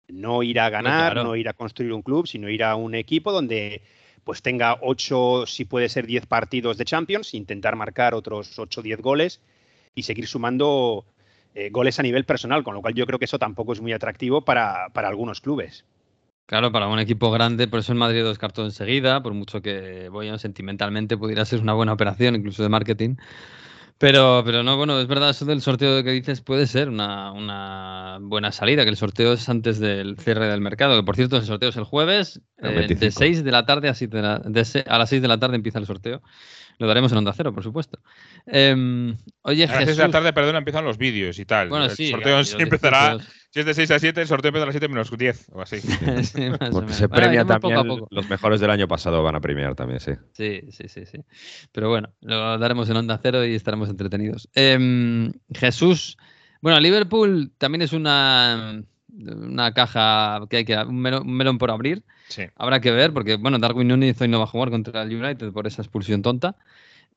No 0.08 0.44
ir 0.44 0.60
a 0.60 0.70
ganar, 0.70 1.16
no 1.16 1.36
ir 1.36 1.50
a 1.50 1.54
construir 1.54 1.94
un 1.94 2.04
club, 2.04 2.28
sino 2.28 2.50
ir 2.50 2.64
a 2.64 2.76
un 2.76 2.94
equipo 2.94 3.32
donde 3.32 3.82
pues 4.24 4.42
tenga 4.42 4.78
8, 4.82 5.46
si 5.46 5.66
puede 5.66 5.90
ser 5.90 6.08
10 6.08 6.26
partidos 6.26 6.78
de 6.78 6.86
Champions, 6.86 7.34
intentar 7.34 7.76
marcar 7.76 8.14
otros 8.14 8.58
8 8.58 8.80
o 8.80 8.84
10 8.84 9.02
goles 9.02 9.42
y 9.96 10.04
seguir 10.04 10.28
sumando 10.28 11.06
eh, 11.56 11.70
goles 11.70 12.00
a 12.00 12.04
nivel 12.04 12.26
personal, 12.26 12.64
con 12.64 12.74
lo 12.74 12.82
cual 12.82 12.96
yo 12.96 13.06
creo 13.06 13.20
que 13.20 13.26
eso 13.26 13.38
tampoco 13.38 13.74
es 13.74 13.82
muy 13.82 13.94
atractivo 13.94 14.42
para, 14.42 14.86
algunos 14.94 15.40
clubes. 15.40 15.86
Claro, 16.46 16.72
para 16.72 16.88
un 16.88 17.00
equipo 17.00 17.32
grande, 17.32 17.68
por 17.68 17.80
eso 17.80 17.92
el 17.92 17.98
Madrid 17.98 18.22
lo 18.22 18.30
descartó 18.30 18.66
enseguida, 18.66 19.22
por 19.22 19.34
mucho 19.34 19.62
que, 19.62 20.10
bueno, 20.10 20.38
sentimentalmente 20.38 21.16
pudiera 21.16 21.46
ser 21.46 21.62
una 21.62 21.74
buena 21.74 21.94
operación, 21.94 22.36
incluso 22.36 22.64
de 22.64 22.70
marketing. 22.70 23.16
Pero, 23.98 24.42
pero 24.46 24.64
no, 24.64 24.76
bueno, 24.76 25.00
es 25.00 25.08
verdad, 25.08 25.30
eso 25.30 25.46
del 25.46 25.62
sorteo 25.62 26.04
que 26.04 26.12
dices 26.12 26.42
puede 26.42 26.68
ser 26.68 26.90
una, 26.90 28.18
buena 28.22 28.52
salida, 28.52 28.84
que 28.84 28.90
el 28.90 28.98
sorteo 28.98 29.34
es 29.34 29.48
antes 29.48 29.80
del 29.80 30.18
cierre 30.18 30.48
del 30.48 30.62
mercado, 30.62 30.98
que 30.98 31.04
por 31.04 31.16
cierto 31.16 31.38
el 31.38 31.46
sorteo 31.46 31.70
es 31.70 31.78
el 31.78 31.84
jueves, 31.84 32.42
eh, 32.62 32.88
de 32.88 33.12
6 33.12 33.44
de 33.44 33.52
la 33.52 33.66
tarde 33.66 33.90
a, 33.90 33.94
a 33.94 34.98
las 34.98 35.10
6 35.10 35.22
de 35.22 35.28
la 35.28 35.38
tarde 35.38 35.56
empieza 35.56 35.80
el 35.80 35.86
sorteo. 35.86 36.22
Lo 36.80 36.88
daremos 36.88 37.12
en 37.12 37.20
Onda 37.20 37.34
Cero, 37.34 37.54
por 37.54 37.64
supuesto. 37.64 38.00
Eh, 38.48 39.16
oye, 39.44 39.64
a 39.66 39.68
las 39.68 39.86
6 39.86 39.98
de 39.98 40.04
la 40.04 40.12
tarde, 40.12 40.34
perdona, 40.34 40.58
empiezan 40.58 40.84
los 40.84 40.98
vídeos 40.98 41.38
y 41.40 41.46
tal. 41.46 41.70
Bueno, 41.70 41.86
el 41.86 41.92
sí, 41.92 42.10
sorteo 42.10 42.44
sí 42.44 42.56
empezará. 42.60 43.18
Si 43.54 43.60
es 43.60 43.68
de 43.68 43.76
6 43.76 43.92
a 43.92 44.00
7, 44.00 44.20
el 44.20 44.28
sorteo 44.28 44.50
empieza 44.50 44.64
a 44.64 44.66
las 44.66 44.74
7 44.74 44.88
menos 44.88 45.16
10 45.16 45.50
o 45.52 45.62
así. 45.62 45.80
sí, 46.24 46.50
Porque 46.72 46.92
se 46.92 47.08
premia 47.08 47.46
también. 47.46 47.86
Los 48.10 48.28
mejores 48.28 48.60
del 48.60 48.72
año 48.72 48.88
pasado 48.88 49.22
van 49.22 49.36
a 49.36 49.42
premiar 49.42 49.76
también, 49.76 50.00
sí. 50.00 50.14
Sí, 50.32 50.62
sí, 50.72 50.88
sí, 50.88 51.06
sí. 51.06 51.20
Pero 51.72 51.90
bueno, 51.90 52.10
lo 52.22 52.58
daremos 52.58 52.90
en 52.90 52.98
Onda 52.98 53.20
Cero 53.22 53.46
y 53.46 53.54
estaremos 53.54 53.90
entretenidos. 53.90 54.50
Eh, 54.56 55.32
Jesús. 55.54 56.18
Bueno, 56.62 56.80
Liverpool 56.80 57.52
también 57.60 57.84
es 57.84 57.94
una, 57.94 58.82
una 59.16 59.74
caja 59.76 60.42
que 60.50 60.58
hay 60.58 60.66
que. 60.66 60.76
un 60.76 61.00
melón 61.00 61.60
por 61.60 61.70
abrir. 61.70 62.04
Habrá 62.56 62.80
que 62.80 62.90
ver, 62.90 63.14
porque 63.14 63.36
bueno, 63.36 63.60
Darwin 63.60 63.88
Núñez 63.88 64.20
hoy 64.20 64.30
no 64.30 64.40
va 64.40 64.46
a 64.46 64.48
jugar 64.48 64.72
contra 64.72 65.04
el 65.04 65.16
United 65.16 65.52
por 65.52 65.68
esa 65.68 65.84
expulsión 65.84 66.24
tonta. 66.24 66.56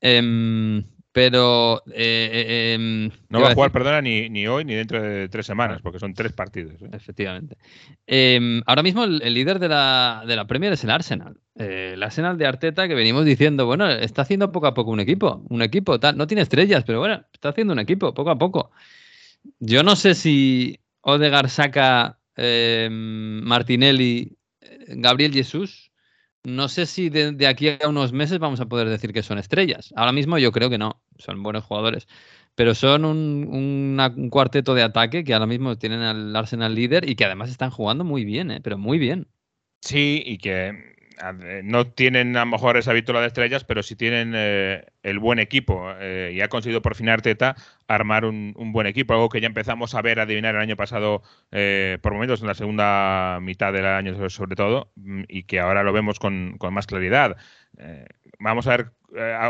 Em, 0.01 0.83
pero. 1.17 1.81
Eh, 1.95 2.29
eh, 2.31 2.73
em, 2.75 3.09
no 3.29 3.41
va 3.41 3.49
a 3.49 3.53
jugar, 3.55 3.71
perdona, 3.71 4.03
ni, 4.03 4.29
ni, 4.29 4.45
hoy 4.45 4.63
ni 4.63 4.75
dentro 4.75 5.01
de 5.01 5.27
tres 5.29 5.47
semanas, 5.47 5.81
porque 5.81 5.97
son 5.97 6.13
tres 6.13 6.31
partidos. 6.31 6.79
¿eh? 6.79 6.89
Efectivamente. 6.93 7.57
Em, 8.05 8.61
ahora 8.67 8.83
mismo 8.83 9.03
el, 9.03 9.33
líder 9.33 9.57
de 9.57 9.67
la, 9.67 10.23
de 10.27 10.35
la, 10.35 10.45
Premier 10.45 10.73
es 10.73 10.83
el 10.83 10.91
Arsenal. 10.91 11.39
el 11.55 12.03
Arsenal 12.03 12.37
de 12.37 12.45
Arteta, 12.45 12.87
que 12.87 12.93
venimos 12.93 13.25
diciendo, 13.25 13.65
bueno, 13.65 13.89
está 13.89 14.21
haciendo 14.21 14.51
poco 14.51 14.67
a 14.67 14.75
poco 14.75 14.91
un 14.91 14.99
equipo. 14.99 15.43
Un 15.49 15.63
equipo, 15.63 15.99
tal. 15.99 16.17
No 16.17 16.27
tiene 16.27 16.43
estrellas, 16.43 16.83
pero 16.85 16.99
bueno, 16.99 17.25
está 17.33 17.49
haciendo 17.49 17.73
un 17.73 17.79
equipo 17.79 18.13
poco 18.13 18.29
a 18.29 18.37
poco. 18.37 18.69
Yo 19.57 19.81
no 19.81 19.95
sé 19.95 20.13
si 20.13 20.79
Odegar 21.01 21.49
saca 21.49 22.19
Martinelli 22.37 24.37
Gabriel 24.89 25.33
Jesús, 25.33 25.86
no 26.47 26.69
sé 26.69 26.85
si 26.85 27.09
de, 27.09 27.45
aquí 27.45 27.67
a 27.67 27.89
unos 27.89 28.13
meses 28.13 28.39
vamos 28.39 28.61
a 28.61 28.67
poder 28.67 28.87
decir 28.87 29.11
que 29.11 29.21
son 29.21 29.37
estrellas. 29.37 29.93
Ahora 29.97 30.13
mismo 30.13 30.37
yo 30.37 30.53
creo 30.53 30.69
que 30.69 30.77
no, 30.77 31.01
son 31.17 31.43
buenos 31.43 31.65
jugadores. 31.65 32.07
Pero 32.55 32.73
son 32.73 33.03
un, 33.03 34.29
cuarteto 34.31 34.73
de 34.73 34.81
ataque 34.81 35.25
que 35.25 35.33
ahora 35.33 35.45
mismo 35.45 35.77
tienen 35.77 35.99
al 35.99 36.33
Arsenal 36.33 36.73
líder 36.73 37.07
y 37.07 37.15
que 37.15 37.25
además 37.25 37.49
están 37.49 37.69
jugando 37.69 38.05
muy 38.05 38.23
bien, 38.23 38.49
¿eh? 38.49 38.61
pero 38.63 38.77
muy 38.77 38.97
bien. 38.97 39.27
Sí, 39.81 40.23
y 40.25 40.37
que 40.37 40.95
no 41.63 41.87
tienen 41.87 42.35
a 42.37 42.41
lo 42.41 42.45
mejor 42.47 42.77
esa 42.77 42.93
víctora 42.93 43.21
de 43.21 43.27
estrellas, 43.27 43.63
pero 43.63 43.83
sí 43.83 43.95
tienen 43.95 44.33
eh, 44.35 44.85
el 45.03 45.19
buen 45.19 45.39
equipo 45.39 45.91
eh, 45.99 46.31
y 46.33 46.41
ha 46.41 46.47
conseguido 46.47 46.81
por 46.81 46.95
fin 46.95 47.09
Arteta 47.09 47.55
armar 47.87 48.25
un, 48.25 48.53
buen 48.71 48.87
equipo, 48.87 49.13
algo 49.13 49.29
que 49.29 49.41
ya 49.41 49.47
empezamos 49.47 49.95
a 49.95 50.01
ver, 50.01 50.19
adivinar 50.19 50.55
el 50.55 50.61
año 50.61 50.75
pasado 50.75 51.23
por 52.01 52.13
momentos, 52.13 52.41
en 52.41 52.47
la 52.47 52.53
segunda 52.53 53.39
mitad 53.41 53.71
del 53.71 53.85
año 53.85 54.29
sobre 54.29 54.55
todo, 54.55 54.91
mm, 54.95 55.23
y 55.27 55.43
que 55.43 55.59
ahora 55.59 55.83
lo 55.83 55.93
vemos 55.93 56.19
con, 56.19 56.57
con 56.57 56.73
más 56.73 56.85
claridad. 56.85 57.37
vamos 58.39 58.67
a 58.67 58.71
ver 58.71 58.91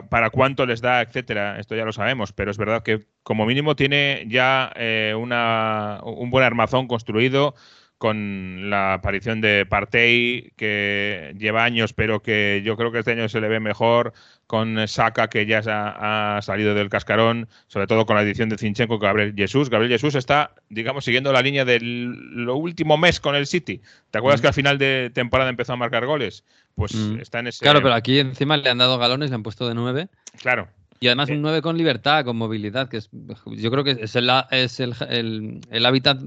para 0.10 0.30
cuánto 0.30 0.66
les 0.66 0.82
da, 0.82 1.02
etcétera, 1.02 1.60
esto 1.60 1.76
ya 1.76 1.84
lo 1.84 1.92
sabemos, 1.92 2.32
pero 2.32 2.52
es 2.52 2.58
verdad 2.58 2.84
que 2.84 3.08
como 3.24 3.46
mínimo 3.46 3.76
tiene 3.76 4.26
ya 4.28 4.72
una, 5.18 6.00
un 6.04 6.30
buen 6.30 6.46
armazón 6.46 6.88
construido 6.88 7.56
con 7.98 8.70
la 8.70 8.94
aparición 8.94 9.42
de 9.42 9.66
Partey, 9.66 10.52
que 10.56 11.34
lleva 11.38 11.64
años, 11.64 11.94
pero 11.94 12.22
que 12.22 12.62
yo 12.64 12.78
creo 12.78 12.92
que 12.92 13.00
este 13.00 13.14
año 13.14 13.28
se 13.28 13.42
le 13.42 13.48
ve 13.48 13.60
mejor, 13.60 14.14
con 14.46 14.88
Saka, 14.88 15.30
que 15.30 15.46
ya 15.46 15.62
ha, 15.66 16.42
salido 16.42 16.74
del 16.74 16.90
cascarón, 16.90 17.50
sobre 17.68 17.88
todo 17.88 18.06
con 18.06 18.16
la 18.16 18.22
edición 18.22 18.50
de 18.50 18.58
Zinchenko, 18.58 19.00
Gabriel 19.00 19.34
Jesús. 19.36 19.70
Gabriel 19.70 19.92
Jesús 19.92 20.16
está, 20.16 20.54
digamos, 20.70 21.06
siguiendo 21.06 21.34
la 21.34 21.42
línea 21.42 21.66
del 21.66 22.48
último 22.50 22.98
mes 22.98 23.20
con 23.20 23.36
el 23.36 23.48
City. 23.48 23.82
¿Te 24.12 24.20
acuerdas 24.20 24.40
mm. 24.40 24.44
que 24.44 24.48
al 24.48 24.54
final 24.54 24.78
de 24.78 25.12
temporada 25.14 25.50
empezó 25.50 25.74
a 25.74 25.78
marcar 25.78 26.06
goles? 26.06 26.44
Pues 26.76 26.94
mm. 26.94 27.20
está 27.20 27.40
en 27.40 27.48
ese... 27.48 27.64
Claro, 27.64 27.82
pero 27.82 27.96
aquí 27.96 28.20
encima 28.20 28.58
le 28.58 28.70
han 28.70 28.78
dado 28.78 28.98
galones, 29.00 29.30
le 29.30 29.36
han 29.36 29.44
puesto 29.44 29.68
de 29.68 29.74
nueve. 29.74 30.08
Claro. 30.40 30.68
Y 31.00 31.08
además 31.08 31.30
un 31.30 31.44
9 31.44 31.62
con 31.62 31.78
libertad, 31.78 32.26
con 32.26 32.38
movilidad, 32.38 32.90
que 32.90 32.98
es, 32.98 33.10
yo 33.46 33.70
creo 33.70 33.84
que 33.84 33.92
es 33.92 34.16
el, 34.16 34.32
es 34.50 34.80
el, 34.80 35.62
el 35.70 35.86
hábitat 35.86 36.18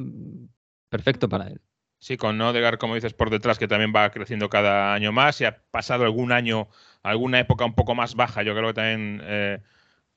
perfecto 0.90 1.28
para 1.28 1.48
él. 1.48 1.60
Sí, 1.98 2.16
con 2.16 2.40
Odegaard, 2.40 2.78
como 2.78 2.94
dices, 2.94 3.12
por 3.12 3.28
detrás, 3.30 3.58
que 3.58 3.68
también 3.68 3.92
va 3.94 4.10
creciendo 4.10 4.48
cada 4.48 4.94
año 4.94 5.12
más 5.12 5.40
y 5.40 5.44
ha 5.44 5.62
pasado 5.70 6.04
algún 6.04 6.32
año, 6.32 6.68
alguna 7.02 7.40
época 7.40 7.66
un 7.66 7.74
poco 7.74 7.94
más 7.94 8.14
baja, 8.14 8.42
yo 8.42 8.54
creo 8.54 8.68
que 8.68 8.74
también 8.74 9.20
eh, 9.24 9.60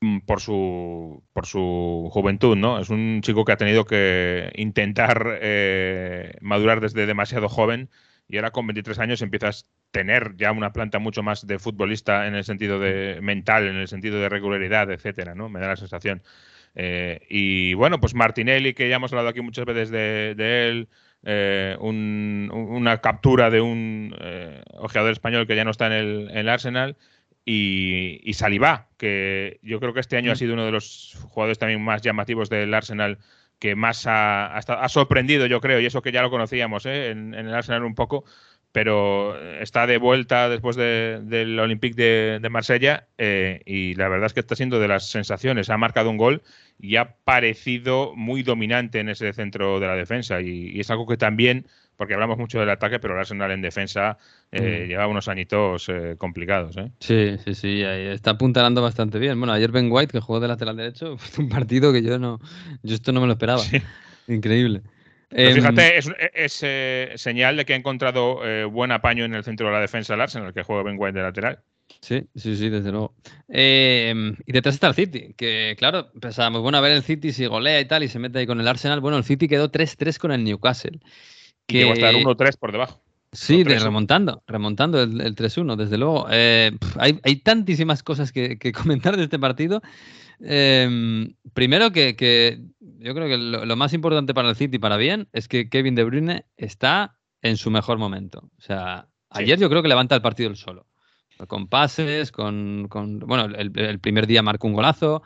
mm, 0.02 0.20
por, 0.22 0.40
su, 0.40 1.24
por 1.34 1.46
su 1.46 2.10
juventud, 2.12 2.56
¿no? 2.56 2.80
Es 2.80 2.90
un 2.90 3.22
chico 3.22 3.44
que 3.46 3.52
ha 3.52 3.58
tenido 3.58 3.86
que 3.86 4.52
intentar 4.56 5.40
eh, 5.42 6.38
madurar 6.42 6.80
desde 6.82 7.06
demasiado 7.06 7.50
joven 7.50 7.90
y 8.30 8.38
ahora 8.38 8.52
con 8.52 8.66
23 8.68 9.00
años 9.00 9.22
empiezas 9.22 9.64
a 9.64 9.68
tener 9.92 10.36
ya 10.38 10.52
una 10.54 10.72
planta 10.74 11.00
mucho 11.00 11.22
más 11.22 11.46
de 11.46 11.60
futbolista 11.60 12.28
en 12.28 12.36
el 12.36 12.46
sentido 12.46 12.80
de 12.80 13.20
mental, 13.22 13.68
en 13.68 13.76
el 13.76 13.88
sentido 13.90 14.20
de 14.22 14.30
regularidad, 14.30 14.90
etcétera, 14.90 15.36
¿no? 15.36 15.50
Me 15.50 15.60
da 15.60 15.68
la 15.68 15.76
sensación. 15.76 16.24
Eh, 16.76 17.22
y 17.30 17.74
bueno, 17.74 18.00
pues 18.00 18.16
Martinelli, 18.16 18.74
que 18.74 18.90
ya 18.90 18.96
hemos 18.96 19.12
hablado 19.12 19.30
aquí 19.30 19.42
muchas 19.42 19.66
veces 19.66 19.90
de, 19.92 20.68
él, 20.68 20.90
eh, 21.24 21.78
una 21.80 23.00
captura 23.02 23.50
de 23.50 23.62
un 23.62 24.16
eh, 24.20 24.64
ojeador 24.76 25.12
español 25.12 25.48
que 25.48 25.56
ya 25.56 25.66
no 25.66 25.72
está 25.72 25.88
en 25.88 26.30
el, 26.30 26.50
Arsenal. 26.50 26.98
Y, 27.46 28.22
y, 28.24 28.34
Salivá, 28.36 28.88
que 28.98 29.60
yo 29.62 29.82
creo 29.82 29.94
que 29.94 30.00
este 30.00 30.16
año 30.16 30.32
ha 30.32 30.36
mm. 30.36 30.38
sido 30.38 30.54
uno 30.54 30.66
de 30.66 30.72
los 30.72 31.18
jugadores 31.30 31.60
también 31.60 31.82
más 31.82 32.02
llamativos 32.02 32.50
del 32.50 32.74
Arsenal 32.74 33.18
que 33.64 33.76
más 33.76 34.08
ha, 34.08 34.58
ha, 34.58 34.90
sorprendido, 34.90 35.46
yo 35.46 35.62
creo, 35.62 35.80
y 35.80 35.86
eso 35.86 36.02
que 36.02 36.12
ya 36.12 36.22
lo 36.22 36.30
conocíamos 36.30 36.86
en, 36.86 37.34
el 37.34 37.54
Arsenal 37.54 37.86
un 37.86 37.96
poco, 37.96 38.26
pero 38.74 39.40
está 39.62 39.88
de 39.88 39.98
vuelta 39.98 40.50
después 40.50 40.76
del 40.76 41.58
Olympique 41.58 41.96
de, 41.96 42.50
Marsella 42.50 43.08
eh, 43.18 43.62
y 43.66 43.94
la 43.96 44.10
verdad 44.10 44.26
es 44.26 44.34
que 44.34 44.42
está 44.42 44.58
siendo 44.58 44.82
de 44.82 44.90
las 44.90 45.08
sensaciones. 45.10 45.70
Ha 45.70 45.78
marcado 45.78 46.10
un 46.10 46.18
gol 46.18 46.42
y 46.80 46.98
ha 46.98 47.16
parecido 47.24 48.14
muy 48.16 48.44
dominante 48.44 49.00
en 49.00 49.10
ese 49.10 49.32
centro 49.34 49.80
de 49.80 49.88
la 49.88 49.96
defensa 49.96 50.42
y, 50.42 50.80
es 50.80 50.90
algo 50.92 51.08
que 51.08 51.18
también, 51.18 51.66
porque 51.96 52.14
hablamos 52.14 52.38
mucho 52.38 52.60
del 52.60 52.70
ataque, 52.70 53.00
pero 53.00 53.14
el 53.14 53.20
Arsenal 53.20 53.52
en 53.52 53.62
defensa 53.62 54.18
eh, 54.52 54.84
mm. 54.86 54.88
lleva 54.90 55.08
unos 55.08 55.28
añitos 55.28 55.88
eh, 55.90 56.16
complicados. 56.18 56.76
Sí, 57.00 57.38
sí, 57.44 57.56
sí, 57.56 57.82
está 57.84 58.32
apuntalando 58.32 58.82
bastante 58.82 59.20
bien. 59.20 59.40
Bueno, 59.40 59.54
ayer 59.54 59.72
Ben 59.72 59.92
White, 59.92 60.12
que 60.12 60.20
jugó 60.20 60.40
de 60.40 60.48
lateral 60.48 60.76
derecho, 60.76 61.18
fue 61.18 61.44
un 61.44 61.50
partido 61.50 61.94
que 61.94 62.02
yo 62.02 62.20
no, 62.20 62.40
yo 62.82 62.96
esto 62.96 63.12
no 63.12 63.22
me 63.22 63.28
lo 63.28 63.34
esperaba. 63.34 63.62
Increíble. 64.28 64.82
Em, 65.36 65.56
fíjate, 65.56 65.98
es, 65.98 66.62
eh, 66.64 67.14
señal 67.16 67.58
de 67.58 67.66
que 67.66 67.74
ha 67.74 67.76
encontrado 67.76 68.46
eh, 68.46 68.66
buen 68.66 68.92
apaño 68.92 69.26
en 69.26 69.34
el 69.34 69.44
centro 69.44 69.68
de 69.68 69.74
la 69.74 69.80
defensa 69.80 70.14
del 70.14 70.22
Arsenal, 70.22 70.54
que 70.54 70.64
juega 70.64 70.84
Ben 70.84 70.96
White 70.98 71.18
de 71.18 71.24
lateral. 71.24 71.60
Sí, 72.02 72.24
sí, 72.36 72.56
sí, 72.56 72.70
desde 72.70 72.92
luego. 72.92 73.14
Em, 73.48 74.36
y 74.46 74.52
detrás 74.52 74.76
está 74.76 74.88
el 74.88 74.96
City, 74.96 75.34
que 75.38 75.76
claro, 75.78 76.12
pensábamos, 76.20 76.62
bueno, 76.62 76.78
a 76.78 76.82
ver 76.82 76.92
el 76.92 77.04
City 77.04 77.32
si 77.32 77.46
golea 77.46 77.80
y 77.80 77.86
tal 77.86 78.04
y 78.04 78.08
se 78.08 78.20
mete 78.20 78.40
ahí 78.40 78.48
con 78.48 78.60
el 78.60 78.68
Arsenal. 78.68 79.00
Bueno, 79.00 79.18
el 79.18 79.24
City 79.24 79.48
quedó 79.48 79.72
3-3 79.72 80.18
con 80.18 80.32
el 80.32 80.44
Newcastle. 80.44 81.00
Que... 81.66 81.80
llegó 81.80 81.92
a 81.92 81.94
estar 81.94 82.14
1-3 82.14 82.58
por 82.58 82.72
debajo. 82.72 83.02
Sí, 83.34 83.64
remontando, 83.64 84.44
remontando 84.46 85.02
el, 85.02 85.36
3-1, 85.36 85.76
desde 85.76 85.98
luego. 85.98 86.28
Eh, 86.30 86.72
hay, 86.98 87.36
tantísimas 87.38 88.04
cosas 88.04 88.32
que, 88.32 88.58
comentar 88.74 89.18
de 89.18 89.24
este 89.24 89.40
partido. 89.40 89.82
Em, 90.40 91.34
primero 91.54 91.92
que, 91.92 92.62
yo 92.80 93.16
creo 93.16 93.28
que 93.28 93.38
lo, 93.38 93.76
más 93.76 93.94
importante 93.94 94.36
para 94.36 94.50
el 94.50 94.56
City, 94.56 94.78
para 94.78 94.98
bien, 94.98 95.28
es 95.34 95.48
que 95.48 95.68
Kevin 95.68 95.96
De 95.96 96.04
Bruyne 96.04 96.46
está 96.58 97.18
en 97.42 97.58
su 97.58 97.72
mejor 97.72 97.98
momento. 97.98 98.52
O 98.58 98.62
sea, 98.62 99.08
ayer 99.30 99.60
yo 99.60 99.70
creo 99.70 99.82
que 99.82 99.90
levanta 99.90 100.16
el 100.16 100.22
partido 100.22 100.50
el 100.50 100.56
solo. 100.56 100.86
Con 101.48 101.68
pases, 101.68 102.32
con... 102.32 102.88
bueno, 102.90 103.46
el, 103.56 104.00
primer 104.00 104.28
día 104.28 104.42
marcó 104.42 104.68
un 104.68 104.74
golazo. 104.74 105.24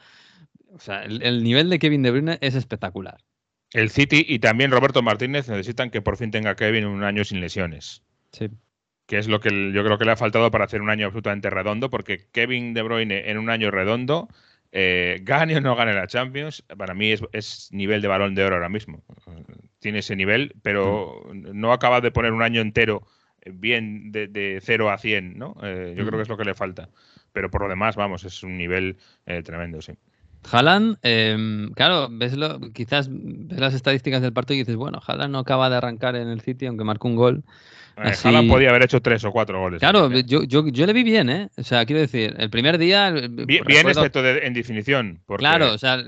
O 0.74 0.80
sea, 0.80 1.04
el 1.04 1.44
nivel 1.44 1.70
de 1.70 1.80
Kevin 1.80 2.04
De 2.04 2.12
Bruyne 2.12 2.38
es 2.42 2.56
espectacular. 2.56 3.18
El 3.74 3.90
City 3.90 4.26
y 4.28 4.40
también 4.40 4.72
Roberto 4.72 5.02
Martínez 5.02 5.50
necesitan 5.50 5.90
que 5.90 6.02
por 6.02 6.18
fin 6.18 6.32
tenga 6.32 6.56
Kevin 6.56 6.86
un 6.86 7.04
año 7.04 7.24
sin 7.26 7.42
lesiones. 7.42 8.02
Sí. 8.32 8.50
Que 9.06 9.18
es 9.18 9.28
lo 9.28 9.40
que 9.40 9.72
yo 9.74 9.84
creo 9.84 9.98
que 9.98 10.06
le 10.06 10.12
ha 10.12 10.18
faltado 10.18 10.52
para 10.52 10.66
hacer 10.66 10.82
un 10.82 10.90
año 10.90 11.06
absolutamente 11.06 11.50
redondo, 11.50 11.90
porque 11.90 12.28
Kevin 12.32 12.74
De 12.74 12.82
Bruyne 12.82 13.30
en 13.30 13.38
un 13.38 13.50
año 13.50 13.72
redondo, 13.72 14.30
eh, 14.72 15.20
gane 15.24 15.58
o 15.58 15.62
no 15.62 15.76
gane 15.76 15.94
la 15.94 16.08
Champions, 16.08 16.64
para 16.78 16.94
mí 16.94 17.14
es, 17.32 17.70
nivel 17.72 18.02
de 18.02 18.08
balón 18.08 18.36
de 18.36 18.44
oro 18.44 18.56
ahora 18.56 18.70
mismo. 18.70 19.04
Tiene 19.80 20.00
ese 20.00 20.16
nivel, 20.16 20.56
pero 20.62 21.22
mm. 21.34 21.52
no 21.54 21.74
acaba 21.74 22.02
de 22.02 22.12
poner 22.12 22.32
un 22.32 22.42
año 22.42 22.62
entero 22.62 23.06
bien 23.54 24.12
de, 24.12 24.60
0 24.62 24.90
a 24.90 24.98
100, 24.98 25.38
¿no? 25.38 25.56
Eh, 25.64 25.94
yo 25.96 26.06
creo 26.06 26.18
que 26.18 26.24
es 26.24 26.30
lo 26.30 26.38
que 26.38 26.46
le 26.46 26.56
falta. 26.56 26.90
Pero 27.34 27.52
por 27.52 27.62
lo 27.62 27.70
demás, 27.70 27.96
vamos, 27.96 28.24
es 28.24 28.44
un 28.44 28.58
nivel 28.58 28.98
eh, 29.26 29.44
tremendo, 29.44 29.82
sí. 29.82 29.94
Haaland, 30.52 30.98
em, 31.02 31.72
claro, 31.74 32.08
ves 32.10 32.34
quizás 32.74 33.10
ves 33.12 33.60
las 33.60 33.74
estadísticas 33.74 34.22
del 34.22 34.34
partido 34.34 34.56
y 34.56 34.60
dices, 34.60 34.76
bueno, 34.76 35.02
Haaland 35.06 35.32
no 35.32 35.40
acaba 35.40 35.70
de 35.70 35.76
arrancar 35.78 36.16
en 36.16 36.30
el 36.30 36.42
City, 36.42 36.66
aunque 36.66 36.84
marcó 36.84 37.08
un 37.08 37.16
gol. 37.16 37.44
Eh, 37.98 38.14
Haaland 38.24 38.48
podía 38.48 38.70
haber 38.70 38.84
hecho 38.84 39.02
tres 39.02 39.26
o 39.26 39.32
cuatro 39.32 39.60
goles. 39.60 39.80
Claro, 39.80 40.12
yo, 40.12 40.44
yo, 40.44 40.86
le 40.86 40.94
vi 40.94 41.04
bien, 41.04 41.30
¿eh? 41.30 41.50
O 41.58 41.64
sea, 41.64 41.84
quiero 41.86 42.00
decir, 42.00 42.36
el 42.38 42.50
primer 42.50 42.78
día... 42.78 43.10
Bien, 43.10 43.64
excepto 43.68 44.26
en 44.26 44.54
definición. 44.54 45.20
Claro, 45.38 45.74
o 45.74 45.78
sea, 45.80 46.04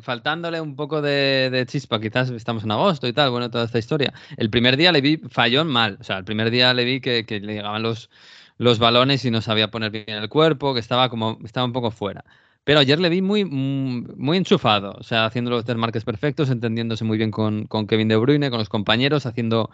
faltándole 0.00 0.60
un 0.60 0.76
poco 0.76 1.02
de, 1.02 1.64
chispa, 1.68 2.00
quizás 2.00 2.30
estamos 2.30 2.64
en 2.64 2.70
agosto 2.70 3.06
y 3.06 3.12
tal, 3.12 3.30
bueno, 3.30 3.50
toda 3.50 3.66
esta 3.66 3.78
historia. 3.78 4.14
El 4.38 4.48
primer 4.48 4.78
día 4.78 4.92
le 4.92 5.02
vi 5.02 5.18
fallón 5.30 5.68
mal, 5.68 5.98
o 6.00 6.04
sea, 6.04 6.16
el 6.16 6.24
primer 6.24 6.50
día 6.50 6.72
le 6.72 6.84
vi 6.84 7.00
que, 7.00 7.26
que 7.26 7.38
le 7.38 7.52
llegaban 7.52 7.82
los, 7.82 8.08
los 8.56 8.78
balones 8.78 9.24
y 9.24 9.30
no 9.30 9.42
sabía 9.42 9.70
poner 9.70 9.90
bien 9.90 10.04
el 10.08 10.28
cuerpo, 10.30 10.72
que 10.72 10.80
estaba 10.80 11.10
como, 11.10 11.38
estaba 11.44 11.66
un 11.66 11.72
poco 11.74 11.90
fuera. 11.90 12.24
Pero 12.64 12.80
ayer 12.80 13.00
le 13.00 13.08
vi 13.08 13.22
muy, 13.22 13.44
mm, 13.44 14.14
muy 14.16 14.36
enchufado, 14.36 14.92
o 14.98 15.02
sea, 15.02 15.24
haciendo 15.26 15.50
los 15.50 15.64
desmarques 15.64 16.04
perfectos, 16.04 16.50
entendiéndose 16.50 17.04
muy 17.04 17.18
bien 17.18 17.30
con, 17.30 17.66
Kevin 17.88 18.08
De 18.08 18.16
Bruyne, 18.16 18.50
con 18.50 18.58
los 18.58 18.68
compañeros, 18.68 19.26
haciendo 19.26 19.70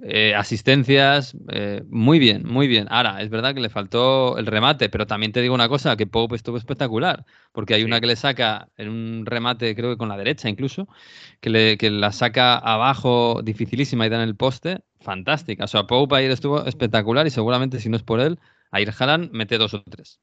eh, 0.00 0.34
asistencias, 0.34 1.36
eh, 1.50 1.82
muy 1.88 2.18
bien, 2.18 2.44
muy 2.46 2.68
bien. 2.68 2.86
Ahora, 2.90 3.22
es 3.22 3.30
verdad 3.30 3.54
que 3.54 3.60
le 3.60 3.70
faltó 3.70 4.36
el 4.38 4.46
remate, 4.46 4.88
pero 4.88 5.06
también 5.06 5.32
te 5.32 5.40
digo 5.42 5.54
una 5.54 5.68
cosa, 5.68 5.96
que 5.96 6.06
Pope 6.06 6.36
estuvo 6.36 6.56
espectacular, 6.58 7.24
porque 7.52 7.74
hay 7.74 7.84
una 7.84 8.00
que 8.00 8.06
le 8.06 8.16
saca 8.16 8.68
en 8.76 8.88
un 8.90 9.26
remate, 9.26 9.74
creo 9.74 9.90
que 9.90 9.96
con 9.98 10.08
la 10.08 10.16
derecha 10.16 10.48
incluso, 10.48 10.88
que, 11.40 11.50
le, 11.50 11.78
que 11.78 11.90
la 11.90 12.12
saca 12.12 12.58
abajo 12.58 13.40
dificilísima 13.42 14.06
y 14.06 14.10
da 14.10 14.16
en 14.16 14.28
el 14.28 14.36
poste, 14.36 14.80
fantástica. 15.00 15.64
O 15.64 15.68
sea, 15.68 15.86
Pope 15.86 16.16
ayer 16.16 16.30
estuvo 16.30 16.64
espectacular 16.66 17.26
y 17.26 17.30
seguramente 17.30 17.80
si 17.80 17.88
no 17.88 17.96
es 17.96 18.02
por 18.02 18.20
él, 18.20 18.38
Ayer 18.70 18.92
Haaland 18.98 19.30
mete 19.32 19.58
dos 19.58 19.74
o 19.74 19.82
tres. 19.82 20.20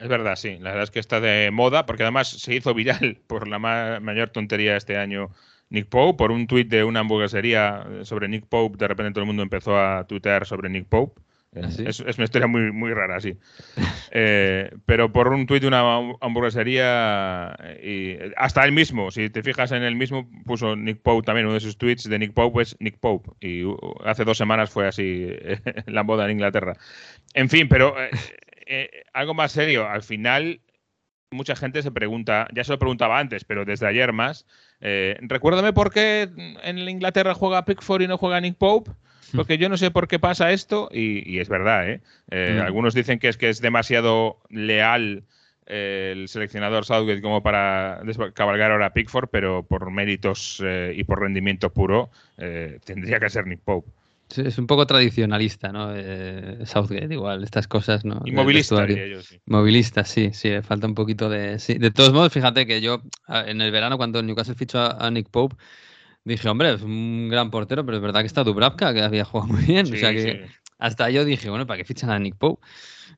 Es 0.00 0.08
verdad, 0.08 0.36
sí. 0.36 0.56
La 0.58 0.70
verdad 0.70 0.84
es 0.84 0.90
que 0.90 0.98
está 0.98 1.20
de 1.20 1.50
moda, 1.50 1.84
porque 1.86 2.02
además 2.02 2.28
se 2.28 2.54
hizo 2.54 2.74
viral 2.74 3.18
por 3.26 3.46
la 3.46 3.58
mayor 3.58 4.30
tontería 4.30 4.76
este 4.76 4.96
año 4.96 5.30
Nick 5.68 5.88
Pope, 5.88 6.16
por 6.16 6.32
un 6.32 6.46
tuit 6.46 6.68
de 6.68 6.82
una 6.82 7.00
hamburguesería 7.00 7.86
sobre 8.02 8.28
Nick 8.28 8.46
Pope, 8.46 8.76
de 8.76 8.88
repente 8.88 9.12
todo 9.12 9.20
el 9.20 9.26
mundo 9.26 9.42
empezó 9.42 9.78
a 9.78 10.04
tuitear 10.06 10.46
sobre 10.46 10.68
Nick 10.68 10.86
Pope. 10.86 11.20
¿Ah, 11.56 11.68
es, 11.84 11.98
una 12.00 12.24
historia 12.24 12.46
muy, 12.46 12.70
muy 12.72 12.92
rara, 12.94 13.20
sí. 13.20 13.36
Eh, 14.12 14.72
pero 14.86 15.12
por 15.12 15.28
un 15.28 15.46
tuit 15.46 15.62
de 15.62 15.68
una 15.68 15.82
hamburguesería, 16.20 17.56
y 17.80 18.16
hasta 18.36 18.64
él 18.64 18.72
mismo, 18.72 19.12
si 19.12 19.30
te 19.30 19.44
fijas 19.44 19.70
en 19.70 19.84
él 19.84 19.94
mismo, 19.94 20.28
puso 20.44 20.74
Nick 20.74 21.00
Pope 21.00 21.24
también, 21.24 21.46
uno 21.46 21.54
de 21.54 21.60
sus 21.60 21.78
tweets 21.78 22.08
de 22.08 22.18
Nick 22.18 22.32
Pope 22.32 22.62
es 22.62 22.76
Nick 22.80 22.98
Pope. 22.98 23.30
Y 23.40 23.62
hace 24.04 24.24
dos 24.24 24.36
semanas 24.36 24.68
fue 24.68 24.88
así 24.88 25.28
la 25.86 26.02
moda 26.02 26.24
en 26.24 26.32
Inglaterra. 26.32 26.76
En 27.34 27.48
fin, 27.48 27.68
pero 27.68 27.94
eh, 28.02 28.10
eh, 28.70 29.02
algo 29.12 29.34
más 29.34 29.52
serio, 29.52 29.88
al 29.88 30.02
final 30.02 30.60
mucha 31.32 31.56
gente 31.56 31.82
se 31.82 31.90
pregunta, 31.90 32.48
ya 32.54 32.64
se 32.64 32.72
lo 32.72 32.78
preguntaba 32.78 33.18
antes, 33.18 33.44
pero 33.44 33.64
desde 33.64 33.86
ayer 33.86 34.12
más, 34.12 34.46
eh, 34.80 35.16
recuérdame 35.22 35.72
por 35.72 35.92
qué 35.92 36.28
en 36.62 36.78
Inglaterra 36.78 37.34
juega 37.34 37.64
Pickford 37.64 38.02
y 38.02 38.08
no 38.08 38.18
juega 38.18 38.40
Nick 38.40 38.56
Pope. 38.56 38.90
porque 39.34 39.58
yo 39.58 39.68
no 39.68 39.76
sé 39.76 39.90
por 39.90 40.08
qué 40.08 40.18
pasa 40.18 40.50
esto, 40.50 40.88
y, 40.92 41.38
es 41.38 41.48
verdad, 41.48 41.88
¿eh? 41.88 42.00
eh 42.30 42.58
mm. 42.58 42.66
Algunos 42.66 42.94
dicen 42.94 43.18
que 43.18 43.28
es 43.28 43.36
que 43.36 43.48
es 43.48 43.60
demasiado 43.60 44.38
leal 44.48 45.22
eh, 45.66 46.10
el 46.12 46.28
seleccionador 46.28 46.84
Southgate 46.84 47.22
como 47.22 47.42
para 47.42 48.02
cabalgar 48.34 48.72
ahora 48.72 48.86
a 48.86 48.92
Pickford, 48.92 49.28
pero 49.30 49.62
por 49.62 49.88
méritos 49.92 50.60
eh, 50.64 50.94
y 50.96 51.04
por 51.04 51.20
rendimiento 51.20 51.72
puro 51.72 52.10
tendría 52.84 53.20
que 53.20 53.30
ser 53.30 53.46
Nick 53.46 53.60
Pope. 53.60 53.90
Es 54.36 54.58
un 54.58 54.66
poco 54.66 54.86
tradicionalista, 54.86 55.72
¿no? 55.72 55.92
Southgate, 56.66 57.12
igual, 57.12 57.42
estas 57.44 57.68
cosas, 57.68 58.04
¿no? 58.04 58.20
Inmovilista, 58.24 58.86
diría 58.86 59.20
sí. 59.22 59.40
Movilista, 59.46 60.04
sí, 60.04 60.30
sí, 60.32 60.50
falta 60.62 60.86
un 60.86 60.94
poquito 60.94 61.28
de... 61.28 61.58
Sí. 61.58 61.74
De 61.74 61.90
todos 61.90 62.12
modos, 62.12 62.32
fíjate 62.32 62.66
que 62.66 62.80
yo 62.80 63.02
en 63.28 63.60
el 63.60 63.70
verano, 63.70 63.96
cuando 63.96 64.22
Newcastle 64.22 64.54
fichó 64.54 64.78
a 64.78 65.10
Nick 65.10 65.30
Pope, 65.30 65.56
dije, 66.24 66.48
hombre, 66.48 66.74
es 66.74 66.82
un 66.82 67.28
gran 67.28 67.50
portero, 67.50 67.84
pero 67.84 67.96
es 67.96 68.02
verdad 68.02 68.20
que 68.20 68.26
está 68.26 68.44
Dubravka, 68.44 68.92
que 68.94 69.02
había 69.02 69.24
jugado 69.24 69.52
muy 69.52 69.64
bien. 69.64 69.92
o 69.92 69.96
sea 69.96 70.12
que 70.12 70.46
hasta 70.78 71.10
yo 71.10 71.24
dije, 71.24 71.50
bueno, 71.50 71.66
¿para 71.66 71.78
qué 71.78 71.84
fichan 71.84 72.10
a 72.10 72.18
Nick 72.18 72.36
Pope? 72.36 72.66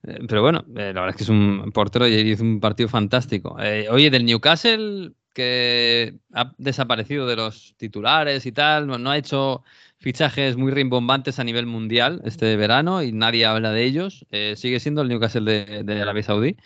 Eh, 0.03 0.19
pero 0.29 0.43
bueno, 0.43 0.65
eh, 0.77 0.93
la 0.93 1.01
verdad 1.01 1.11
es 1.11 1.17
que 1.17 1.23
es 1.23 1.29
un 1.29 1.71
portero 1.73 2.09
y 2.09 2.15
hizo 2.15 2.43
un 2.43 2.61
partido 2.61 2.89
fantástico. 2.89 3.57
Eh, 3.61 3.87
oye, 3.89 4.11
del 4.11 4.25
Newcastle, 4.25 5.13
que 5.33 6.17
ha 6.35 6.53
desaparecido 6.59 7.27
de 7.27 7.37
los 7.37 7.75
titulares 7.77 8.45
y 8.47 8.53
tal, 8.53 8.87
no, 8.87 9.11
ha 9.11 9.17
hecho 9.17 9.63
fichajes 10.03 10.57
muy 10.57 10.73
rimbombantes 10.73 11.39
a 11.39 11.45
nivel 11.45 11.67
mundial 11.67 12.21
este 12.25 12.57
verano 12.57 13.03
y 13.03 13.13
nadie 13.13 13.47
habla 13.47 13.73
de 13.73 13.85
ellos. 13.85 14.27
sigue 14.57 14.81
siendo 14.81 15.03
el 15.03 15.09
Newcastle 15.09 15.51
de, 15.51 15.85
de 15.85 16.03
Arabia 16.03 16.23
Saudí. 16.23 16.57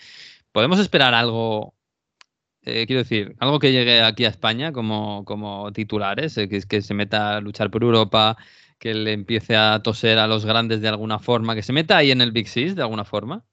¿Podemos 0.53 0.81
esperar 0.81 1.15
algo 1.15 1.77
eh, 2.67 2.85
quiero 2.87 3.03
decir, 3.03 3.37
algo 3.39 3.61
que 3.61 3.71
llegue 3.71 4.03
aquí 4.03 4.25
a 4.25 4.29
España 4.29 4.73
como, 4.73 5.25
como 5.25 5.73
titulares, 5.73 6.37
eh, 6.37 6.49
que, 6.49 6.61
que 6.63 6.83
se 6.83 6.95
meta 6.95 7.37
a 7.37 7.41
luchar 7.41 7.71
por 7.71 7.85
Europa, 7.85 8.37
que 8.79 8.93
le 8.93 9.13
empiece 9.13 9.55
a 9.57 9.81
toser 9.83 10.19
a 10.19 10.27
los 10.27 10.45
grandes 10.45 10.81
de 10.81 10.89
alguna 10.89 11.21
forma, 11.21 11.55
que 11.55 11.63
se 11.63 11.73
meta 11.73 11.97
ahí 11.97 12.11
en 12.11 12.21
el 12.21 12.33
Big 12.33 12.49
Six 12.49 12.75
de 12.75 12.83
alguna 12.83 13.05
forma. 13.05 13.45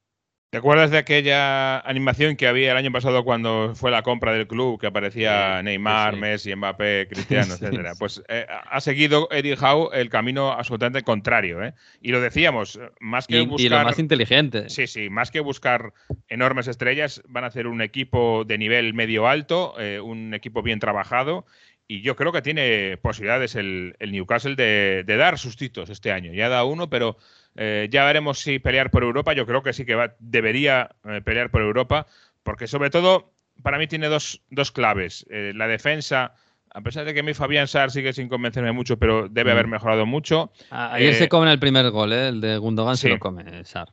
¿Te 0.53 0.57
acuerdas 0.57 0.91
de 0.91 0.99
aquella 0.99 1.79
animación 1.79 2.35
que 2.35 2.45
había 2.45 2.73
el 2.73 2.77
año 2.77 2.91
pasado 2.91 3.23
cuando 3.23 3.73
fue 3.73 3.89
la 3.89 4.03
compra 4.03 4.33
del 4.33 4.45
club, 4.45 4.79
que 4.79 4.85
aparecía 4.85 5.63
Neymar, 5.63 6.15
Messi, 6.15 6.55
Mbappé, 6.55 7.07
Cristiano, 7.09 7.55
etcétera? 7.55 7.93
Pues 7.97 8.21
eh, 8.27 8.45
ha 8.47 8.79
seguido 8.79 9.27
Eddie 9.31 9.57
Howe 9.59 9.89
el 9.93 10.09
camino 10.09 10.51
absolutamente 10.51 11.01
contrario, 11.01 11.63
¿eh? 11.63 11.73
Y 12.01 12.11
lo 12.11 12.21
decíamos, 12.21 12.79
más 12.99 13.25
que 13.25 13.41
buscar... 13.41 13.65
Y 13.65 13.69
lo 13.69 13.83
más 13.83 13.97
inteligente. 13.97 14.69
Sí, 14.69 14.85
sí, 14.85 15.09
más 15.09 15.31
que 15.31 15.39
buscar 15.39 15.91
enormes 16.27 16.67
estrellas, 16.67 17.23
van 17.27 17.45
a 17.45 17.47
hacer 17.47 17.65
un 17.65 17.81
equipo 17.81 18.43
de 18.45 18.59
nivel 18.59 18.93
medio-alto, 18.93 19.73
eh, 19.79 19.99
un 19.99 20.35
equipo 20.35 20.61
bien 20.61 20.77
trabajado, 20.77 21.47
y 21.87 22.01
yo 22.01 22.15
creo 22.15 22.31
que 22.31 22.43
tiene 22.43 22.97
posibilidades 22.97 23.55
el, 23.55 23.95
Newcastle 23.99 24.55
de, 24.55 25.03
de, 25.03 25.17
dar 25.17 25.39
sustitos 25.39 25.89
este 25.89 26.11
año. 26.11 26.31
Ya 26.31 26.47
da 26.47 26.63
uno, 26.63 26.91
pero 26.91 27.17
eh, 27.55 27.87
ya 27.91 28.05
veremos 28.05 28.39
si 28.39 28.59
pelear 28.59 28.89
por 28.89 29.03
Europa. 29.03 29.33
Yo 29.33 29.45
creo 29.45 29.63
que 29.63 29.73
sí 29.73 29.85
que 29.85 29.95
va, 29.95 30.15
debería 30.19 30.89
eh, 31.05 31.21
pelear 31.23 31.49
por 31.49 31.61
Europa, 31.61 32.07
porque 32.43 32.67
sobre 32.67 32.89
todo 32.89 33.33
para 33.61 33.77
mí 33.77 33.87
tiene 33.87 34.07
dos, 34.07 34.41
dos 34.49 34.71
claves. 34.71 35.25
Eh, 35.29 35.53
la 35.55 35.67
defensa, 35.67 36.33
a 36.71 36.81
pesar 36.81 37.05
de 37.05 37.13
que 37.13 37.23
mi 37.23 37.33
Fabián 37.33 37.67
Sar 37.67 37.91
sigue 37.91 38.13
sin 38.13 38.29
convencerme 38.29 38.71
mucho, 38.71 38.97
pero 38.97 39.27
debe 39.29 39.51
mm. 39.51 39.53
haber 39.53 39.67
mejorado 39.67 40.05
mucho. 40.05 40.51
Ayer 40.69 41.15
se 41.15 41.29
come 41.29 41.51
el 41.51 41.59
primer 41.59 41.89
gol, 41.91 42.13
el 42.13 42.41
de 42.41 42.57
Gundogan 42.57 42.97
se 42.97 43.09
lo 43.09 43.19
come 43.19 43.63
Sar. 43.65 43.89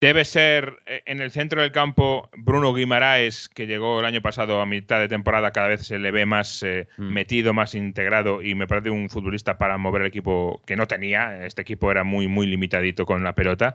Debe 0.00 0.24
ser 0.24 0.78
eh, 0.86 1.02
en 1.06 1.20
el 1.20 1.32
centro 1.32 1.60
del 1.60 1.72
campo 1.72 2.30
Bruno 2.36 2.72
Guimaraes, 2.72 3.48
que 3.48 3.66
llegó 3.66 3.98
el 3.98 4.06
año 4.06 4.22
pasado 4.22 4.60
a 4.60 4.66
mitad 4.66 5.00
de 5.00 5.08
temporada, 5.08 5.50
cada 5.50 5.66
vez 5.66 5.86
se 5.86 5.98
le 5.98 6.12
ve 6.12 6.24
más 6.24 6.62
eh, 6.62 6.86
mm. 6.98 7.12
metido, 7.12 7.52
más 7.52 7.74
integrado 7.74 8.40
y 8.40 8.54
me 8.54 8.68
parece 8.68 8.90
un 8.90 9.10
futbolista 9.10 9.58
para 9.58 9.76
mover 9.76 10.02
el 10.02 10.08
equipo 10.08 10.62
que 10.66 10.76
no 10.76 10.86
tenía. 10.86 11.44
Este 11.44 11.62
equipo 11.62 11.90
era 11.90 12.04
muy, 12.04 12.28
muy 12.28 12.46
limitadito 12.46 13.06
con 13.06 13.24
la 13.24 13.34
pelota. 13.34 13.74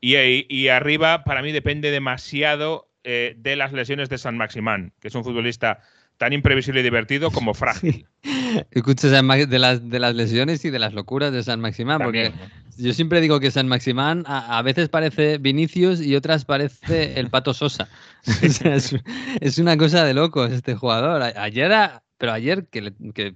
Y, 0.00 0.46
y 0.48 0.68
arriba, 0.68 1.24
para 1.24 1.42
mí, 1.42 1.50
depende 1.50 1.90
demasiado 1.90 2.88
eh, 3.06 3.34
de 3.36 3.54
las 3.54 3.72
lesiones 3.72 4.08
de 4.08 4.16
San 4.16 4.38
Maximán, 4.38 4.92
que 4.98 5.08
es 5.08 5.14
un 5.14 5.24
futbolista 5.24 5.80
tan 6.18 6.32
imprevisible 6.32 6.80
y 6.80 6.82
divertido 6.82 7.30
como 7.30 7.54
frágil. 7.54 8.06
Escucha 8.70 9.08
de 9.08 9.58
las, 9.58 9.88
de 9.88 9.98
las 9.98 10.14
lesiones 10.14 10.64
y 10.64 10.70
de 10.70 10.78
las 10.78 10.94
locuras 10.94 11.32
de 11.32 11.42
San 11.42 11.60
Maximán, 11.60 12.00
porque 12.02 12.32
yo 12.78 12.92
siempre 12.92 13.20
digo 13.20 13.40
que 13.40 13.50
San 13.50 13.68
Maximán 13.68 14.24
a, 14.26 14.62
veces 14.62 14.88
parece 14.88 15.38
Vinicius 15.38 16.00
y 16.00 16.14
otras 16.14 16.44
parece 16.44 17.18
el 17.18 17.30
Pato 17.30 17.52
Sosa. 17.52 17.88
es, 19.40 19.58
una 19.58 19.76
cosa 19.76 20.04
de 20.04 20.14
locos 20.14 20.52
este 20.52 20.74
jugador. 20.74 21.22
Ayer, 21.36 21.72
pero 22.16 22.32
ayer 22.32 22.66
que, 22.66 22.92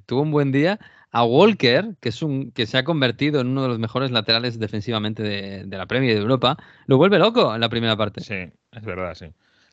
tuvo 0.07 0.23
un 0.23 0.31
buen 0.31 0.53
día, 0.53 0.79
a 1.11 1.25
Walker, 1.25 1.97
que, 2.01 2.11
es 2.11 2.23
un, 2.23 2.53
que 2.53 2.67
se 2.67 2.79
ha 2.79 2.85
convertido 2.85 3.41
en 3.41 3.49
uno 3.49 3.63
de 3.63 3.69
los 3.69 3.79
mejores 3.79 4.11
laterales 4.11 4.59
defensivamente 4.59 5.23
de, 5.23 5.65
de 5.65 5.79
la 5.79 5.87
Premier 5.87 6.15
de 6.15 6.21
Europa, 6.21 6.57
lo 6.87 6.97
vuelve 6.97 7.19
loco 7.19 7.55
en 7.55 7.61
la 7.61 7.69
primera 7.69 7.97
parte. 7.97 8.21
Sí, 8.21 8.53
es 8.73 8.85
verdad, 8.85 9.15
sí. 9.15 9.27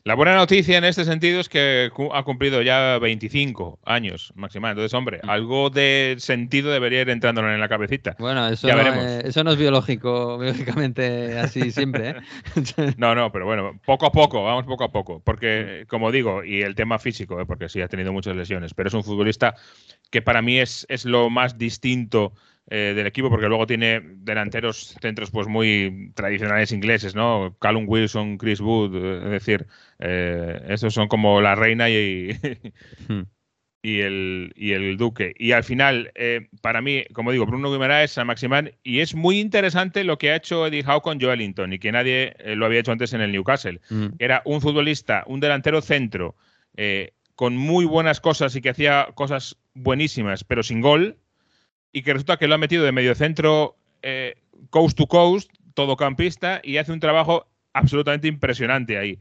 La 0.06 0.14
buena 0.14 0.36
noticia 0.36 0.78
en 0.78 0.84
este 0.84 1.04
sentido 1.04 1.40
es 1.40 1.48
que 1.48 1.90
ha 2.12 2.22
cumplido 2.22 2.62
ya 2.62 2.96
25 3.00 3.80
años 3.84 4.32
máximo. 4.36 4.68
Entonces, 4.68 4.94
hombre, 4.94 5.18
mm. 5.20 5.28
algo 5.28 5.68
de 5.68 6.14
sentido 6.20 6.70
debería 6.70 7.00
ir 7.00 7.10
entrándole 7.10 7.52
en 7.52 7.58
la 7.58 7.68
cabecita. 7.68 8.14
Bueno, 8.20 8.46
eso, 8.46 8.68
no, 8.68 9.02
eso 9.02 9.42
no 9.42 9.50
es 9.50 9.58
biológico, 9.58 10.38
biológicamente 10.38 11.36
así 11.36 11.72
siempre. 11.72 12.10
¿eh? 12.10 12.14
no, 12.98 13.16
no, 13.16 13.32
pero 13.32 13.46
bueno, 13.46 13.80
poco 13.84 14.06
a 14.06 14.12
poco, 14.12 14.44
vamos 14.44 14.64
poco 14.64 14.84
a 14.84 14.92
poco. 14.92 15.20
Porque, 15.24 15.82
mm. 15.82 15.88
como 15.88 16.12
digo, 16.12 16.44
y 16.44 16.62
el 16.62 16.76
tema 16.76 17.00
físico, 17.00 17.40
¿eh? 17.40 17.44
porque 17.44 17.68
sí 17.68 17.80
ha 17.80 17.88
tenido 17.88 18.12
muchas 18.12 18.36
lesiones, 18.36 18.74
pero 18.74 18.86
es 18.86 18.94
un 18.94 19.02
futbolista 19.02 19.56
que 20.12 20.22
para 20.22 20.40
mí 20.40 20.60
es, 20.60 20.86
es 20.88 21.04
lo 21.04 21.30
más 21.30 21.58
distinto 21.58 22.32
eh, 22.68 22.94
del 22.96 23.06
equipo, 23.06 23.30
porque 23.30 23.46
luego 23.46 23.64
tiene 23.64 24.00
delanteros 24.02 24.96
centros 25.00 25.30
pues 25.30 25.46
muy 25.46 26.10
tradicionales 26.16 26.72
ingleses, 26.72 27.14
¿no? 27.14 27.56
Callum 27.60 27.84
Wilson, 27.86 28.38
Chris 28.38 28.60
Wood, 28.60 28.96
eh, 28.96 29.20
es 29.24 29.30
decir, 29.30 29.66
eh, 30.00 30.60
esos 30.68 30.92
son 30.92 31.06
como 31.06 31.40
la 31.40 31.54
reina 31.54 31.88
y, 31.88 32.30
hmm. 33.08 33.22
y, 33.82 34.00
el, 34.00 34.52
y 34.56 34.72
el 34.72 34.96
duque. 34.96 35.32
Y 35.38 35.52
al 35.52 35.62
final, 35.62 36.10
para 36.60 36.82
mí, 36.82 37.04
como 37.12 37.30
digo, 37.30 37.46
Bruno 37.46 37.70
Guimaraes, 37.70 38.10
San 38.10 38.26
Maximán, 38.26 38.72
y 38.82 38.98
es 38.98 39.14
muy 39.14 39.38
interesante 39.38 40.02
lo 40.02 40.18
que 40.18 40.32
ha 40.32 40.36
hecho 40.36 40.66
Eddie 40.66 40.82
Howe 40.84 41.02
con 41.02 41.20
Joelinton 41.20 41.72
y 41.72 41.78
que 41.78 41.92
nadie 41.92 42.34
lo 42.56 42.66
había 42.66 42.80
hecho 42.80 42.90
antes 42.90 43.12
en 43.12 43.20
el 43.20 43.30
Newcastle. 43.30 43.80
Hmm. 43.90 44.08
Era 44.18 44.42
un 44.44 44.60
futbolista, 44.60 45.22
un 45.28 45.38
delantero 45.38 45.82
centro, 45.82 46.34
con 47.36 47.56
muy 47.56 47.84
buenas 47.84 48.20
cosas 48.20 48.56
y 48.56 48.60
que 48.60 48.70
hacía 48.70 49.06
cosas 49.14 49.56
buenísimas, 49.72 50.42
pero 50.42 50.64
sin 50.64 50.80
gol 50.80 51.16
y 51.92 52.02
que 52.02 52.12
resulta 52.12 52.36
que 52.36 52.48
lo 52.48 52.54
ha 52.54 52.58
metido 52.58 52.84
de 52.84 52.92
medio 52.92 53.14
centro 53.14 53.76
eh, 54.02 54.36
coast 54.70 54.96
to 54.96 55.06
coast, 55.06 55.50
todo 55.74 55.96
campista, 55.96 56.60
y 56.62 56.76
hace 56.76 56.92
un 56.92 57.00
trabajo 57.00 57.46
absolutamente 57.72 58.28
impresionante 58.28 58.98
ahí 58.98 59.18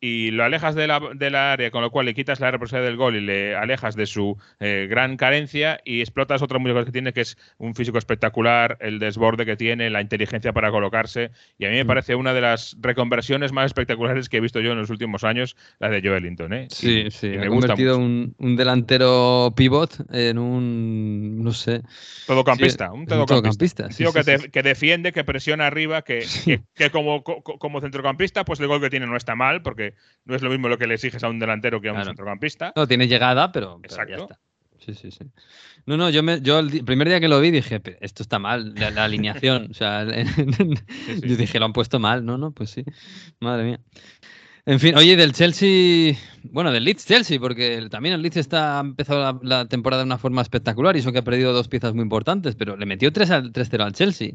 y 0.00 0.30
lo 0.30 0.44
alejas 0.44 0.74
de 0.74 0.86
la, 0.86 1.00
de 1.14 1.30
la, 1.30 1.52
área, 1.52 1.70
con 1.70 1.82
lo 1.82 1.90
cual 1.90 2.06
le 2.06 2.14
quitas 2.14 2.40
la 2.40 2.50
responsabilidad 2.50 2.90
del 2.90 2.96
gol 2.96 3.16
y 3.16 3.20
le 3.20 3.56
alejas 3.56 3.96
de 3.96 4.06
su 4.06 4.36
eh, 4.60 4.86
gran 4.88 5.16
carencia 5.16 5.80
y 5.84 6.00
explotas 6.00 6.42
otra 6.42 6.58
muy 6.58 6.68
que 6.84 6.92
tiene, 6.92 7.12
que 7.12 7.22
es 7.22 7.36
un 7.56 7.74
físico 7.74 7.98
espectacular, 7.98 8.76
el 8.80 8.98
desborde 8.98 9.44
que 9.44 9.56
tiene, 9.56 9.90
la 9.90 10.00
inteligencia 10.00 10.52
para 10.52 10.70
colocarse. 10.70 11.30
Y 11.58 11.64
a 11.64 11.70
mí 11.70 11.76
me 11.76 11.84
mm. 11.84 11.86
parece 11.86 12.14
una 12.14 12.32
de 12.32 12.40
las 12.40 12.76
reconversiones 12.80 13.52
más 13.52 13.66
espectaculares 13.66 14.28
que 14.28 14.36
he 14.36 14.40
visto 14.40 14.60
yo 14.60 14.72
en 14.72 14.78
los 14.78 14.90
últimos 14.90 15.24
años, 15.24 15.56
la 15.80 15.88
de 15.88 16.02
Joelinton. 16.02 16.52
¿eh? 16.52 16.68
Sí, 16.70 17.06
sí, 17.10 17.28
me 17.28 17.46
ha 17.46 17.48
convertido 17.48 17.98
un, 17.98 18.34
un, 18.38 18.56
delantero 18.56 19.52
pivot 19.56 20.04
en 20.12 20.38
un, 20.38 21.42
no 21.42 21.52
sé... 21.52 21.82
Todocampista, 22.26 22.92
un 22.92 23.06
todocampista. 23.06 23.86
Un 23.86 23.94
tío 23.94 24.12
que, 24.12 24.50
que, 24.50 24.62
defiende, 24.62 25.12
que 25.12 25.24
presiona 25.24 25.66
arriba, 25.66 26.02
que, 26.02 26.24
que, 26.74 26.90
como, 26.90 27.24
como 27.24 27.80
centrocampista, 27.80 28.44
pues 28.44 28.60
el 28.60 28.66
gol 28.68 28.80
que 28.80 28.90
tiene 28.90 29.06
no 29.06 29.16
está 29.16 29.34
mal, 29.34 29.62
porque 29.62 29.87
no 30.24 30.34
es 30.34 30.42
lo 30.42 30.50
mismo 30.50 30.68
lo 30.68 30.78
que 30.78 30.86
le 30.86 30.94
exiges 30.94 31.22
a 31.24 31.28
un 31.28 31.38
delantero 31.38 31.80
que 31.80 31.88
a 31.88 31.92
un 31.92 32.04
centrocampista. 32.04 32.72
No, 32.76 32.86
tiene 32.86 33.08
llegada, 33.08 33.52
pero, 33.52 33.80
Exacto. 33.82 34.16
ya 34.16 34.22
está. 34.22 34.38
Sí, 34.78 34.94
sí, 34.94 35.10
sí. 35.10 35.24
No, 35.86 35.96
no, 35.96 36.08
yo, 36.10 36.22
me, 36.22 36.40
yo 36.40 36.60
el 36.60 36.84
primer 36.84 37.08
día 37.08 37.20
que 37.20 37.28
lo 37.28 37.40
vi 37.40 37.50
dije, 37.50 37.80
esto 38.00 38.22
está 38.22 38.38
mal, 38.38 38.74
la, 38.74 39.04
alineación. 39.04 39.68
o 39.70 39.74
sea, 39.74 40.04
yo 40.04 41.36
dije, 41.36 41.58
lo 41.58 41.66
han 41.66 41.72
puesto 41.72 41.98
mal. 41.98 42.24
No, 42.24 42.38
no, 42.38 42.52
pues 42.52 42.70
sí. 42.70 42.84
Madre 43.40 43.64
mía. 43.64 43.80
En 44.66 44.80
fin, 44.80 44.94
oye, 44.96 45.16
del 45.16 45.32
Chelsea, 45.32 46.14
bueno, 46.42 46.70
del 46.70 46.84
Leeds 46.84 47.06
Chelsea, 47.06 47.40
porque 47.40 47.88
también 47.90 48.14
el 48.14 48.20
Leeds 48.20 48.36
está, 48.36 48.76
ha 48.76 48.80
empezado 48.80 49.40
la, 49.42 49.66
temporada 49.66 50.02
de 50.02 50.06
una 50.06 50.18
forma 50.18 50.42
espectacular 50.42 50.94
y 50.94 50.98
eso 50.98 51.10
que 51.10 51.20
ha 51.20 51.24
perdido 51.24 51.54
dos 51.54 51.68
piezas 51.68 51.94
muy 51.94 52.02
importantes, 52.02 52.54
pero 52.54 52.76
le 52.76 52.84
metió 52.84 53.10
3-0 53.10 53.80
al 53.82 53.92
Chelsea. 53.94 54.32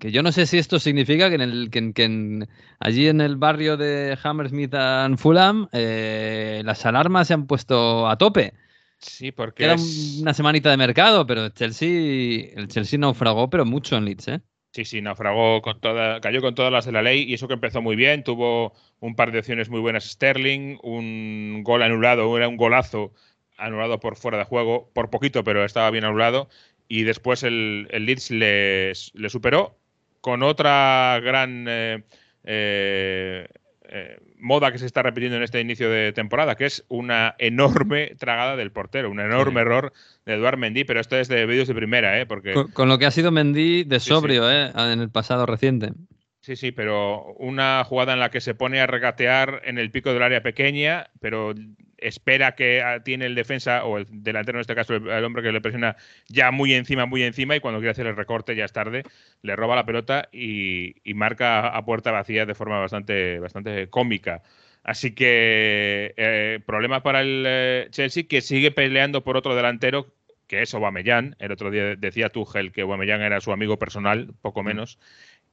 Que 0.00 0.10
yo 0.10 0.22
no 0.22 0.32
sé 0.32 0.46
si 0.46 0.56
esto 0.56 0.78
significa 0.80 1.28
que, 1.28 1.34
en 1.34 1.40
el, 1.42 1.70
que, 1.70 2.46
allí 2.80 3.06
en 3.06 3.20
el 3.20 3.36
barrio 3.36 3.76
de 3.76 4.18
Hammersmith 4.22 4.74
and 4.74 5.18
Fulham 5.18 5.68
eh, 5.72 6.62
las 6.64 6.86
alarmas 6.86 7.28
se 7.28 7.34
han 7.34 7.46
puesto 7.46 8.08
a 8.08 8.16
tope. 8.16 8.54
Sí, 8.98 9.30
porque 9.30 9.64
era 9.64 9.76
una 10.20 10.32
semanita 10.32 10.70
de 10.70 10.78
mercado, 10.78 11.26
pero 11.26 11.50
Chelsea, 11.50 12.50
el 12.56 12.68
Chelsea 12.68 12.98
naufragó, 12.98 13.50
pero 13.50 13.66
mucho 13.66 13.96
en 13.96 14.06
Leeds, 14.06 14.28
¿eh? 14.28 14.40
Sí, 14.72 14.84
sí, 14.84 15.02
naufragó 15.02 15.60
con 15.60 15.80
toda, 15.80 16.20
cayó 16.20 16.40
con 16.40 16.54
todas 16.54 16.72
las 16.72 16.86
de 16.86 16.92
la 16.92 17.02
ley 17.02 17.24
y 17.24 17.34
eso 17.34 17.48
que 17.48 17.54
empezó 17.54 17.82
muy 17.82 17.96
bien, 17.96 18.24
tuvo 18.24 18.72
un 19.00 19.16
par 19.16 19.32
de 19.32 19.40
opciones 19.40 19.68
muy 19.68 19.80
buenas 19.80 20.04
Sterling, 20.04 20.78
un 20.82 21.62
gol 21.62 21.82
anulado, 21.82 22.36
era 22.36 22.48
un 22.48 22.56
golazo 22.56 23.12
anulado 23.58 24.00
por 24.00 24.16
fuera 24.16 24.38
de 24.38 24.44
juego, 24.44 24.90
por 24.94 25.10
poquito, 25.10 25.44
pero 25.44 25.64
estaba 25.64 25.90
bien 25.90 26.04
anulado 26.04 26.48
y 26.90 27.04
después 27.04 27.44
el, 27.44 27.88
Leeds 27.92 28.32
le, 28.32 28.94
superó 29.28 29.79
con 30.20 30.42
otra 30.42 31.20
gran 31.22 31.66
eh, 31.68 32.02
eh, 32.44 33.48
eh, 33.88 34.18
moda 34.38 34.72
que 34.72 34.78
se 34.78 34.86
está 34.86 35.02
repitiendo 35.02 35.36
en 35.36 35.42
este 35.42 35.60
inicio 35.60 35.90
de 35.90 36.12
temporada, 36.12 36.54
que 36.54 36.66
es 36.66 36.84
una 36.88 37.34
enorme 37.38 38.14
tragada 38.18 38.56
del 38.56 38.70
portero, 38.72 39.10
un 39.10 39.20
enorme 39.20 39.60
error 39.60 39.92
de 40.24 40.34
Eduard 40.34 40.58
Mendy, 40.58 40.84
pero 40.84 41.00
esto 41.00 41.16
es 41.16 41.28
de 41.28 41.44
vídeos 41.46 41.68
de 41.68 41.74
primera, 41.74 42.20
¿eh? 42.20 42.26
Porque... 42.26 42.54
Con, 42.72 42.88
lo 42.88 42.98
que 42.98 43.06
ha 43.06 43.10
sido 43.10 43.30
Mendy 43.32 43.84
de 43.84 44.00
sobrio, 44.00 44.50
¿eh? 44.50 44.70
En 44.74 45.00
el 45.00 45.10
pasado 45.10 45.44
reciente. 45.44 45.92
Sí, 46.40 46.56
sí, 46.56 46.72
pero 46.72 47.34
una 47.34 47.84
jugada 47.84 48.14
en 48.14 48.20
la 48.20 48.30
que 48.30 48.40
se 48.40 48.54
pone 48.54 48.80
a 48.80 48.86
regatear 48.86 49.60
en 49.64 49.78
el 49.78 49.90
pico 49.90 50.12
del 50.12 50.22
área 50.22 50.42
pequeña, 50.42 51.10
pero 51.20 51.52
espera 52.00 52.54
que 52.54 52.82
ah, 52.82 53.02
tiene 53.02 53.26
el 53.26 53.34
defensa 53.34 53.84
o 53.84 53.98
el 53.98 54.06
delantero, 54.10 54.58
en 54.58 54.60
este 54.60 54.74
caso 54.74 54.94
el, 54.94 55.24
hombre 55.24 55.42
que 55.42 55.52
le 55.52 55.60
presiona 55.60 55.96
ya 56.28 56.50
muy 56.50 56.74
encima, 56.74 57.06
muy 57.06 57.22
encima, 57.22 57.56
y 57.56 57.60
cuando 57.60 57.80
quiere 57.80 57.92
hacer 57.92 58.06
el 58.06 58.16
recorte 58.16 58.56
ya 58.56 58.64
es 58.64 58.72
tarde, 58.72 59.04
le 59.42 59.56
roba 59.56 59.76
la 59.76 59.86
pelota 59.86 60.28
y, 60.32 60.94
marca 61.14 61.68
a 61.68 61.84
puerta 61.84 62.10
vacía 62.12 62.46
de 62.46 62.54
forma 62.54 62.78
bastante, 62.78 63.38
bastante 63.38 63.88
cómica. 63.88 64.42
Así 64.82 65.14
que 65.14 66.14
eh, 66.16 66.60
problema 66.64 67.02
para 67.02 67.20
el 67.20 67.44
eh, 67.46 67.88
Chelsea 67.90 68.24
que 68.26 68.40
sigue 68.40 68.70
peleando 68.70 69.22
por 69.22 69.36
otro 69.36 69.54
delantero 69.54 70.06
que 70.46 70.62
es 70.62 70.74
Aubameyang. 70.74 71.36
El 71.38 71.52
otro 71.52 71.70
día 71.70 71.94
decía 71.96 72.30
Tuchel 72.30 72.72
que 72.72 72.80
Aubameyang 72.80 73.20
era 73.20 73.40
su 73.40 73.52
amigo 73.52 73.78
personal, 73.78 74.32
poco 74.40 74.62
mm. 74.62 74.66
menos 74.66 74.98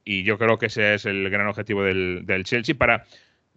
y 0.08 0.24
yo 0.24 0.38
creo 0.38 0.58
que 0.58 0.68
ese 0.68 0.94
es 0.94 1.06
el 1.06 1.30
gran 1.30 1.48
objetivo 1.48 1.84
del, 1.84 2.44
Chelsea 2.46 2.74
para 2.74 3.06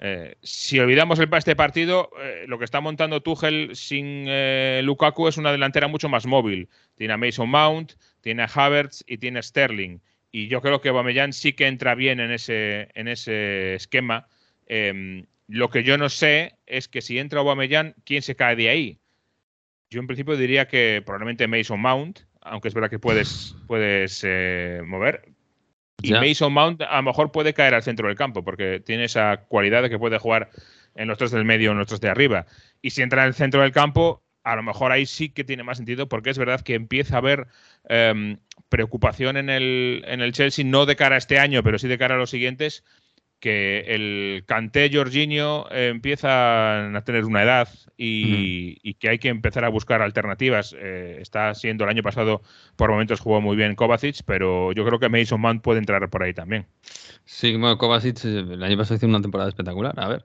eh, 0.03 0.37
si 0.43 0.81
olvidamos 0.81 1.19
el, 1.19 1.29
este 1.35 1.55
partido, 1.55 2.11
eh, 2.19 2.45
lo 2.49 2.59
que 2.59 2.65
está 2.65 2.81
montando 2.81 3.21
Tuchel 3.21 3.77
sin 3.77 4.25
eh, 4.27 4.81
Lukaku 4.83 5.29
es 5.29 5.37
una 5.37 5.53
delantera 5.53 5.89
mucho 5.89 6.09
más 6.09 6.27
móvil. 6.27 6.71
Tiene 6.97 7.13
a 7.13 7.19
Mason 7.19 7.51
Mount, 7.51 7.93
tiene 8.23 8.43
a 8.43 8.47
Havertz 8.47 9.05
y 9.07 9.19
tiene 9.19 9.41
a 9.41 9.43
Sterling. 9.43 9.99
Y 10.33 10.49
yo 10.49 10.63
creo 10.63 10.81
que 10.81 10.89
Aubameyang 10.89 11.35
sí 11.35 11.53
que 11.53 11.67
entra 11.67 11.95
bien 11.95 12.19
en 12.19 12.31
ese, 12.31 12.89
en 12.95 13.09
ese 13.09 13.75
esquema. 13.75 14.27
Em, 14.67 15.27
lo 15.49 15.69
que 15.69 15.83
yo 15.83 15.99
no 15.99 16.09
sé 16.09 16.55
es 16.67 16.89
que 16.89 17.03
si 17.03 17.19
entra 17.19 17.41
Aubameyang, 17.41 17.95
¿quién 18.05 18.23
se 18.23 18.37
cae 18.37 18.57
de 18.57 18.71
ahí? 18.71 18.99
Yo 19.91 20.01
en 20.01 20.07
principio 20.07 20.37
diría 20.37 20.67
que 20.67 21.03
probablemente 21.05 21.47
Mason 21.47 21.81
Mount, 21.81 22.21
aunque 22.41 22.69
es 22.69 22.75
verdad 22.75 22.89
que 22.89 23.01
puedes, 23.01 23.55
puedes 23.67 24.25
mover. 24.87 25.30
Y 26.03 26.13
Mason 26.13 26.53
Mount 26.53 26.83
a 26.83 26.97
lo 26.97 27.03
mejor 27.03 27.33
puede 27.33 27.55
caer 27.55 27.75
al 27.75 27.83
centro 27.83 28.09
del 28.09 28.17
campo, 28.17 28.45
porque 28.45 28.81
tiene 28.81 29.05
esa 29.05 29.45
cualidad 29.49 29.83
de 29.83 29.91
que 29.91 29.99
puede 29.99 30.19
jugar 30.19 30.51
en 30.95 31.09
los 31.09 31.19
tres 31.19 31.31
del 31.31 31.45
medio 31.45 31.71
o 31.71 31.73
en 31.73 31.79
los 31.79 31.89
tres 31.89 32.01
de 32.01 32.09
arriba. 32.09 32.47
Y 32.83 32.91
si 32.91 33.03
entra 33.03 33.23
en 33.23 33.29
el 33.29 33.35
centro 33.35 33.63
del 33.63 33.73
campo, 33.73 34.23
a 34.43 34.57
lo 34.57 34.63
mejor 34.63 34.93
ahí 34.93 35.07
sí 35.07 35.31
que 35.31 35.45
tiene 35.45 35.63
más 35.63 35.77
sentido, 35.77 36.09
porque 36.09 36.31
es 36.31 36.39
verdad 36.39 36.61
que 36.61 36.75
empieza 36.75 37.17
a 37.17 37.19
haber 37.19 37.47
em, 37.89 38.39
preocupación 38.69 39.37
en 39.37 39.51
el, 39.51 40.05
en 40.07 40.21
el 40.21 40.33
Chelsea, 40.33 40.65
no 40.65 40.87
de 40.87 40.97
cara 40.97 41.17
a 41.17 41.19
este 41.19 41.39
año, 41.39 41.63
pero 41.63 41.79
sí 41.79 41.89
de 41.89 41.99
cara 41.99 42.15
a 42.15 42.19
los 42.19 42.31
siguientes, 42.31 42.85
que 43.41 43.81
el 43.89 44.45
Canté 44.47 44.91
Jorginho 44.93 45.67
eh, 45.71 45.89
empieza 45.89 46.95
a 46.95 47.05
tener 47.05 47.25
una 47.25 47.43
edad 47.43 47.69
y, 47.97 48.95
que 48.95 49.09
hay 49.09 49.19
que 49.19 49.29
empezar 49.29 49.65
a 49.65 49.69
buscar 49.69 50.03
alternativas. 50.03 50.75
Eh, 50.79 51.19
está 51.21 51.55
siendo 51.55 51.85
el 51.85 51.91
año 51.91 52.03
pasado, 52.03 52.43
por 52.77 52.91
momentos 52.91 53.21
jugó 53.21 53.41
muy 53.41 53.57
bien 53.57 53.75
Kovacic, 53.75 54.23
pero 54.27 54.73
yo 54.73 54.85
creo 54.85 54.99
que 54.99 55.09
Mason 55.09 55.41
Mount 55.41 55.63
puede 55.63 55.79
entrar 55.79 56.09
por 56.11 56.23
ahí 56.23 56.35
también. 56.35 56.67
Sí, 57.25 57.53
bueno, 57.53 57.79
Kovacic 57.79 58.25
eh, 58.25 58.39
el 58.41 58.63
año 58.63 58.77
pasado 58.77 58.97
hizo 58.97 59.07
una 59.07 59.23
temporada 59.23 59.49
espectacular. 59.49 59.95
A 59.97 60.09
ver. 60.09 60.25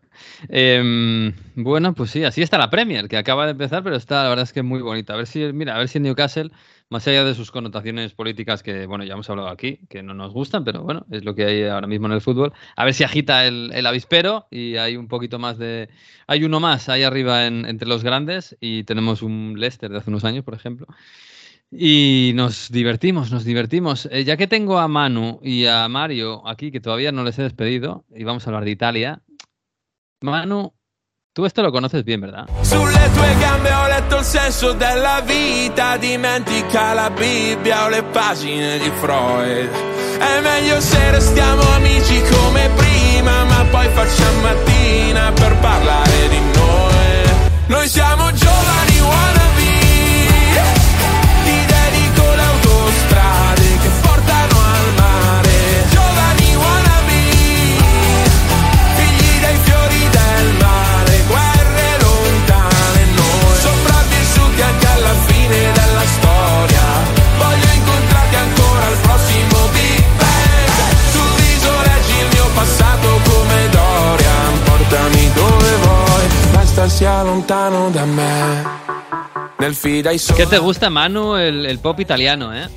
Em, 0.50 1.34
bueno, 1.56 1.94
pues 1.94 2.12
sí, 2.12 2.24
así 2.24 2.42
está 2.42 2.58
la 2.58 2.70
Premier, 2.70 3.08
que 3.08 3.18
acaba 3.18 3.46
de 3.46 3.52
empezar, 3.52 3.84
pero 3.84 3.96
está, 3.96 4.24
la 4.24 4.30
verdad 4.30 4.44
es 4.44 4.54
que 4.54 4.64
muy 4.64 4.82
bonita. 4.82 5.14
A 5.14 5.18
ver 5.18 5.28
si, 5.28 5.40
mira, 5.54 5.76
a 5.76 5.80
ver 5.80 5.88
si 5.88 6.00
Newcastle 6.00 6.52
más 6.90 7.08
allá 7.08 7.24
de 7.24 7.34
sus 7.34 7.52
connotaciones 7.52 8.14
políticas 8.14 8.62
que, 8.64 8.86
bueno, 8.86 9.04
ya 9.04 9.14
hemos 9.14 9.30
hablado 9.30 9.50
aquí, 9.50 9.80
que 9.90 10.04
no 10.04 10.14
nos 10.14 10.34
gustan, 10.34 10.64
pero 10.64 10.84
bueno, 10.84 11.06
es 11.10 11.26
lo 11.26 11.34
que 11.34 11.46
hay 11.46 11.64
ahora 11.64 11.88
mismo 11.88 12.08
en 12.08 12.14
el 12.14 12.22
fútbol. 12.22 12.54
A 12.76 12.86
ver 12.86 12.94
si 12.94 13.04
agita 13.04 13.46
el, 13.46 13.86
avispero 13.86 14.48
y 14.52 14.78
hay 14.78 14.96
un 14.98 15.08
poquito 15.08 15.40
más 15.40 15.58
de... 15.58 15.90
Hay 16.28 16.44
uno 16.44 16.60
más 16.60 16.90
ahí 16.90 17.04
arriba 17.04 17.46
entre 17.48 17.88
los 17.88 18.04
grandes 18.04 18.56
y 18.60 18.84
tenemos 18.84 19.22
un 19.22 19.56
Leicester 19.58 19.90
de 19.92 19.98
hace 19.98 20.10
unos 20.10 20.26
años, 20.26 20.44
por 20.44 20.54
ejemplo. 20.54 20.88
Y 21.72 22.32
nos 22.36 22.72
divertimos, 22.72 23.32
nos 23.32 23.44
divertimos. 23.44 24.08
Eh, 24.12 24.24
ya 24.24 24.38
que 24.38 24.48
tengo 24.48 24.78
a 24.78 24.88
Manu 24.88 25.40
y 25.44 25.66
a 25.66 25.88
Mario 25.90 26.48
aquí, 26.48 26.72
que 26.72 26.80
todavía 26.80 27.12
no 27.12 27.24
les 27.24 27.38
he 27.40 27.44
despedido, 27.44 28.06
y 28.16 28.24
vamos 28.24 28.46
a 28.46 28.50
hablar 28.50 28.66
de 28.66 28.72
Italia. 28.72 29.24
Manu, 30.22 30.75
Tu 31.36 31.42
questo 31.42 31.62
lo 31.62 31.70
conoces 31.70 32.06
bien, 32.06 32.22
¿verdad? 32.22 32.48
Sulle 32.62 33.10
tue 33.14 33.36
gambe 33.42 33.70
ho 33.70 33.88
letto 33.88 34.20
il 34.20 34.24
senso 34.24 34.72
della 34.72 35.20
vita, 35.20 35.98
dimentica 35.98 36.94
la 36.94 37.10
Bibbia 37.10 37.84
o 37.84 37.90
le 37.90 38.04
pagine 38.04 38.78
di 38.78 38.90
Freud. 39.02 39.70
È 40.18 40.40
meglio 40.40 40.80
se 40.80 41.12
restiamo 41.12 41.62
amici 41.74 42.22
come 42.22 42.70
prima, 42.78 43.44
ma 43.44 43.66
poi 43.70 43.86
facciamo 43.90 44.40
mattina 44.44 45.34
per 45.34 45.58
parlare 45.58 46.30
di 46.30 46.40
noi. 46.40 47.24
Noi 47.68 47.90
siamo 47.90 48.32
giovani 48.32 49.00
wannabe, 49.02 49.45
¿Qué 80.38 80.46
te 80.46 80.60
gusta, 80.60 80.90
Manu, 80.90 81.36
el, 81.36 81.66
el 81.66 81.80
pop 81.80 82.00
italiano, 82.00 82.54
eh? 82.54 82.68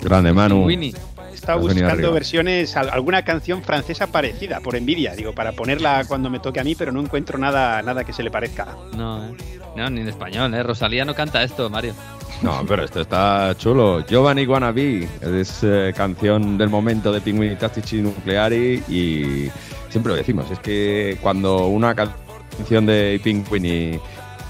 Grande, 0.00 0.32
Manu. 0.32 0.64
Winnie 0.64 0.94
estaba 1.40 1.60
buscando 1.60 2.12
versiones, 2.12 2.76
alguna 2.76 3.22
canción 3.22 3.62
francesa 3.62 4.06
parecida, 4.08 4.60
por 4.60 4.76
envidia, 4.76 5.14
digo, 5.14 5.32
para 5.32 5.52
ponerla 5.52 6.04
cuando 6.06 6.28
me 6.28 6.38
toque 6.38 6.60
a 6.60 6.64
mí, 6.64 6.74
pero 6.74 6.92
no 6.92 7.00
encuentro 7.00 7.38
nada, 7.38 7.82
nada 7.82 8.04
que 8.04 8.12
se 8.12 8.22
le 8.22 8.30
parezca. 8.30 8.76
No, 8.96 9.24
¿eh? 9.24 9.36
no, 9.76 9.90
ni 9.90 10.00
en 10.00 10.08
español, 10.08 10.52
¿eh? 10.54 10.62
Rosalía 10.62 11.04
no 11.04 11.14
canta 11.14 11.42
esto, 11.42 11.70
Mario. 11.70 11.94
No, 12.42 12.64
pero 12.66 12.84
esto 12.84 13.00
está 13.00 13.54
chulo. 13.58 14.04
Giovanni 14.06 14.46
Wannabe 14.46 15.08
es 15.20 15.60
eh, 15.62 15.92
canción 15.96 16.56
del 16.56 16.68
momento 16.68 17.12
de 17.12 17.20
Pinguini 17.20 17.56
Tattici 17.56 18.00
Nucleari 18.00 18.82
y 18.88 19.50
siempre 19.88 20.12
lo 20.12 20.16
decimos, 20.16 20.50
es 20.50 20.58
que 20.58 21.18
cuando 21.20 21.66
una 21.66 21.94
canción 21.94 22.29
de 22.58 23.20
Pinguini 23.22 23.98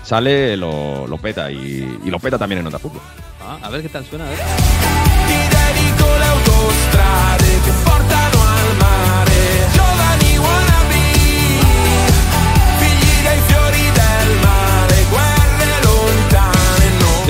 sale, 0.02 0.56
lo, 0.56 1.06
lo 1.06 1.18
peta 1.18 1.50
y, 1.50 2.00
y, 2.04 2.10
lo 2.10 2.18
peta 2.18 2.38
también 2.38 2.60
en 2.60 2.66
otra 2.66 2.78
fútbol. 2.78 3.00
Ah, 3.40 3.58
a 3.62 3.70
ver 3.70 3.82
qué 3.82 3.88
tal 3.88 4.04
suena, 4.04 4.26
a 4.26 4.30
ver. 4.30 4.38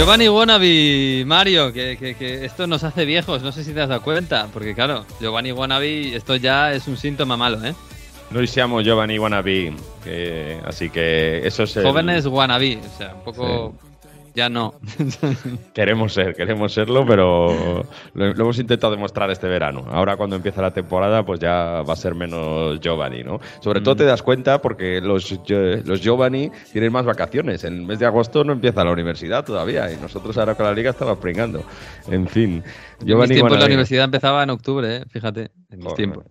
Giovanni 0.00 0.30
Wannabe, 0.30 1.24
Mario, 1.26 1.74
que, 1.74 2.16
esto 2.42 2.66
nos 2.66 2.82
hace 2.84 3.04
viejos, 3.04 3.42
no 3.42 3.52
sé 3.52 3.62
si 3.62 3.74
te 3.74 3.82
has 3.82 3.88
dado 3.90 4.00
cuenta, 4.00 4.48
porque 4.50 4.74
claro, 4.74 5.04
Giovanni 5.20 5.52
Wannabe, 5.52 6.16
esto 6.16 6.36
ya 6.36 6.72
es 6.72 6.88
un 6.88 6.96
síntoma 6.96 7.36
malo, 7.36 7.62
¿eh? 7.62 7.74
No 8.30 8.40
hicimos 8.40 8.84
Giovanni 8.84 9.18
Wannabe, 9.18 9.74
así 10.64 10.88
que 10.90 11.46
eso 11.46 11.64
es... 11.64 11.74
Jóvenes 11.74 12.26
Wannabe, 12.26 12.78
o 12.78 12.98
sea, 12.98 13.14
un 13.14 13.24
poco... 13.24 13.74
Ya 14.34 14.48
no. 14.48 14.74
queremos 15.74 16.12
ser, 16.12 16.34
queremos 16.34 16.72
serlo, 16.72 17.04
pero 17.04 17.84
lo, 18.14 18.26
hemos 18.26 18.58
intentado 18.58 18.92
demostrar 18.92 19.30
este 19.30 19.48
verano. 19.48 19.84
Ahora 19.90 20.16
cuando 20.16 20.36
empieza 20.36 20.62
la 20.62 20.70
temporada, 20.70 21.24
pues 21.24 21.40
ya 21.40 21.82
va 21.82 21.92
a 21.92 21.96
ser 21.96 22.14
menos 22.14 22.78
Giovanni, 22.80 23.24
¿no? 23.24 23.40
Sobre 23.60 23.80
todo 23.80 23.96
te 23.96 24.04
mm. 24.04 24.06
das 24.06 24.22
cuenta 24.22 24.62
porque 24.62 25.00
los, 25.00 25.36
los 25.84 26.00
Giovanni 26.00 26.50
tienen 26.72 26.92
más 26.92 27.04
vacaciones. 27.04 27.64
En 27.64 27.74
el 27.74 27.86
mes 27.86 27.98
de 27.98 28.06
agosto 28.06 28.44
no 28.44 28.52
empieza 28.52 28.84
la 28.84 28.92
universidad 28.92 29.44
todavía 29.44 29.90
y 29.92 29.96
nosotros 29.96 30.38
ahora 30.38 30.54
con 30.54 30.66
la 30.66 30.72
liga 30.72 30.90
estamos 30.90 31.18
pringando. 31.18 31.64
En 32.08 32.28
fin. 32.28 32.62
Giovanni 33.00 33.38
en 33.38 33.58
la 33.58 33.66
universidad 33.66 34.04
empezaba 34.04 34.42
en 34.44 34.50
octubre, 34.50 34.96
¿eh? 34.96 35.04
fíjate, 35.08 35.50
en 35.70 35.78
mis 35.80 35.94
tiempos. 35.94 36.24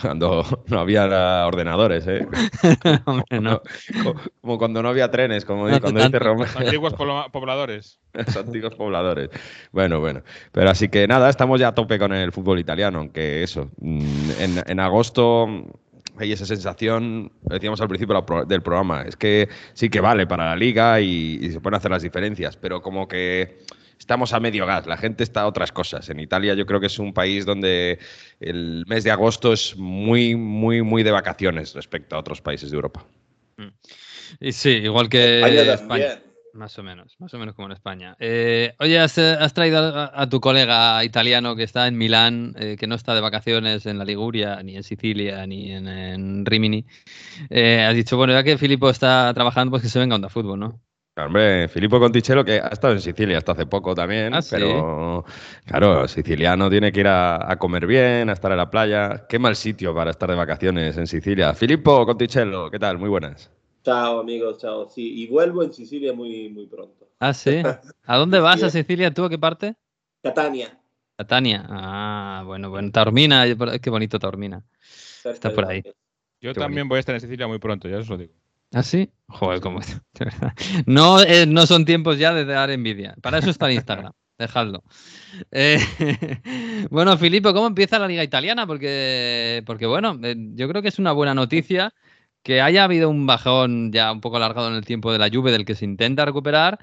Cuando 0.00 0.42
no 0.68 0.80
había 0.80 1.46
ordenadores, 1.46 2.06
¿eh? 2.06 2.26
como, 4.40 4.58
cuando 4.58 4.82
no 4.82 4.88
había 4.88 5.10
trenes, 5.10 5.44
como 5.44 5.68
cuando 5.80 6.02
dice 6.02 6.18
Romero. 6.18 6.50
Antiguos 6.56 6.94
pobladores. 6.94 8.00
antiguos 8.14 8.74
pobladores. 8.74 9.30
Bueno, 9.72 10.00
bueno. 10.00 10.22
Pero 10.52 10.70
así 10.70 10.88
que 10.88 11.06
nada, 11.06 11.28
estamos 11.28 11.60
ya 11.60 11.68
a 11.68 11.74
tope 11.74 11.98
con 11.98 12.12
el 12.12 12.32
fútbol 12.32 12.58
italiano, 12.58 12.98
aunque 12.98 13.42
eso. 13.42 13.70
Mm, 13.80 14.30
en, 14.66 14.80
agosto 14.80 15.48
hay 16.18 16.32
esa 16.32 16.46
sensación, 16.46 17.30
decíamos 17.42 17.80
al 17.80 17.88
principio 17.88 18.24
del 18.46 18.62
programa, 18.62 19.02
es 19.02 19.16
que 19.16 19.48
sí 19.74 19.90
que 19.90 20.00
vale 20.00 20.26
para 20.26 20.46
la 20.46 20.56
liga 20.56 21.00
y, 21.00 21.38
y 21.42 21.50
se 21.50 21.60
pueden 21.60 21.76
hacer 21.76 21.90
las 21.90 22.02
diferencias, 22.02 22.56
pero 22.56 22.80
como 22.80 23.06
que 23.06 23.58
estamos 23.98 24.32
a 24.32 24.40
medio 24.40 24.66
gas, 24.66 24.86
la 24.86 24.96
gente 24.96 25.22
está 25.22 25.42
a 25.42 25.46
otras 25.46 25.72
cosas. 25.72 26.08
En 26.08 26.20
Italia 26.20 26.54
yo 26.54 26.66
creo 26.66 26.80
que 26.80 26.86
es 26.86 26.98
un 26.98 27.12
país 27.12 27.46
donde 27.46 27.98
el 28.40 28.84
mes 28.86 29.04
de 29.04 29.10
agosto 29.10 29.52
es 29.52 29.76
muy, 29.76 30.36
muy, 30.36 30.82
muy 30.82 31.02
de 31.02 31.10
vacaciones 31.10 31.74
respecto 31.74 32.16
a 32.16 32.18
otros 32.18 32.40
países 32.40 32.70
de 32.70 32.76
Europa. 32.76 33.06
Mm. 33.56 33.68
Y 34.40 34.52
sí, 34.52 34.70
igual 34.70 35.08
que 35.08 35.40
España. 35.72 36.20
Más 36.56 36.78
o 36.78 36.82
menos, 36.82 37.16
más 37.18 37.34
o 37.34 37.38
menos 37.38 37.54
como 37.54 37.66
en 37.66 37.72
España. 37.72 38.16
Eh, 38.18 38.74
oye, 38.78 38.98
has, 38.98 39.14
traído 39.52 40.10
a, 40.10 40.26
tu 40.28 40.40
colega 40.40 41.04
italiano 41.04 41.54
que 41.54 41.62
está 41.62 41.86
en 41.86 41.98
Milán, 41.98 42.54
eh, 42.58 42.76
que 42.78 42.86
no 42.86 42.94
está 42.94 43.14
de 43.14 43.20
vacaciones 43.20 43.84
en 43.84 43.98
la 43.98 44.06
Liguria, 44.06 44.62
ni 44.62 44.74
en 44.74 44.82
Sicilia, 44.82 45.46
ni 45.46 45.72
en, 45.72 46.46
Rimini. 46.46 46.86
Eh, 47.50 47.84
has 47.86 47.94
dicho, 47.94 48.16
bueno, 48.16 48.32
ya 48.32 48.42
que 48.42 48.56
Filippo 48.56 48.88
está 48.88 49.32
trabajando, 49.34 49.70
pues 49.70 49.82
que 49.82 49.90
se 49.90 49.98
venga 49.98 50.14
a 50.14 50.16
Onda 50.16 50.30
Fútbol, 50.30 50.58
¿no? 50.58 50.80
Hombre, 51.18 51.66
Filippo 51.68 51.98
Conticello, 51.98 52.44
que 52.44 52.60
ha 52.60 52.68
estado 52.68 52.92
en 52.92 53.00
Sicilia 53.00 53.38
hasta 53.38 53.52
hace 53.52 53.64
poco 53.64 53.94
también, 53.94 54.34
ah, 54.34 54.40
pero 54.50 55.24
claro, 55.64 56.06
siciliano 56.06 56.68
tiene 56.68 56.92
que 56.92 57.00
ir 57.00 57.08
a, 57.08 57.50
a, 57.50 57.56
comer 57.56 57.86
bien, 57.86 58.28
a 58.28 58.34
estar 58.34 58.50
en 58.50 58.58
la 58.58 58.68
playa. 58.68 59.26
Qué 59.26 59.38
mal 59.38 59.56
sitio 59.56 59.94
para 59.94 60.10
estar 60.10 60.28
de 60.28 60.36
vacaciones 60.36 60.94
en 60.98 61.06
Sicilia. 61.06 61.54
Filippo 61.54 62.04
Conticello, 62.04 62.70
¿qué 62.70 62.78
tal? 62.78 62.98
Muy 62.98 63.08
buenas. 63.08 63.50
Chao, 63.82 64.20
amigos, 64.20 64.58
chao. 64.58 64.90
Sí, 64.90 65.22
y 65.22 65.26
vuelvo 65.28 65.62
en 65.62 65.72
Sicilia 65.72 66.12
muy, 66.12 66.50
muy 66.50 66.66
pronto. 66.66 67.08
Ah, 67.18 67.32
sí. 67.32 67.62
¿A 68.04 68.18
dónde 68.18 68.38
vas 68.38 68.62
a 68.62 68.68
Sicilia 68.68 69.10
tú? 69.14 69.24
¿A 69.24 69.30
qué 69.30 69.38
parte? 69.38 69.74
Catania. 70.22 70.78
Catania. 71.16 71.64
Ah, 71.66 72.42
bueno, 72.44 72.68
bueno. 72.68 72.90
Taormina, 72.90 73.46
qué 73.80 73.88
bonito 73.88 74.18
Taormina. 74.18 74.62
Está 75.24 75.50
por 75.50 75.64
ahí. 75.64 75.82
Yo 76.42 76.52
también 76.52 76.88
voy 76.88 76.98
a 76.98 77.00
estar 77.00 77.14
en 77.14 77.22
Sicilia 77.22 77.46
muy 77.46 77.58
pronto, 77.58 77.88
ya 77.88 77.96
os 77.96 78.08
lo 78.10 78.18
digo. 78.18 78.34
¿Ah, 78.76 78.82
sí? 78.82 79.10
Joder, 79.28 79.60
cómo. 79.62 79.80
No, 80.86 81.22
eh, 81.22 81.46
no 81.46 81.66
son 81.66 81.86
tiempos 81.86 82.18
ya 82.18 82.34
de 82.34 82.44
dar 82.44 82.70
envidia. 82.70 83.14
Para 83.22 83.38
eso 83.38 83.48
está 83.48 83.68
el 83.68 83.72
Instagram. 83.72 84.12
Dejadlo. 84.38 84.82
Eh, 85.50 85.78
bueno, 86.90 87.16
Filippo, 87.16 87.54
¿cómo 87.54 87.68
empieza 87.68 87.98
la 87.98 88.06
liga 88.06 88.22
italiana? 88.22 88.66
Porque, 88.66 89.62
porque 89.64 89.86
bueno, 89.86 90.20
eh, 90.22 90.36
yo 90.52 90.68
creo 90.68 90.82
que 90.82 90.88
es 90.88 90.98
una 90.98 91.12
buena 91.12 91.34
noticia 91.34 91.94
que 92.42 92.60
haya 92.60 92.84
habido 92.84 93.08
un 93.08 93.26
bajón 93.26 93.92
ya 93.92 94.12
un 94.12 94.20
poco 94.20 94.36
alargado 94.36 94.68
en 94.68 94.74
el 94.74 94.84
tiempo 94.84 95.10
de 95.10 95.20
la 95.20 95.28
lluvia 95.28 95.52
del 95.52 95.64
que 95.64 95.74
se 95.74 95.86
intenta 95.86 96.26
recuperar, 96.26 96.78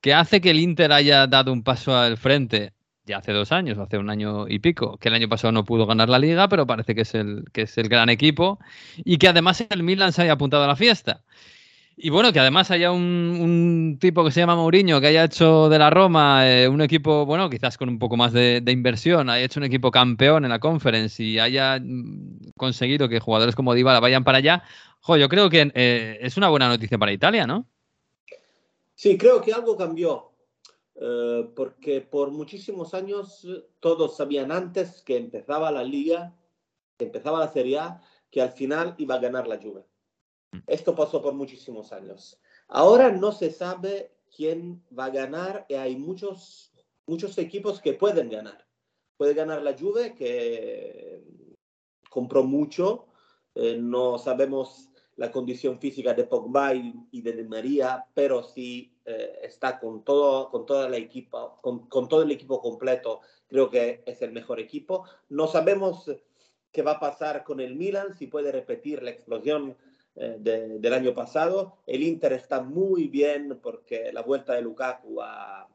que 0.00 0.14
hace 0.14 0.40
que 0.40 0.50
el 0.50 0.58
Inter 0.58 0.90
haya 0.90 1.28
dado 1.28 1.52
un 1.52 1.62
paso 1.62 1.96
al 1.96 2.16
frente 2.18 2.72
ya 3.08 3.18
hace 3.18 3.32
dos 3.32 3.50
años, 3.50 3.78
hace 3.78 3.98
un 3.98 4.10
año 4.10 4.46
y 4.48 4.60
pico, 4.60 4.96
que 4.98 5.08
el 5.08 5.14
año 5.14 5.28
pasado 5.28 5.52
no 5.52 5.64
pudo 5.64 5.86
ganar 5.86 6.08
la 6.08 6.18
liga, 6.18 6.48
pero 6.48 6.66
parece 6.66 6.94
que 6.94 7.00
es 7.00 7.14
el, 7.14 7.44
que 7.52 7.62
es 7.62 7.76
el 7.78 7.88
gran 7.88 8.08
equipo 8.10 8.58
y 8.98 9.18
que 9.18 9.28
además 9.28 9.64
el 9.68 9.82
Milan 9.82 10.12
se 10.12 10.22
haya 10.22 10.32
apuntado 10.32 10.64
a 10.64 10.68
la 10.68 10.76
fiesta. 10.76 11.24
Y 12.00 12.10
bueno, 12.10 12.32
que 12.32 12.38
además 12.38 12.70
haya 12.70 12.92
un, 12.92 13.98
tipo 14.00 14.24
que 14.24 14.30
se 14.30 14.38
llama 14.38 14.54
Mourinho, 14.54 15.00
que 15.00 15.08
haya 15.08 15.24
hecho 15.24 15.68
de 15.68 15.80
la 15.80 15.90
Roma 15.90 16.48
eh, 16.48 16.68
un 16.68 16.80
equipo, 16.80 17.26
bueno, 17.26 17.50
quizás 17.50 17.76
con 17.76 17.88
un 17.88 17.98
poco 17.98 18.16
más 18.16 18.32
de, 18.32 18.62
inversión, 18.68 19.28
haya 19.28 19.44
hecho 19.44 19.58
un 19.58 19.64
equipo 19.64 19.90
campeón 19.90 20.44
en 20.44 20.50
la 20.50 20.60
conference 20.60 21.20
y 21.20 21.40
haya 21.40 21.80
mm, 21.82 22.52
conseguido 22.56 23.08
que 23.08 23.18
jugadores 23.18 23.56
como 23.56 23.74
Dybala 23.74 23.98
vayan 23.98 24.22
para 24.22 24.38
allá, 24.38 24.62
jo, 25.00 25.16
yo 25.16 25.28
creo 25.28 25.50
que 25.50 25.72
eh, 25.74 26.18
es 26.20 26.36
una 26.36 26.48
buena 26.48 26.68
noticia 26.68 26.98
para 26.98 27.10
Italia, 27.10 27.48
¿no? 27.48 27.66
Sí, 28.94 29.18
creo 29.18 29.40
que 29.40 29.52
algo 29.52 29.76
cambió, 29.76 30.27
eh, 31.00 31.50
porque 31.54 32.00
por 32.00 32.30
muchísimos 32.30 32.92
años 32.92 33.46
todos 33.78 34.16
sabían 34.16 34.50
antes 34.50 35.02
que 35.02 35.16
empezaba 35.16 35.70
la 35.70 35.84
liga, 35.84 36.36
que 36.96 37.04
empezaba 37.06 37.38
la 37.38 37.52
Serie 37.52 37.78
A, 37.78 38.02
que 38.30 38.42
al 38.42 38.50
final 38.50 38.94
iba 38.98 39.14
a 39.14 39.20
ganar 39.20 39.46
la 39.46 39.60
Juve. 39.60 39.84
Esto 40.66 40.94
pasó 40.96 41.22
por 41.22 41.34
muchísimos 41.34 41.92
años. 41.92 42.40
Ahora 42.66 43.12
no 43.12 43.32
se 43.32 43.50
sabe 43.50 44.12
quién 44.34 44.82
va 44.96 45.06
a 45.06 45.10
ganar 45.10 45.66
y 45.68 45.74
hay 45.74 45.96
muchos, 45.96 46.72
muchos 47.06 47.38
equipos 47.38 47.80
que 47.80 47.94
pueden 47.94 48.28
ganar. 48.28 48.66
Puede 49.16 49.34
ganar 49.34 49.62
la 49.62 49.76
Juve, 49.78 50.14
que 50.14 51.24
compró 52.10 52.42
mucho. 52.42 53.06
Eh, 53.54 53.76
no 53.78 54.18
sabemos 54.18 54.90
la 55.16 55.30
condición 55.32 55.78
física 55.78 56.14
de 56.14 56.24
Pogba 56.24 56.74
y, 56.74 57.22
de 57.22 57.32
Di 57.32 57.44
María, 57.44 58.06
pero 58.14 58.42
sí 58.42 58.97
eh, 59.10 59.40
está 59.42 59.80
con 59.80 60.04
todo, 60.04 60.50
con 60.50 60.66
toda 60.66 60.86
la 60.86 60.98
equipa, 60.98 61.56
con, 61.62 61.88
todo 61.88 62.22
el 62.22 62.30
equipo 62.30 62.60
completo, 62.60 63.22
creo 63.46 63.70
que 63.70 64.02
es 64.04 64.20
el 64.20 64.32
mejor 64.32 64.60
equipo. 64.60 65.04
No 65.30 65.46
sabemos 65.46 66.10
qué 66.70 66.82
va 66.82 66.92
a 66.92 67.00
pasar 67.00 67.42
con 67.42 67.60
el 67.60 67.74
Milan, 67.74 68.14
si 68.14 68.26
puede 68.26 68.52
repetir 68.52 69.02
la 69.02 69.08
explosión 69.08 69.78
eh, 70.14 70.36
del 70.38 70.92
año 70.92 71.14
pasado. 71.14 71.78
El 71.86 72.02
Inter 72.02 72.34
está 72.34 72.60
muy 72.60 73.08
bien 73.08 73.58
porque 73.62 74.12
la 74.12 74.20
vuelta 74.20 74.52
de 74.52 74.60
Lukaku 74.60 75.22
ha, 75.22 75.66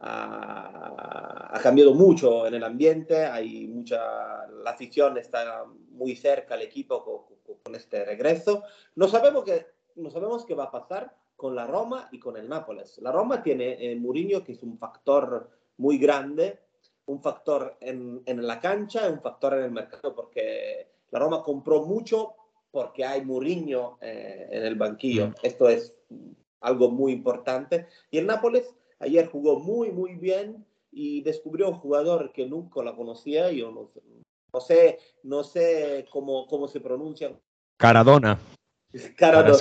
ha, 0.00 1.60
cambiado 1.60 1.92
mucho 1.92 2.46
en 2.46 2.54
el 2.54 2.62
ambiente. 2.62 3.24
Hay 3.24 3.66
mucha, 3.66 4.46
la 4.46 4.70
afición 4.70 5.18
está 5.18 5.64
muy 5.90 6.14
cerca 6.14 6.54
al 6.54 6.62
equipo 6.62 7.26
con, 7.64 7.74
este 7.74 8.04
regreso. 8.04 8.62
No 8.94 9.08
sabemos, 9.08 9.42
qué, 9.42 9.66
no 9.96 10.08
sabemos 10.08 10.46
qué 10.46 10.54
va 10.54 10.64
a 10.64 10.70
pasar 10.70 11.23
con 11.36 11.54
la 11.54 11.66
Roma 11.66 12.08
y 12.12 12.18
con 12.18 12.36
el 12.36 12.48
Nápoles. 12.48 12.98
La 12.98 13.12
Roma 13.12 13.42
tiene 13.42 13.76
eh, 13.80 13.96
Mourinho, 13.96 14.44
que 14.44 14.52
es 14.52 14.62
un 14.62 14.78
factor 14.78 15.50
muy 15.78 15.98
grande, 15.98 16.60
un 17.06 17.20
factor 17.20 17.76
en, 17.80 18.22
en 18.26 18.46
la 18.46 18.60
cancha, 18.60 19.08
un 19.08 19.20
factor 19.20 19.54
en 19.54 19.64
el 19.64 19.70
mercado, 19.70 20.14
porque 20.14 20.88
la 21.10 21.18
Roma 21.18 21.42
compró 21.42 21.84
mucho 21.84 22.34
porque 22.70 23.04
hay 23.04 23.24
Mourinho 23.24 23.98
eh, 24.00 24.48
en 24.50 24.64
el 24.64 24.74
banquillo. 24.74 25.28
Mm. 25.28 25.34
Esto 25.42 25.68
es 25.68 25.94
algo 26.60 26.90
muy 26.90 27.12
importante. 27.12 27.86
Y 28.10 28.18
el 28.18 28.26
Nápoles 28.26 28.74
ayer 28.98 29.28
jugó 29.28 29.60
muy, 29.60 29.92
muy 29.92 30.14
bien 30.14 30.66
y 30.90 31.22
descubrió 31.22 31.68
un 31.68 31.76
jugador 31.76 32.32
que 32.32 32.46
nunca 32.46 32.82
la 32.82 32.96
conocía. 32.96 33.52
Yo 33.52 33.70
no, 33.70 33.90
no 34.52 34.60
sé, 34.60 34.98
no 35.22 35.44
sé 35.44 36.06
cómo, 36.10 36.46
cómo 36.48 36.66
se 36.66 36.80
pronuncia. 36.80 37.32
Caradona. 37.76 38.40
Caradona. 39.16 39.58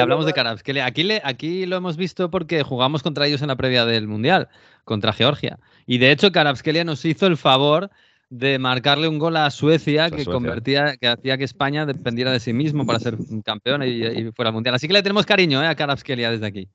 hablamos 0.00 0.26
de 0.26 0.32
Karabskelia. 0.32 0.86
Aquí, 0.86 1.02
le, 1.02 1.20
aquí 1.24 1.66
lo 1.66 1.76
hemos 1.76 1.96
visto 1.96 2.30
porque 2.30 2.62
jugamos 2.62 3.02
contra 3.02 3.26
ellos 3.26 3.42
en 3.42 3.48
la 3.48 3.56
previa 3.56 3.84
del 3.84 4.08
Mundial, 4.08 4.48
contra 4.84 5.12
Georgia. 5.12 5.58
Y 5.86 5.98
de 5.98 6.10
hecho, 6.10 6.32
Karabskelia 6.32 6.84
nos 6.84 7.04
hizo 7.04 7.26
el 7.26 7.36
favor 7.36 7.90
de 8.28 8.58
marcarle 8.58 9.08
un 9.08 9.18
gol 9.18 9.36
a 9.36 9.50
Suecia 9.50 10.10
que 10.10 10.24
convertía, 10.24 10.96
que 10.96 11.08
hacía 11.08 11.36
que 11.36 11.44
España 11.44 11.84
dependiera 11.84 12.30
de 12.30 12.38
sí 12.38 12.52
mismo 12.52 12.86
para 12.86 13.00
ser 13.00 13.16
campeón 13.44 13.82
y, 13.82 14.30
fuera 14.32 14.52
mundial. 14.52 14.74
Así 14.74 14.86
que 14.86 14.92
le 14.92 15.02
tenemos 15.02 15.26
cariño 15.26 15.62
¿eh? 15.62 15.66
a 15.66 15.74
Karabskelia 15.74 16.30
desde 16.30 16.46
aquí. 16.46 16.68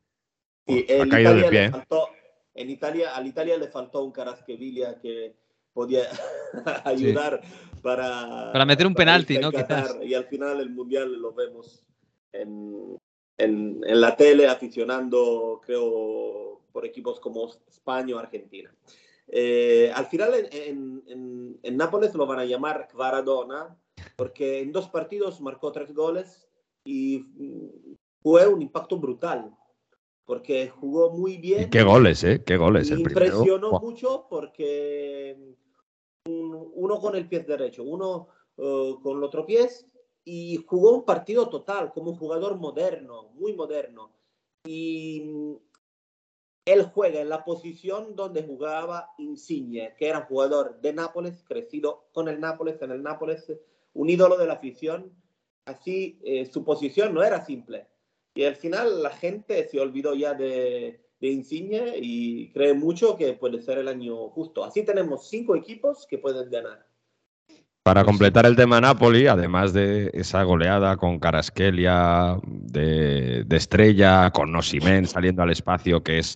en, 0.66 1.08
Italia 1.08 1.34
de 1.34 1.44
pie. 1.50 1.72
Faltó, 1.72 2.10
en 2.54 2.70
Italia, 2.70 3.16
al 3.16 3.28
Italia 3.28 3.58
le 3.58 3.68
faltó 3.68 4.04
un 4.04 4.12
Karabskelia 4.12 4.98
que 5.02 5.36
podía 5.74 6.04
ayudar 6.86 7.42
para, 7.86 8.52
para 8.52 8.66
meter 8.66 8.88
un 8.88 8.96
penalti, 8.96 9.38
¿no? 9.38 9.52
Y 10.02 10.16
al 10.16 10.26
final 10.26 10.60
el 10.60 10.72
mundial 10.72 11.22
lo 11.22 11.34
vemos 11.36 11.84
en, 12.32 12.98
en, 13.38 13.80
en 13.86 14.02
la 14.02 14.16
tele 14.16 14.48
aficionando, 14.48 15.62
creo, 15.64 16.62
por 16.72 16.84
equipos 16.84 17.20
como 17.20 17.48
España 17.70 18.16
o 18.16 18.18
Argentina. 18.18 18.74
Eh, 19.28 19.92
al 19.94 20.08
final 20.08 20.34
en, 20.34 21.04
en, 21.06 21.60
en, 21.62 21.78
Nápoles 21.78 22.16
lo 22.16 22.26
van 22.26 22.40
a 22.40 22.46
llamar 22.46 22.88
Varadona 22.94 23.78
porque 24.16 24.62
en 24.62 24.72
dos 24.72 24.90
partidos 24.90 25.40
marcó 25.42 25.72
tres 25.72 25.94
goles 25.94 26.48
y 26.86 27.24
fue 28.24 28.48
un 28.48 28.64
impacto 28.64 28.98
brutal 28.98 29.56
porque 30.26 30.70
jugó 30.70 31.12
muy 31.12 31.38
bien. 31.38 31.70
qué 31.70 31.84
goles, 31.84 32.24
¿eh? 32.24 32.44
Qué 32.44 32.58
goles. 32.58 32.90
El 32.90 33.02
impresionó 33.02 33.80
mucho 33.80 34.26
porque 34.28 35.56
uno 36.26 37.00
con 37.00 37.16
el 37.16 37.28
pie 37.28 37.42
derecho, 37.42 37.84
uno 37.84 38.28
uh, 38.58 39.00
con 39.02 39.18
el 39.18 39.24
otro 39.24 39.46
pie 39.46 39.70
y 40.24 40.58
jugó 40.66 40.92
un 40.92 41.06
partido 41.06 41.50
total 41.50 41.94
como 41.94 42.12
un 42.12 42.18
jugador 42.18 42.58
moderno, 42.58 43.30
muy 43.36 43.54
moderno. 43.54 44.12
Y 44.66 45.24
él 46.66 46.84
juega 46.94 47.22
en 47.22 47.30
la 47.30 47.46
posición 47.46 48.16
donde 48.16 48.42
jugaba 48.42 49.14
Insigne, 49.20 49.94
que 49.98 50.08
era 50.10 50.20
un 50.20 50.26
jugador 50.26 50.82
de 50.82 50.94
Nápoles, 50.94 51.44
crecido 51.44 52.08
con 52.12 52.28
el 52.28 52.40
Nápoles, 52.40 52.82
en 52.82 52.92
el 52.92 53.04
Nápoles, 53.04 53.54
un 53.94 54.10
ídolo 54.10 54.36
de 54.38 54.48
la 54.48 54.54
afición. 54.54 55.14
Así, 55.66 56.20
eh, 56.24 56.48
su 56.48 56.64
posición 56.64 57.14
no 57.14 57.24
era 57.24 57.46
simple. 57.46 57.88
Y 58.34 58.46
al 58.46 58.56
final 58.56 59.04
la 59.04 59.12
gente 59.12 59.68
se 59.70 59.80
olvidó 59.80 60.16
ya 60.16 60.34
de, 60.34 61.05
Insigne 61.32 61.94
y 62.02 62.52
cree 62.52 62.74
mucho 62.74 63.18
que 63.18 63.34
puede 63.34 63.62
ser 63.62 63.78
el 63.78 63.88
año 63.88 64.30
justo. 64.30 64.64
Así 64.64 64.84
tenemos 64.84 65.30
cinco 65.30 65.56
equipos 65.56 66.06
que 66.10 66.18
pueden 66.18 66.50
ganar. 66.50 66.86
Para 67.84 68.04
completar 68.04 68.48
el 68.48 68.56
tema 68.56 68.82
Napoli, 68.82 69.28
además 69.28 69.72
de 69.72 70.10
esa 70.14 70.42
goleada 70.42 70.98
con 70.98 71.20
Caraskelia 71.20 72.40
de, 72.44 73.46
estrella, 73.52 74.32
con 74.32 74.52
Nosimen 74.52 75.06
saliendo 75.06 75.44
al 75.44 75.52
espacio, 75.52 76.02
que 76.02 76.18
es, 76.18 76.36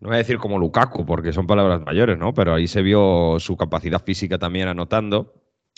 no 0.00 0.08
voy 0.08 0.16
a 0.16 0.18
decir 0.18 0.36
como 0.36 0.58
Lukaku, 0.58 1.06
porque 1.06 1.32
son 1.32 1.46
palabras 1.46 1.80
mayores, 1.80 2.18
¿no? 2.18 2.34
Pero 2.34 2.52
ahí 2.52 2.68
se 2.68 2.82
vio 2.82 3.36
su 3.40 3.56
capacidad 3.56 4.04
física 4.04 4.36
también 4.36 4.68
anotando 4.68 5.32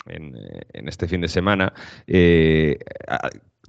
en, 0.05 0.35
este 0.73 1.07
fin 1.07 1.21
de 1.21 1.29
semana. 1.29 1.71
Eh, 2.05 2.79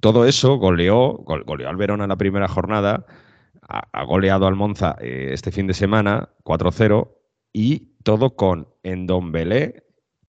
todo 0.01 0.25
eso 0.25 0.57
goleó, 0.57 1.13
goleó 1.13 1.69
al 1.69 1.77
Verona 1.77 2.03
en 2.03 2.09
la 2.09 2.17
primera 2.17 2.49
jornada 2.49 3.05
ha, 3.71 4.03
goleado 4.03 4.47
al 4.47 4.55
Monza 4.55 4.97
eh, 4.99 5.29
este 5.31 5.51
fin 5.51 5.67
de 5.67 5.73
semana, 5.73 6.29
4-0, 6.43 7.09
y 7.53 7.93
todo 8.03 8.35
con 8.35 8.67
Endombelé, 8.83 9.83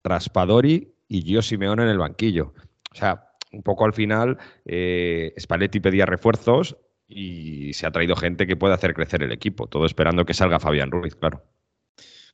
Traspadori 0.02 0.94
y 1.08 1.22
Gio 1.22 1.42
Simeone 1.42 1.82
en 1.82 1.88
el 1.88 1.98
banquillo. 1.98 2.52
O 2.92 2.94
sea, 2.94 3.28
un 3.52 3.62
poco 3.62 3.84
al 3.84 3.92
final, 3.92 4.38
eh, 4.64 5.34
Spalletti 5.38 5.80
pedía 5.80 6.06
refuerzos 6.06 6.76
y 7.06 7.72
se 7.72 7.86
ha 7.86 7.90
traído 7.90 8.16
gente 8.16 8.46
que 8.46 8.56
puede 8.56 8.74
hacer 8.74 8.94
crecer 8.94 9.22
el 9.22 9.32
equipo. 9.32 9.66
Todo 9.66 9.86
esperando 9.86 10.24
que 10.24 10.34
salga 10.34 10.60
Fabián 10.60 10.90
Ruiz, 10.90 11.14
claro. 11.14 11.42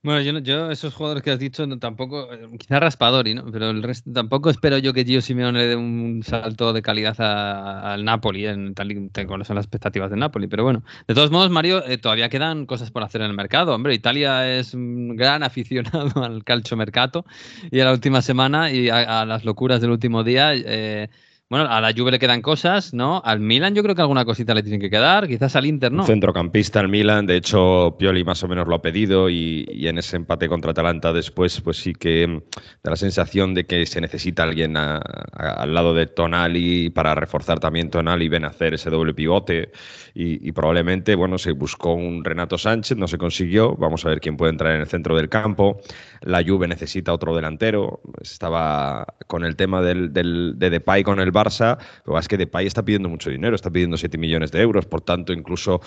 Bueno, 0.02 0.38
yo, 0.40 0.70
esos 0.70 0.94
jugadores 0.94 1.22
que 1.22 1.30
has 1.30 1.38
dicho 1.38 1.68
tampoco, 1.78 2.32
eh, 2.32 2.48
quizá 2.58 2.80
Raspadori, 2.80 3.34
¿no? 3.34 3.44
Pero 3.52 3.68
el 3.68 3.82
resto 3.82 4.10
tampoco 4.10 4.48
espero 4.48 4.78
yo 4.78 4.94
que 4.94 5.04
Gio 5.04 5.20
Simeone 5.20 5.58
le 5.58 5.66
dé 5.66 5.76
un 5.76 6.22
salto 6.24 6.72
de 6.72 6.80
calidad 6.80 7.20
al 7.20 8.02
Napoli, 8.02 8.46
en 8.46 8.74
tal 8.74 8.90
y 8.92 9.10
como 9.26 9.44
son 9.44 9.56
las 9.56 9.66
expectativas 9.66 10.08
del 10.08 10.20
Napoli. 10.20 10.46
Pero 10.46 10.64
bueno, 10.64 10.82
de 11.06 11.14
todos 11.14 11.30
modos, 11.30 11.50
Mario, 11.50 11.84
eh, 11.86 11.98
todavía 11.98 12.30
quedan 12.30 12.64
cosas 12.64 12.90
por 12.90 13.02
hacer 13.02 13.20
en 13.20 13.26
el 13.26 13.36
mercado. 13.36 13.74
Hombre, 13.74 13.92
Italia 13.92 14.50
es 14.58 14.72
un 14.72 15.16
gran 15.16 15.42
aficionado 15.44 16.24
al 16.24 16.44
calcio 16.44 16.78
mercato 16.78 17.26
y 17.70 17.80
a 17.80 17.84
la 17.84 17.92
última 17.92 18.22
semana 18.22 18.70
y 18.70 18.88
a, 18.88 19.26
las 19.26 19.44
locuras 19.44 19.82
del 19.82 19.90
último 19.90 20.24
día. 20.24 20.54
Eh, 20.54 21.10
bueno, 21.50 21.66
a 21.68 21.80
la 21.80 21.92
Juve 21.92 22.12
le 22.12 22.20
quedan 22.20 22.42
cosas, 22.42 22.94
¿no? 22.94 23.20
Al 23.24 23.40
Milan 23.40 23.74
yo 23.74 23.82
creo 23.82 23.96
que 23.96 24.00
alguna 24.02 24.24
cosita 24.24 24.54
le 24.54 24.62
tiene 24.62 24.78
que 24.78 24.88
quedar, 24.88 25.26
quizás 25.26 25.56
al 25.56 25.66
Inter, 25.66 25.90
¿no? 25.90 26.04
centrocampista 26.04 26.78
al 26.78 26.88
Milan, 26.88 27.26
de 27.26 27.36
hecho 27.36 27.96
Pioli 27.98 28.22
más 28.22 28.42
o 28.44 28.48
menos 28.48 28.68
lo 28.68 28.76
ha 28.76 28.82
pedido 28.82 29.28
y, 29.28 29.66
en 29.68 29.98
ese 29.98 30.14
empate 30.14 30.48
contra 30.48 30.70
Atalanta 30.70 31.12
después 31.12 31.60
pues 31.60 31.78
sí 31.78 31.92
que 31.92 32.40
da 32.84 32.90
la 32.90 32.96
sensación 32.96 33.52
de 33.54 33.66
que 33.66 33.84
se 33.86 34.00
necesita 34.00 34.44
alguien 34.44 34.76
al 34.76 35.74
lado 35.74 35.92
de 35.92 36.06
Tonali 36.06 36.90
para 36.90 37.16
reforzar 37.16 37.58
también 37.58 37.90
Tonali 37.90 38.26
y 38.26 38.28
ven 38.28 38.44
a 38.44 38.48
hacer 38.48 38.74
ese 38.74 38.90
doble 38.90 39.14
pivote. 39.14 39.72
Y, 40.12 40.52
probablemente, 40.52 41.14
bueno, 41.14 41.38
se 41.38 41.52
buscó 41.52 41.94
un 41.94 42.24
Renato 42.24 42.58
Sánchez, 42.58 42.98
no 42.98 43.06
se 43.06 43.16
consiguió, 43.16 43.76
vamos 43.76 44.04
a 44.04 44.08
ver 44.08 44.20
quién 44.20 44.36
puede 44.36 44.50
entrar 44.50 44.74
en 44.74 44.80
el 44.80 44.86
centro 44.86 45.16
del 45.16 45.28
campo, 45.28 45.80
la 46.20 46.42
Juve 46.44 46.66
necesita 46.66 47.12
otro 47.12 47.34
delantero, 47.34 48.00
estaba 48.20 49.06
con 49.28 49.44
el 49.44 49.56
tema 49.56 49.80
del, 49.80 50.12
del 50.12 50.54
de 50.56 50.70
Depay 50.70 51.04
con 51.04 51.20
el 51.20 51.30
Barça, 51.44 51.78
pero 52.04 52.18
es 52.18 52.28
que 52.28 52.36
Depay 52.36 52.66
está 52.66 52.84
pidiendo 52.84 53.08
mucho 53.08 53.30
dinero, 53.30 53.54
está 53.54 53.70
pidiendo 53.70 53.96
7 53.96 54.18
millones 54.18 54.50
de 54.52 54.60
euros, 54.60 54.86
por 54.86 55.00
tanto, 55.00 55.32
incluso 55.32 55.80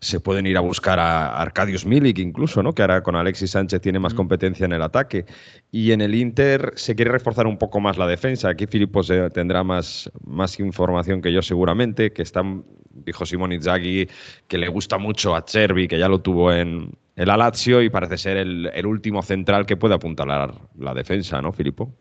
se 0.00 0.20
pueden 0.20 0.46
ir 0.46 0.56
a 0.56 0.60
buscar 0.60 0.98
a 0.98 1.40
Arcadius 1.40 1.84
Milik 1.84 2.18
incluso, 2.18 2.62
¿no? 2.62 2.74
que 2.74 2.82
ahora 2.82 3.02
con 3.02 3.16
Alexis 3.16 3.50
Sánchez 3.50 3.80
tiene 3.80 3.98
más 3.98 4.14
mm. 4.14 4.16
competencia 4.16 4.64
en 4.64 4.72
el 4.72 4.82
ataque. 4.82 5.26
Y 5.70 5.92
en 5.92 6.00
el 6.00 6.14
Inter 6.14 6.72
se 6.76 6.94
quiere 6.94 7.10
reforzar 7.10 7.46
un 7.46 7.58
poco 7.58 7.80
más 7.80 7.98
la 7.98 8.06
defensa. 8.06 8.48
Aquí 8.48 8.66
Filippo 8.66 9.02
tendrá 9.32 9.64
más, 9.64 10.10
más 10.24 10.58
información 10.60 11.20
que 11.20 11.32
yo 11.32 11.42
seguramente, 11.42 12.12
que 12.12 12.22
están, 12.22 12.64
dijo 12.90 13.26
Simón 13.26 13.52
Inzaghi, 13.52 14.08
que 14.46 14.58
le 14.58 14.68
gusta 14.68 14.98
mucho 14.98 15.34
a 15.34 15.44
Cervi, 15.46 15.88
que 15.88 15.98
ya 15.98 16.08
lo 16.08 16.20
tuvo 16.20 16.52
en 16.52 16.92
el 17.16 17.26
Lazio 17.28 17.82
y 17.82 17.90
parece 17.90 18.16
ser 18.16 18.36
el, 18.36 18.70
el 18.72 18.86
último 18.86 19.22
central 19.22 19.66
que 19.66 19.76
puede 19.76 19.94
apuntalar 19.94 20.54
la 20.78 20.94
defensa, 20.94 21.42
¿no, 21.42 21.52
Filippo? 21.52 21.92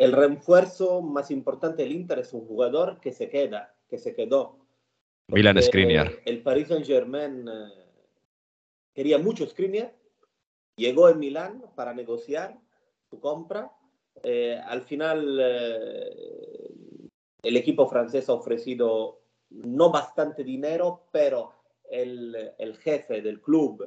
El 0.00 0.12
refuerzo 0.12 1.02
más 1.02 1.30
importante 1.30 1.82
del 1.82 1.92
Inter 1.92 2.20
es 2.20 2.32
un 2.32 2.46
jugador 2.46 3.00
que 3.00 3.12
se 3.12 3.28
queda, 3.28 3.74
que 3.86 3.98
se 3.98 4.14
quedó. 4.14 4.56
Milan 5.26 5.62
Skriniar. 5.62 6.10
El 6.24 6.42
Paris 6.42 6.68
Saint-Germain 6.68 7.46
eh, 7.46 7.68
quería 8.94 9.18
mucho 9.18 9.46
Skriniar, 9.46 9.94
llegó 10.74 11.10
en 11.10 11.18
Milán 11.18 11.62
para 11.74 11.92
negociar 11.92 12.58
su 13.10 13.20
compra. 13.20 13.72
Eh, 14.22 14.58
al 14.64 14.80
final, 14.80 15.38
eh, 15.38 16.16
el 17.42 17.56
equipo 17.58 17.86
francés 17.86 18.30
ha 18.30 18.32
ofrecido 18.32 19.20
no 19.50 19.90
bastante 19.90 20.44
dinero, 20.44 21.08
pero 21.12 21.52
el, 21.90 22.54
el 22.56 22.78
jefe 22.78 23.20
del 23.20 23.42
club, 23.42 23.86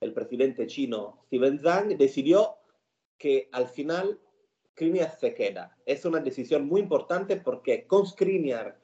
el 0.00 0.14
presidente 0.14 0.66
chino 0.66 1.18
Steven 1.26 1.58
Zhang, 1.58 1.98
decidió 1.98 2.56
que 3.18 3.50
al 3.52 3.68
final 3.68 4.18
Skriniar 4.72 5.16
se 5.18 5.34
queda. 5.34 5.76
Es 5.84 6.04
una 6.04 6.20
decisión 6.20 6.66
muy 6.66 6.80
importante 6.80 7.36
porque 7.36 7.86
con 7.86 8.06
Skriniar 8.06 8.78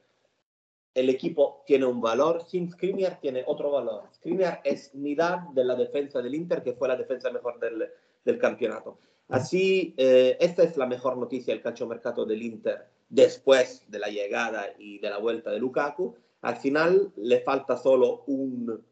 el 0.93 1.09
equipo 1.09 1.63
tiene 1.65 1.85
un 1.85 2.01
valor, 2.01 2.43
sin 2.43 2.69
Skriniar 2.71 3.19
tiene 3.19 3.43
otro 3.45 3.71
valor. 3.71 4.09
Skriniar 4.15 4.61
es 4.63 4.91
unidad 4.93 5.39
de 5.53 5.63
la 5.63 5.75
defensa 5.75 6.21
del 6.21 6.35
Inter, 6.35 6.63
que 6.63 6.73
fue 6.73 6.87
la 6.87 6.95
defensa 6.95 7.29
mejor 7.29 7.59
del, 7.59 7.87
del 8.25 8.37
campeonato. 8.39 8.97
Así, 9.29 9.93
eh, 9.97 10.37
esta 10.39 10.63
es 10.63 10.77
la 10.77 10.85
mejor 10.85 11.17
noticia 11.17 11.53
del 11.53 11.61
calciomercato 11.61 12.25
del 12.25 12.41
Inter 12.41 12.87
después 13.09 13.85
de 13.89 13.99
la 13.99 14.07
llegada 14.07 14.73
y 14.77 14.99
de 14.99 15.09
la 15.09 15.17
vuelta 15.17 15.51
de 15.51 15.59
Lukaku. 15.59 16.15
Al 16.41 16.57
final 16.57 17.11
le 17.17 17.41
falta 17.41 17.77
solo 17.77 18.23
un 18.27 18.83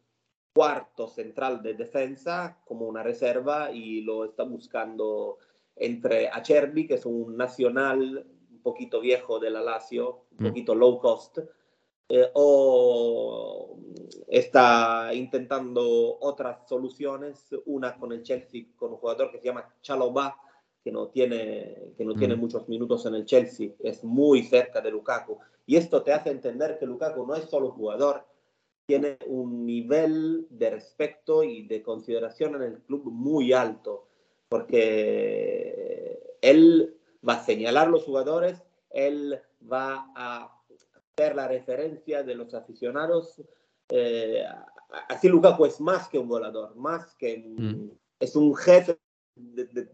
cuarto 0.53 1.07
central 1.07 1.61
de 1.61 1.73
defensa 1.73 2.57
como 2.65 2.87
una 2.87 3.03
reserva 3.03 3.71
y 3.71 4.01
lo 4.01 4.25
está 4.25 4.43
buscando 4.43 5.37
entre 5.76 6.30
Acerbi, 6.30 6.88
que 6.88 6.95
es 6.95 7.05
un 7.05 7.36
nacional 7.36 8.26
un 8.51 8.61
poquito 8.61 8.99
viejo 9.01 9.39
de 9.39 9.49
la 9.49 9.61
Lazio, 9.61 10.26
un 10.38 10.45
mm. 10.45 10.49
poquito 10.49 10.76
low 10.76 10.99
cost, 10.99 11.39
eh, 12.07 12.30
o 12.34 13.78
está 14.28 15.13
intentando 15.13 16.17
otras 16.19 16.67
soluciones, 16.67 17.49
una 17.65 17.97
con 17.97 18.11
el 18.11 18.23
Chelsea, 18.23 18.65
con 18.76 18.91
un 18.91 18.97
jugador 18.97 19.32
que 19.32 19.39
se 19.39 19.45
llama 19.45 19.73
Chalobah, 19.82 20.36
que 20.84 20.91
no 20.91 21.07
tiene, 21.07 21.93
que 21.97 22.05
no 22.05 22.13
tiene 22.13 22.36
mm. 22.36 22.39
muchos 22.39 22.69
minutos 22.69 23.05
en 23.05 23.15
el 23.15 23.26
Chelsea, 23.26 23.71
es 23.80 24.03
muy 24.03 24.43
cerca 24.43 24.82
de 24.82 24.91
Lukaku. 24.91 25.39
Y 25.65 25.78
esto 25.78 26.03
te 26.03 26.13
hace 26.13 26.30
entender 26.30 26.78
que 26.78 26.86
Lukaku 26.86 27.26
no 27.26 27.36
es 27.36 27.45
solo 27.45 27.71
jugador, 27.71 28.23
tiene 28.86 29.17
un 29.26 29.65
nivel 29.65 30.45
de 30.49 30.69
respeto 30.69 31.43
y 31.43 31.65
de 31.67 31.82
consideración 31.82 32.55
en 32.55 32.61
el 32.61 32.82
club 32.84 33.05
muy 33.05 33.51
alto 33.51 34.07
porque 34.55 36.17
él 36.39 36.95
va 37.27 37.33
a 37.33 37.43
señalar 37.43 37.89
los 37.89 38.03
jugadores, 38.03 38.63
él 38.89 39.37
va 39.69 40.13
a 40.15 40.61
hacer 40.93 41.35
la 41.35 41.49
referencia 41.49 42.23
de 42.23 42.35
los 42.35 42.53
aficionados. 42.53 43.41
Eh, 43.89 44.45
así 45.09 45.27
Lukaku 45.27 45.65
es 45.65 45.81
más 45.81 46.07
que 46.07 46.19
un 46.19 46.29
volador, 46.29 46.73
más 46.77 47.15
que 47.15 47.37
mm. 47.37 47.89
es 48.17 48.37
un 48.37 48.55
jefe 48.55 48.97
de, 49.35 49.89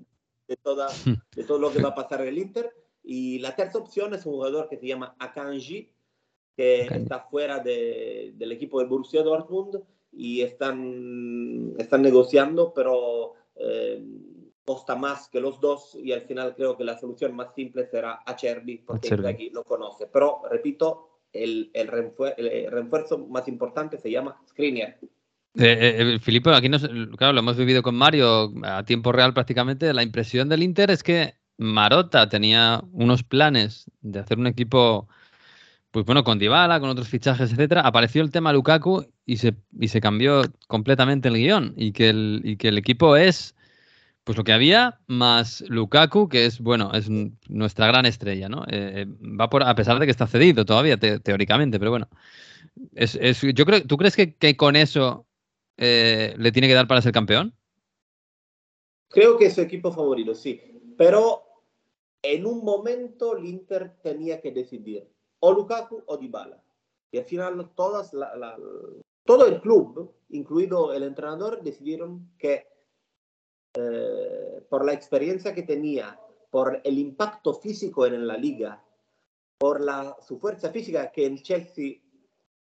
toda, 0.62 0.90
de 1.36 1.44
todo 1.44 1.58
lo 1.58 1.72
que 1.72 1.82
va 1.82 1.90
a 1.90 1.96
pasar 1.96 2.22
en 2.22 2.28
el 2.28 2.38
Inter. 2.38 2.72
Y 3.04 3.40
la 3.40 3.56
tercera 3.56 3.84
opción 3.84 4.14
es 4.14 4.28
un 4.28 4.34
jugador 4.34 4.70
que 4.70 4.78
se 4.78 4.86
llama 4.86 5.16
Akanji, 5.18 5.92
que 6.56 6.82
está 6.82 7.22
fuera 7.22 7.58
del 7.58 8.52
equipo 8.52 8.80
de 8.80 8.86
Borussia 8.86 9.24
Dortmund 9.24 9.82
y 10.12 10.42
están, 10.42 11.74
están 11.80 12.04
negociando, 12.04 12.72
pero 12.76 13.34
eh, 13.56 14.04
costa 14.72 14.96
más 14.96 15.28
que 15.28 15.42
los 15.42 15.60
dos 15.60 15.98
y 16.02 16.14
al 16.14 16.22
final 16.22 16.56
creo 16.56 16.78
que 16.78 16.86
la 16.86 16.98
solución 16.98 17.36
más 17.36 17.54
simple 17.54 17.86
será 17.88 18.22
Acerbi 18.26 18.78
porque 18.78 19.14
aquí 19.28 19.50
lo 19.50 19.66
conoce. 19.66 20.08
Pero 20.08 20.44
repito, 20.50 21.20
el, 21.34 21.72
el, 21.74 21.88
refuerzo, 21.90 23.18
más 23.18 23.50
importante 23.50 23.98
se 23.98 24.10
llama 24.10 24.40
Skriniar. 24.48 24.98
Eh, 25.60 26.20
eh, 26.26 26.42
aquí 26.54 26.70
nos, 26.70 26.88
claro, 27.18 27.34
lo 27.34 27.40
hemos 27.40 27.58
vivido 27.58 27.84
con 27.84 27.96
Mario 27.96 28.54
a 28.64 28.86
tiempo 28.86 29.12
real 29.12 29.34
prácticamente. 29.34 29.94
La 29.94 30.04
impresión 30.04 30.48
del 30.48 30.64
Inter 30.64 30.90
es 30.90 31.04
que 31.04 31.36
Marota 31.58 32.30
tenía 32.30 32.82
unos 32.94 33.24
planes 33.24 33.92
de 34.00 34.20
hacer 34.20 34.40
un 34.40 34.48
equipo, 34.48 35.10
pues 35.92 36.06
bueno, 36.06 36.24
con 36.24 36.40
Dybala, 36.40 36.80
con 36.80 36.90
otros 36.90 37.10
fichajes, 37.10 37.52
etcétera. 37.52 37.82
Apareció 37.82 38.22
el 38.22 38.32
tema 38.32 38.54
Lukaku 38.54 39.06
y 39.26 39.36
se, 39.36 39.54
y 39.78 39.90
se 39.90 40.00
cambió 40.00 40.44
completamente 40.70 41.28
el 41.28 41.36
guion 41.36 41.74
y 41.76 41.92
que 41.92 42.08
el, 42.08 42.40
y 42.46 42.56
que 42.56 42.70
el 42.70 42.78
equipo 42.78 43.18
es 43.18 43.54
pues 44.24 44.38
lo 44.38 44.44
que 44.44 44.54
había, 44.54 45.00
más 45.08 45.62
Lukaku, 45.68 46.30
que 46.30 46.46
es, 46.46 46.60
bueno, 46.60 46.92
es 46.94 47.10
nuestra 47.50 47.88
gran 47.88 48.06
estrella, 48.06 48.50
¿no? 48.50 48.64
Eh, 48.70 49.08
va 49.08 49.50
por, 49.50 49.64
a 49.64 49.74
pesar 49.76 50.00
de 50.00 50.06
que 50.06 50.12
está 50.12 50.28
cedido 50.28 50.64
todavía, 50.64 50.98
teóricamente, 50.98 51.80
pero 51.80 51.92
bueno. 51.92 52.08
Es, 52.94 53.18
yo 53.42 53.66
creo, 53.66 53.86
¿Tú 53.86 53.98
crees 53.98 54.16
que, 54.16 54.56
con 54.56 54.76
eso 54.76 55.26
eh, 55.78 56.36
le 56.38 56.52
tiene 56.52 56.68
que 56.68 56.76
dar 56.76 56.88
para 56.88 57.02
ser 57.02 57.12
campeón? 57.12 57.54
Creo 59.10 59.38
que 59.38 59.48
es 59.48 59.56
su 59.56 59.62
equipo 59.62 59.92
favorito, 59.92 60.36
sí. 60.36 60.62
Pero 60.98 61.44
en 62.22 62.46
un 62.46 62.64
momento 62.64 63.36
el 63.36 63.46
Inter 63.46 63.98
tenía 64.04 64.40
que 64.40 64.52
decidir 64.52 65.10
o 65.40 65.52
Lukaku 65.52 66.04
o 66.06 66.18
Dybala. 66.18 66.64
Y 67.12 67.18
al 67.18 67.26
final 67.26 67.72
todas 67.76 68.12
todo 69.26 69.46
el 69.48 69.60
club, 69.62 70.14
incluido 70.30 70.94
el 70.94 71.04
entrenador, 71.04 71.62
decidieron 71.62 72.32
que 72.38 72.71
eh, 73.74 74.66
por 74.70 74.86
la 74.86 74.94
experiencia 74.94 75.54
que 75.54 75.64
tenía, 75.64 76.20
por 76.50 76.82
el 76.84 76.98
impacto 76.98 77.54
físico 77.54 78.06
en 78.06 78.28
la 78.28 78.38
liga, 78.38 78.84
por 79.58 79.80
la, 79.82 80.18
su 80.28 80.40
fuerza 80.40 80.72
física 80.72 81.12
que 81.12 81.26
el 81.26 81.42
Chelsea 81.42 82.02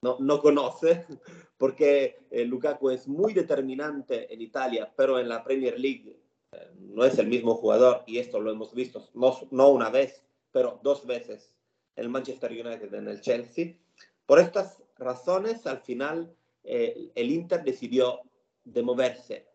no, 0.02 0.18
no 0.20 0.39
conoce, 0.39 1.06
porque 1.58 2.28
eh, 2.30 2.46
Lukaku 2.46 2.91
es 2.91 3.08
muy 3.08 3.34
determinante 3.34 4.34
en 4.34 4.41
Italia, 4.41 4.93
pero 4.96 5.20
en 5.20 5.28
la 5.28 5.43
Premier 5.43 5.80
League 5.80 6.20
eh, 6.52 6.72
no 6.80 7.04
es 7.04 7.18
el 7.18 7.28
mismo 7.28 7.56
jugador, 7.56 8.04
y 8.06 8.20
esto 8.20 8.39
lo 8.39 8.52
hemos 8.52 8.74
visto 8.74 9.10
no, 9.14 9.38
no 9.52 9.70
una 9.70 9.89
vez, 9.89 10.24
pero 10.52 10.80
dos 10.84 11.06
veces 11.06 11.56
en 11.96 12.06
el 12.06 12.10
Manchester 12.10 12.52
United, 12.52 12.93
en 12.93 13.08
el 13.08 13.22
Chelsea. 13.22 13.78
Por 14.26 14.39
estas 14.39 14.82
razones, 14.98 15.66
al 15.68 15.80
final, 15.80 16.36
eh, 16.64 17.12
el 17.16 17.32
Inter 17.32 17.64
decidió 17.64 18.22
de 18.64 18.82
moverse 18.82 19.48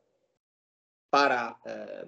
para 1.11 1.59
eh, 1.65 2.05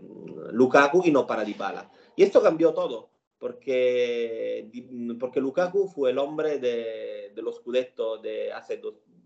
Lukaku 0.52 1.02
y 1.04 1.10
no 1.10 1.26
para 1.26 1.44
Dybala. 1.44 1.90
Y 2.16 2.22
esto 2.22 2.40
cambió 2.40 2.72
todo, 2.72 3.10
porque, 3.38 4.70
porque 5.18 5.40
Lukaku 5.40 5.88
fue 5.88 6.10
el 6.10 6.18
hombre 6.18 6.58
de, 6.58 7.32
de 7.34 7.42
los 7.42 7.56
Scudetto 7.56 8.18
de 8.18 8.52
hace 8.52 8.80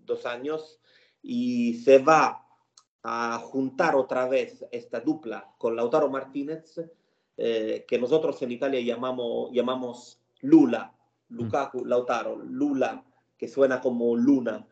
dos 0.05 0.27
años 0.27 0.81
y 1.23 1.75
se 1.75 1.99
va 1.99 2.47
a 3.03 3.39
juntar 3.39 3.95
otra 3.95 4.27
vez 4.27 4.65
esta 4.73 5.01
dupla 5.01 5.53
con 5.59 5.77
Lautaro 5.77 6.09
Martínez, 6.09 6.81
eh, 7.37 7.85
que 7.87 7.99
nosotros 7.99 8.41
en 8.43 8.53
Italia 8.53 8.81
llamamos, 8.81 9.51
llamamos 9.53 10.21
Lula, 10.41 10.93
Lukaku, 11.29 11.85
Lautaro, 11.85 12.37
Lula, 12.37 13.05
que 13.37 13.49
suena 13.49 13.81
como 13.81 14.17
luna, 14.17 14.67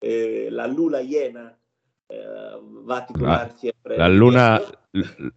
eh, 0.00 0.48
la 0.50 0.66
luna 0.66 1.00
llena, 1.00 1.58
va 2.88 2.98
a 2.98 3.06
titular 3.06 3.52
siempre. 3.56 3.98
La 3.98 4.08
luna, 4.08 4.60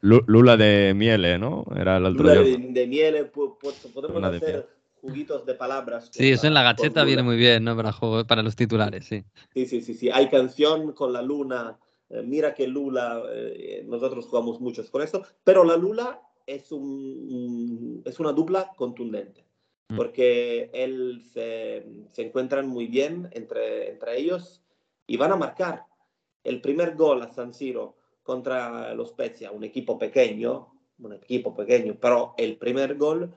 lula 0.02 0.58
de 0.58 0.94
miele, 0.96 1.38
¿no? 1.38 1.66
Era 1.76 1.98
el 1.98 2.06
otro 2.06 2.24
lula 2.24 2.34
de, 2.42 2.58
de, 2.58 2.88
miele, 2.88 3.26
podemos 3.26 4.24
hacer 4.24 4.68
juguitos 5.02 5.46
de 5.46 5.54
palabras. 5.54 6.10
Sí, 6.12 6.32
eso 6.32 6.48
en 6.48 6.54
la 6.54 6.64
gacheta 6.64 7.04
viene 7.04 7.24
muy 7.24 7.38
bien, 7.38 7.64
¿no? 7.64 7.76
Para, 7.76 7.94
para 8.26 8.44
los 8.44 8.56
titulares, 8.56 9.06
sí. 9.06 9.24
Sí, 9.54 9.66
sí, 9.66 9.82
sí, 9.82 9.94
sí. 9.94 10.10
Hay 10.10 10.30
canción 10.30 10.94
con 10.94 11.14
la 11.14 11.22
luna 11.22 11.78
eh, 12.10 12.22
mira 12.24 12.54
que 12.54 12.68
Lula, 12.68 13.24
eh, 13.30 13.84
nosotros 13.86 14.28
jugamos 14.28 14.60
muchos 14.60 14.90
con 14.90 15.02
esto, 15.02 15.24
pero 15.44 15.64
la 15.64 15.76
Lula 15.76 16.22
es, 16.46 16.72
un, 16.72 18.02
es 18.06 18.20
una 18.20 18.32
dupla 18.32 18.72
contundente, 18.76 19.46
mm. 19.90 19.96
porque 19.96 20.70
él 20.74 21.22
se, 21.34 21.86
se, 22.12 22.28
encuentran 22.28 22.68
muy 22.68 22.88
bien 22.88 23.30
entre, 23.34 23.90
entre 23.90 24.20
ellos 24.20 24.64
y 25.06 25.18
van 25.18 25.34
a 25.34 25.36
marcar. 25.36 25.84
El 26.44 26.62
primer 26.62 26.96
gol 26.96 27.22
a 27.22 27.34
San 27.34 27.54
Siro 27.54 27.98
contra 28.24 28.94
los 28.94 29.10
Spezia, 29.10 29.52
un 29.52 29.64
equipo 29.64 29.98
pequeño, 29.98 30.74
un 31.00 31.14
equipo 31.14 31.56
pequeño, 31.56 31.98
pero 32.00 32.34
el 32.38 32.58
primer 32.58 32.96
gol, 32.96 33.34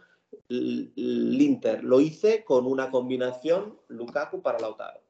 l'Inter 0.48 1.84
lo 1.84 2.01
hice 2.01 2.44
con 2.44 2.66
una 2.66 2.90
combinación 2.90 3.78
Lukaku 3.88 4.42
para 4.42 4.59
Lautaro. 4.59 5.01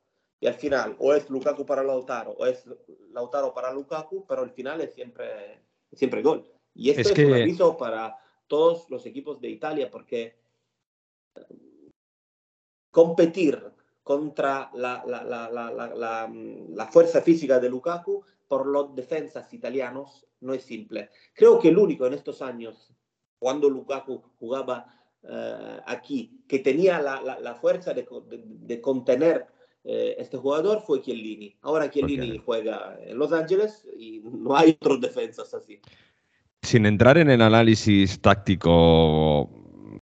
Y 0.40 0.46
al 0.46 0.54
final, 0.54 0.96
o 0.98 1.14
es 1.14 1.28
Lukaku 1.28 1.66
para 1.66 1.82
Lautaro, 1.82 2.32
o 2.32 2.46
es 2.46 2.64
Lautaro 3.12 3.52
para 3.52 3.72
Lukaku, 3.72 4.26
pero 4.26 4.42
al 4.42 4.50
final 4.50 4.80
es 4.80 4.94
siempre, 4.94 5.62
siempre 5.92 6.22
gol. 6.22 6.46
Y 6.74 6.90
esto 6.90 7.12
es, 7.12 7.18
un 7.26 7.34
aviso 7.34 7.76
para 7.76 8.16
todos 8.46 8.88
los 8.88 9.04
equipos 9.04 9.40
de 9.40 9.50
Italia, 9.50 9.90
porque 9.90 10.38
competir 12.90 13.62
contra 14.10 14.68
la, 14.74 15.04
la, 15.06 15.22
la, 15.22 16.28
la, 16.68 16.86
fuerza 16.86 17.22
física 17.22 17.60
de 17.60 17.68
Lukaku 17.68 18.24
por 18.48 18.66
los 18.66 18.92
defensas 18.92 19.54
italianos 19.54 20.26
no 20.40 20.52
es 20.52 20.64
simple. 20.64 21.10
Creo 21.32 21.60
que 21.60 21.68
el 21.68 21.78
único 21.78 22.08
en 22.08 22.14
estos 22.14 22.42
años, 22.42 22.92
cuando 23.38 23.70
Lukaku 23.70 24.20
jugaba 24.40 24.84
uh, 25.22 25.80
aquí, 25.86 26.42
que 26.48 26.58
tenía 26.58 27.00
la, 27.00 27.54
fuerza 27.60 27.94
de, 27.94 28.02
de, 28.02 28.42
de 28.44 28.80
contener 28.80 29.46
eh, 29.84 30.16
este 30.18 30.38
jugador 30.38 30.82
fue 30.84 31.00
Chiellini. 31.02 31.56
Ahora 31.62 31.88
Chiellini 31.88 32.38
juega 32.44 32.98
en 33.06 33.16
Los 33.16 33.32
Ángeles 33.32 33.86
y 33.96 34.22
no 34.24 34.56
hay 34.56 34.70
otros 34.70 35.00
defensas 35.00 35.54
así. 35.54 35.80
Sin 36.62 36.84
entrar 36.84 37.16
en 37.16 37.30
el 37.30 37.42
análisis 37.42 38.20
táctico, 38.20 39.48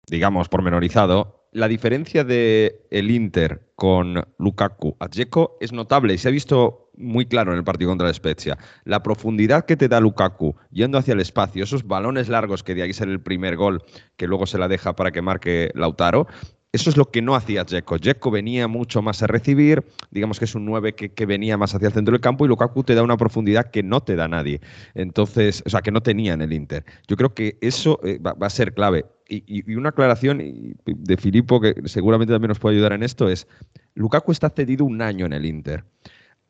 digamos, 0.06 0.50
pormenorizado, 0.50 1.50
la 1.52 1.68
diferencia 1.68 2.24
de 2.24 2.86
el 2.92 3.10
Inter 3.10 3.67
con 3.78 4.26
Lukaku 4.40 4.98
a 5.00 5.08
Dzeko 5.08 5.58
es 5.62 5.72
notable 5.72 6.16
y 6.16 6.18
se 6.18 6.28
ha 6.28 6.32
visto 6.32 6.90
muy 6.98 7.28
claro 7.28 7.52
en 7.52 7.60
el 7.60 7.64
partido 7.64 7.92
contra 7.92 8.08
la 8.08 8.14
Spezia. 8.14 8.58
La 8.86 9.04
profundidad 9.04 9.66
que 9.66 9.78
te 9.78 9.88
da 9.88 10.00
Lukaku 10.00 10.56
yendo 10.72 10.98
hacia 10.98 11.14
el 11.14 11.20
espacio, 11.20 11.64
esos 11.64 11.86
balones 11.86 12.28
largos 12.28 12.64
que 12.64 12.74
de 12.74 12.82
ahí 12.82 12.92
sale 12.92 13.12
el 13.12 13.22
primer 13.22 13.56
gol, 13.56 13.84
que 14.16 14.26
luego 14.26 14.48
se 14.48 14.58
la 14.58 14.68
deja 14.68 14.96
para 14.96 15.12
que 15.12 15.22
marque 15.22 15.70
Lautaro, 15.76 16.26
eso 16.72 16.90
es 16.90 16.98
lo 16.98 17.12
que 17.12 17.22
no 17.22 17.36
hacía 17.36 17.64
Dzeko. 17.64 18.00
Dzeko 18.00 18.32
venía 18.32 18.68
mucho 18.68 19.04
más 19.04 19.22
a 19.22 19.28
recibir, 19.28 19.86
digamos 20.10 20.40
que 20.40 20.46
es 20.46 20.56
un 20.56 20.66
9 20.66 20.96
que, 20.96 21.26
venía 21.28 21.56
más 21.56 21.76
hacia 21.76 21.90
el 21.90 21.94
centro 21.94 22.14
del 22.14 22.22
campo 22.22 22.46
y 22.46 22.48
Lukaku 22.48 22.84
te 22.84 22.96
da 22.96 23.04
una 23.04 23.16
profundidad 23.16 23.70
que 23.70 23.84
no 23.84 24.02
te 24.02 24.16
da 24.16 24.28
nadie. 24.28 24.60
Entonces, 24.96 25.62
o 25.68 25.70
sea, 25.70 25.82
que 25.82 25.92
no 25.92 26.02
tenía 26.02 26.34
en 26.34 26.42
el 26.42 26.52
Inter. 26.52 26.84
Yo 27.08 27.16
creo 27.16 27.36
que 27.36 27.60
eso 27.62 28.00
eh, 28.04 28.18
va, 28.18 28.36
a 28.40 28.50
ser 28.50 28.74
clave. 28.74 29.06
Y, 29.30 29.76
una 29.76 29.90
aclaración 29.90 30.78
de 30.86 31.18
Filippo, 31.18 31.60
que 31.60 31.76
seguramente 31.86 32.34
también 32.34 32.50
nos 32.50 32.60
puede 32.60 32.76
ayudar 32.76 32.94
en 32.94 33.04
esto, 33.04 33.30
es, 33.30 33.48
Lukaku 33.96 34.32
está 34.32 34.50
cedido 34.50 34.86
un 34.86 35.02
año 35.02 35.26
en 35.26 35.34
el 35.34 35.46
Inter. 35.46 35.84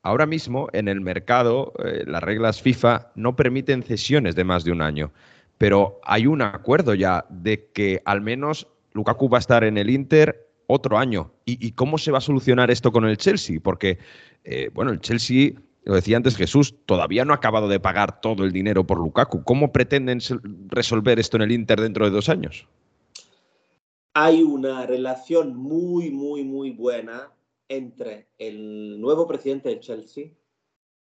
Ahora 0.04 0.26
mismo, 0.26 0.70
en 0.74 0.88
el 0.88 1.02
mercado, 1.02 1.74
eh, 1.84 2.04
las 2.06 2.22
reglas 2.24 2.62
FIFA 2.62 3.12
no 3.16 3.36
permiten 3.36 3.84
cesiones 3.84 4.36
de 4.36 4.44
más 4.44 4.64
de 4.64 4.72
un 4.72 4.82
año, 4.82 5.12
pero 5.58 6.00
hay 6.04 6.28
un 6.28 6.42
acuerdo 6.42 6.94
ya 6.94 7.26
de 7.30 7.70
que 7.74 8.02
al 8.06 8.22
menos 8.22 8.68
Lukaku 8.94 9.28
va 9.28 9.40
a 9.40 9.40
estar 9.40 9.64
en 9.64 9.78
el 9.78 9.90
Inter 9.90 10.48
otro 10.68 10.98
año. 10.98 11.32
¿Y, 11.46 11.72
cómo 11.72 11.98
se 11.98 12.12
va 12.12 12.20
a 12.20 12.22
solucionar 12.22 12.70
esto 12.70 12.92
con 12.92 13.06
el 13.06 13.18
Chelsea? 13.18 13.60
Porque, 13.62 14.00
eh, 14.44 14.70
bueno, 14.74 14.92
el 14.92 15.00
Chelsea, 15.00 15.52
lo 15.88 15.96
decía 15.96 16.18
antes 16.18 16.36
Jesús, 16.36 16.76
todavía 16.86 17.24
no 17.24 17.32
ha 17.32 17.38
acabado 17.38 17.70
de 17.70 17.80
pagar 17.80 18.20
todo 18.20 18.44
el 18.44 18.52
dinero 18.52 18.86
por 18.86 18.98
Lukaku. 18.98 19.46
¿Cómo 19.46 19.72
pretenden 19.72 20.20
resolver 20.68 21.18
esto 21.18 21.38
en 21.38 21.44
el 21.44 21.52
Inter 21.54 21.80
dentro 21.80 22.04
de 22.04 22.12
dos 22.12 22.28
años? 22.28 22.68
Hay 24.14 24.44
una 24.44 24.86
relación 24.86 25.56
muy, 25.56 26.12
muy, 26.12 26.44
muy 26.44 26.72
buena 26.72 27.32
entre 27.70 28.28
el 28.38 29.00
nuevo 29.00 29.28
presidente 29.28 29.70
del 29.70 29.80
Chelsea, 29.80 30.26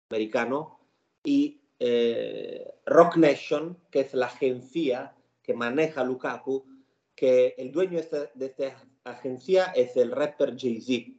americano, 0.10 0.80
y 1.22 1.60
eh, 1.80 2.66
Rock 2.86 3.18
Nation, 3.18 3.78
que 3.92 4.00
es 4.00 4.14
la 4.14 4.28
agencia 4.28 5.14
que 5.44 5.54
maneja 5.54 6.06
Lukaku, 6.06 6.66
que 7.14 7.56
el 7.58 7.74
dueño 7.74 8.00
de 8.36 8.46
esta, 8.46 8.88
agencia 9.04 9.66
es 9.76 9.98
el 9.98 10.12
rapper 10.12 10.56
Jay-Z. 10.58 11.12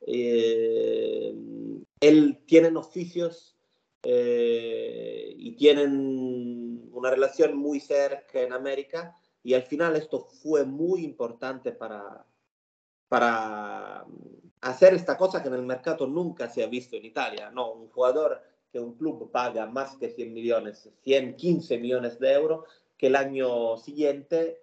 Eh, 0.00 1.34
él 2.00 2.42
tienen 2.46 2.76
oficios 2.76 3.56
eh, 4.02 5.34
y 5.36 5.56
tienen 5.56 6.88
una 6.92 7.10
relación 7.10 7.56
muy 7.56 7.80
cerca 7.80 8.40
en 8.40 8.52
América 8.52 9.16
y 9.42 9.54
al 9.54 9.62
final 9.62 9.96
esto 9.96 10.20
fue 10.20 10.64
muy 10.64 11.04
importante 11.04 11.72
para, 11.72 12.26
para 13.08 14.04
hacer 14.60 14.94
esta 14.94 15.16
cosa 15.16 15.42
que 15.42 15.48
en 15.48 15.54
el 15.54 15.62
mercado 15.62 16.06
nunca 16.06 16.48
se 16.48 16.62
ha 16.62 16.66
visto 16.66 16.96
en 16.96 17.04
Italia, 17.04 17.50
¿no? 17.50 17.72
Un 17.72 17.88
jugador 17.88 18.42
que 18.72 18.80
un 18.80 18.96
club 18.96 19.30
paga 19.30 19.66
más 19.66 19.96
que 19.96 20.10
100 20.10 20.32
millones, 20.34 20.90
115 21.02 21.78
millones 21.78 22.18
de 22.18 22.32
euros, 22.32 22.64
que 22.98 23.06
el 23.06 23.16
año 23.16 23.76
siguiente 23.76 24.62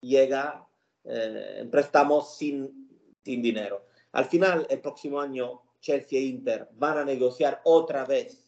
llega 0.00 0.66
eh, 1.04 1.58
en 1.58 1.70
préstamos 1.70 2.36
sin, 2.36 2.88
sin 3.24 3.42
dinero. 3.42 3.86
Al 4.12 4.26
final, 4.26 4.66
el 4.68 4.80
próximo 4.80 5.20
año, 5.20 5.62
Chelsea 5.80 6.18
e 6.18 6.22
Inter 6.22 6.68
van 6.74 6.98
a 6.98 7.04
negociar 7.04 7.60
otra 7.64 8.04
vez, 8.04 8.44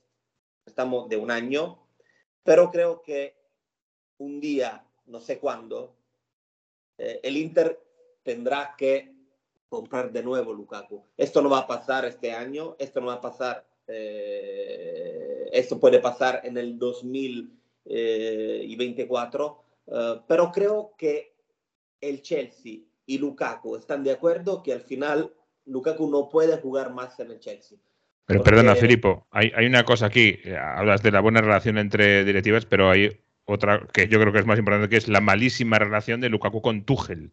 estamos 0.64 1.08
de 1.08 1.16
un 1.16 1.30
año, 1.30 1.78
pero 2.42 2.70
creo 2.70 3.02
que 3.02 3.36
un 4.18 4.40
día, 4.40 4.84
no 5.06 5.20
sé 5.20 5.38
cuándo, 5.38 5.94
eh, 6.98 7.20
el 7.22 7.36
Inter 7.36 7.80
tendrá 8.22 8.74
que 8.76 9.14
comprar 9.68 10.10
de 10.12 10.22
nuevo 10.22 10.52
Lukaku. 10.52 11.02
Esto 11.16 11.42
no 11.42 11.50
va 11.50 11.58
a 11.60 11.66
pasar 11.66 12.04
este 12.04 12.32
año, 12.32 12.76
esto 12.78 13.00
no 13.00 13.08
va 13.08 13.14
a 13.14 13.20
pasar, 13.20 13.66
eh, 13.88 15.48
esto 15.52 15.80
puede 15.80 15.98
pasar 15.98 16.42
en 16.44 16.56
el 16.58 16.78
2024, 16.78 19.64
eh, 19.86 20.20
pero 20.28 20.52
creo 20.52 20.94
que 20.96 21.34
el 22.00 22.22
Chelsea 22.22 22.78
y 23.06 23.18
Lukaku 23.18 23.74
están 23.76 24.02
de 24.04 24.12
acuerdo 24.12 24.62
que 24.62 24.72
al 24.72 24.82
final 24.82 25.34
Lukaku 25.66 26.10
no 26.10 26.28
puede 26.28 26.56
jugar 26.58 26.92
más 26.92 27.18
en 27.20 27.30
el 27.30 27.40
Chelsea. 27.40 27.78
Pero 28.26 28.42
perdona, 28.42 28.74
Filipo, 28.74 29.26
hay, 29.30 29.52
una 29.66 29.84
cosa 29.84 30.06
aquí. 30.06 30.38
Hablas 30.58 31.02
de 31.02 31.10
la 31.10 31.20
buena 31.20 31.40
relación 31.40 31.76
entre 31.76 32.24
directivas, 32.24 32.64
pero 32.64 32.90
hay 32.90 33.20
otra 33.44 33.86
que 33.92 34.08
yo 34.08 34.18
creo 34.18 34.32
que 34.32 34.38
es 34.38 34.46
más 34.46 34.58
importante, 34.58 34.88
que 34.88 34.96
es 34.96 35.08
la 35.08 35.20
malísima 35.20 35.78
relación 35.78 36.20
de 36.20 36.30
Lukaku 36.30 36.62
con 36.62 36.84
Tuchel. 36.84 37.32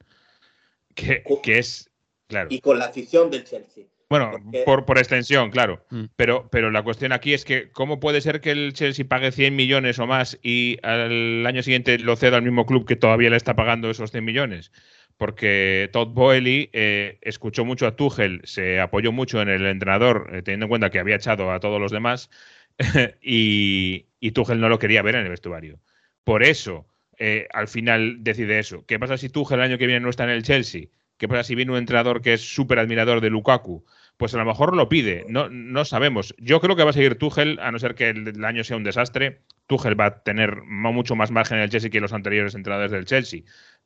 Que, 0.94 1.24
que 1.42 1.60
es, 1.60 1.90
claro. 2.28 2.50
Y 2.52 2.60
con 2.60 2.78
la 2.78 2.86
afición 2.86 3.32
del 3.32 3.46
Chelsea. 3.46 3.86
Bueno, 4.12 4.34
por, 4.66 4.84
por, 4.84 4.98
extensión, 4.98 5.52
claro. 5.52 5.86
Mm. 5.90 6.04
Pero, 6.18 6.50
pero 6.52 6.70
la 6.70 6.84
cuestión 6.84 7.14
aquí 7.14 7.34
es 7.34 7.46
que, 7.46 7.72
¿cómo 7.72 8.02
puede 8.02 8.20
ser 8.20 8.42
que 8.42 8.52
el 8.52 8.74
Chelsea 8.74 9.08
pague 9.08 9.32
100 9.32 9.56
millones 9.56 10.00
o 10.00 10.06
más 10.06 10.38
y 10.44 10.78
al 10.84 11.46
año 11.46 11.64
siguiente 11.64 11.98
lo 11.98 12.18
ceda 12.18 12.36
al 12.36 12.44
mismo 12.44 12.66
club 12.66 12.86
que 12.86 12.98
todavía 12.98 13.30
le 13.30 13.38
está 13.38 13.56
pagando 13.56 13.90
esos 13.90 14.12
100 14.12 14.26
millones? 14.26 14.74
Porque 15.22 15.88
Todd 15.94 16.16
Boehly 16.16 16.72
eh, 16.74 17.20
escuchó 17.22 17.64
mucho 17.64 17.86
a 17.86 17.96
Tuchel, 17.96 18.42
se 18.44 18.80
apoyó 18.80 19.12
mucho 19.12 19.40
en 19.40 19.50
el 19.50 19.68
entrenador, 19.68 20.28
eh, 20.34 20.42
teniendo 20.42 20.66
en 20.66 20.70
cuenta 20.70 20.90
que 20.90 20.98
había 20.98 21.18
echado 21.18 21.52
a 21.52 21.60
todos 21.60 21.80
los 21.80 21.92
demás, 21.92 22.32
y, 23.22 24.08
y 24.20 24.32
Tuchel 24.32 24.60
no 24.60 24.68
lo 24.68 24.80
quería 24.80 25.04
ver 25.04 25.14
en 25.14 25.22
el 25.22 25.30
vestuario. 25.30 25.80
Por 26.24 26.42
eso, 26.42 26.88
eh, 27.20 27.48
al 27.54 27.68
final 27.68 28.24
decide 28.24 28.58
eso. 28.58 28.84
¿Qué 28.88 28.98
pasa 28.98 29.16
si 29.16 29.30
Tuchel 29.30 29.60
el 29.60 29.66
año 29.66 29.78
que 29.78 29.86
viene 29.86 30.00
no 30.00 30.10
está 30.10 30.24
en 30.24 30.32
el 30.32 30.42
Chelsea? 30.42 30.88
¿Qué 31.20 31.28
pasa 31.28 31.44
si 31.44 31.54
viene 31.54 31.72
un 31.72 31.78
entrenador 31.78 32.24
que 32.24 32.34
es 32.34 32.42
súper 32.42 32.80
admirador 32.80 33.22
de 33.22 33.30
Lukaku? 33.30 33.86
Pues 34.18 34.34
a 34.34 34.40
lo 34.40 34.46
mejor 34.46 34.76
lo 34.76 34.90
pide, 34.90 35.26
no, 35.30 35.50
no 35.50 35.86
sabemos. 35.86 36.34
Yo 36.40 36.60
creo 36.62 36.76
que 36.76 36.84
va 36.84 36.90
a 36.90 36.94
seguir 36.94 37.20
Tuchel, 37.20 37.60
a 37.60 37.72
no 37.72 37.78
ser 37.78 37.94
que 37.94 38.10
el, 38.10 38.44
año 38.44 38.64
sea 38.64 38.76
un 38.76 38.84
desastre. 38.84 39.44
Tuchel 39.68 40.00
va 40.00 40.06
a 40.06 40.24
tener 40.24 40.64
mucho 40.64 41.16
más 41.16 41.30
margen 41.30 41.58
en 41.58 41.66
el 41.66 41.70
Chelsea 41.70 41.92
que 41.92 42.02
los 42.02 42.12
anteriores 42.12 42.56
entrenadores 42.56 42.92
del 42.92 43.06
Chelsea. 43.06 43.42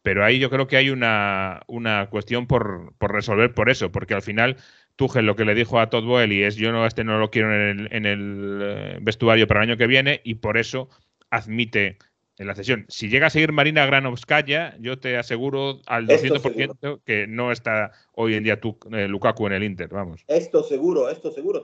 Pero 0.05 0.23
ahí 0.23 0.37
yo 0.37 0.51
creo 0.51 0.67
que 0.67 0.77
hay 0.77 0.91
una, 0.91 1.63
una 1.65 2.11
cuestión 2.11 2.45
por, 2.45 2.93
por, 2.99 3.11
resolver 3.11 3.55
por 3.55 3.71
eso, 3.71 3.91
porque 3.91 4.13
al 4.13 4.21
final 4.21 4.57
Tuchel 4.95 5.25
lo 5.25 5.35
que 5.35 5.45
le 5.45 5.55
dijo 5.55 5.79
a 5.79 5.89
Todd 5.89 6.05
Boehly 6.05 6.43
es 6.43 6.57
yo 6.57 6.71
no 6.71 6.85
este 6.85 7.03
no 7.03 7.17
lo 7.17 7.31
quiero 7.31 7.51
en 7.51 7.79
el, 7.79 7.87
en 7.91 8.05
el 8.05 8.59
eh, 8.61 8.97
vestuario 9.01 9.47
para 9.47 9.63
el 9.63 9.69
año 9.71 9.77
que 9.77 9.87
viene 9.87 10.21
y 10.23 10.35
por 10.35 10.59
eso 10.59 10.89
admite 11.31 11.97
en 12.37 12.45
la 12.45 12.53
cesión. 12.53 12.85
Si 12.87 13.09
llega 13.09 13.27
a 13.27 13.29
seguir 13.31 13.51
Marina 13.51 13.83
Granovskaya, 13.87 14.77
yo 14.79 14.99
te 14.99 15.17
aseguro 15.17 15.81
al 15.87 16.05
200% 16.05 17.01
que 17.03 17.25
no 17.25 17.51
está 17.51 17.91
hoy 18.13 18.35
en 18.35 18.43
día 18.43 18.61
tu, 18.61 18.77
eh, 18.91 19.07
Lukaku 19.07 19.47
en 19.47 19.53
el 19.53 19.63
Inter, 19.63 19.87
vamos. 19.87 20.23
Esto 20.27 20.61
seguro, 20.61 21.09
esto 21.09 21.31
seguro. 21.31 21.63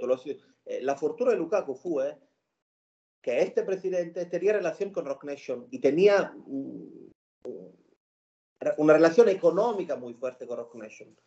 Eh, 0.66 0.80
la 0.82 0.96
fortuna 0.96 1.30
de 1.30 1.38
Lukaku 1.38 1.76
fue 1.76 2.18
que 3.22 3.42
este 3.42 3.62
presidente 3.62 4.26
tenía 4.26 4.54
relación 4.54 4.90
con 4.90 5.06
Rock 5.06 5.26
Nation 5.26 5.68
y 5.70 5.78
tenía 5.78 6.34
una 8.78 8.94
relación 8.94 9.30
económica 9.30 9.96
muy 9.96 10.14
fuerte 10.14 10.46
con 10.46 10.58
Rock 10.58 10.76
Nation. 10.76 11.18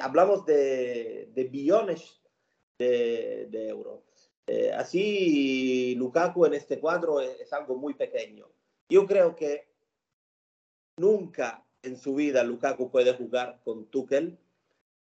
hablamos 0.00 0.46
de, 0.46 1.48
billones 1.50 2.22
de, 2.78 3.68
euros. 3.68 4.02
Eh, 4.46 4.72
así, 4.72 5.94
Lukaku 5.96 6.46
en 6.46 6.54
este 6.54 6.78
cuadro 6.78 7.20
es, 7.20 7.52
algo 7.52 7.76
muy 7.76 7.94
pequeño. 7.94 8.48
Yo 8.88 9.06
creo 9.06 9.34
que 9.34 9.68
nunca 10.96 11.66
en 11.82 11.96
su 11.96 12.14
vida 12.14 12.42
Lukaku 12.42 12.90
puede 12.90 13.12
jugar 13.14 13.60
con 13.64 13.86
Tuchel. 13.86 14.38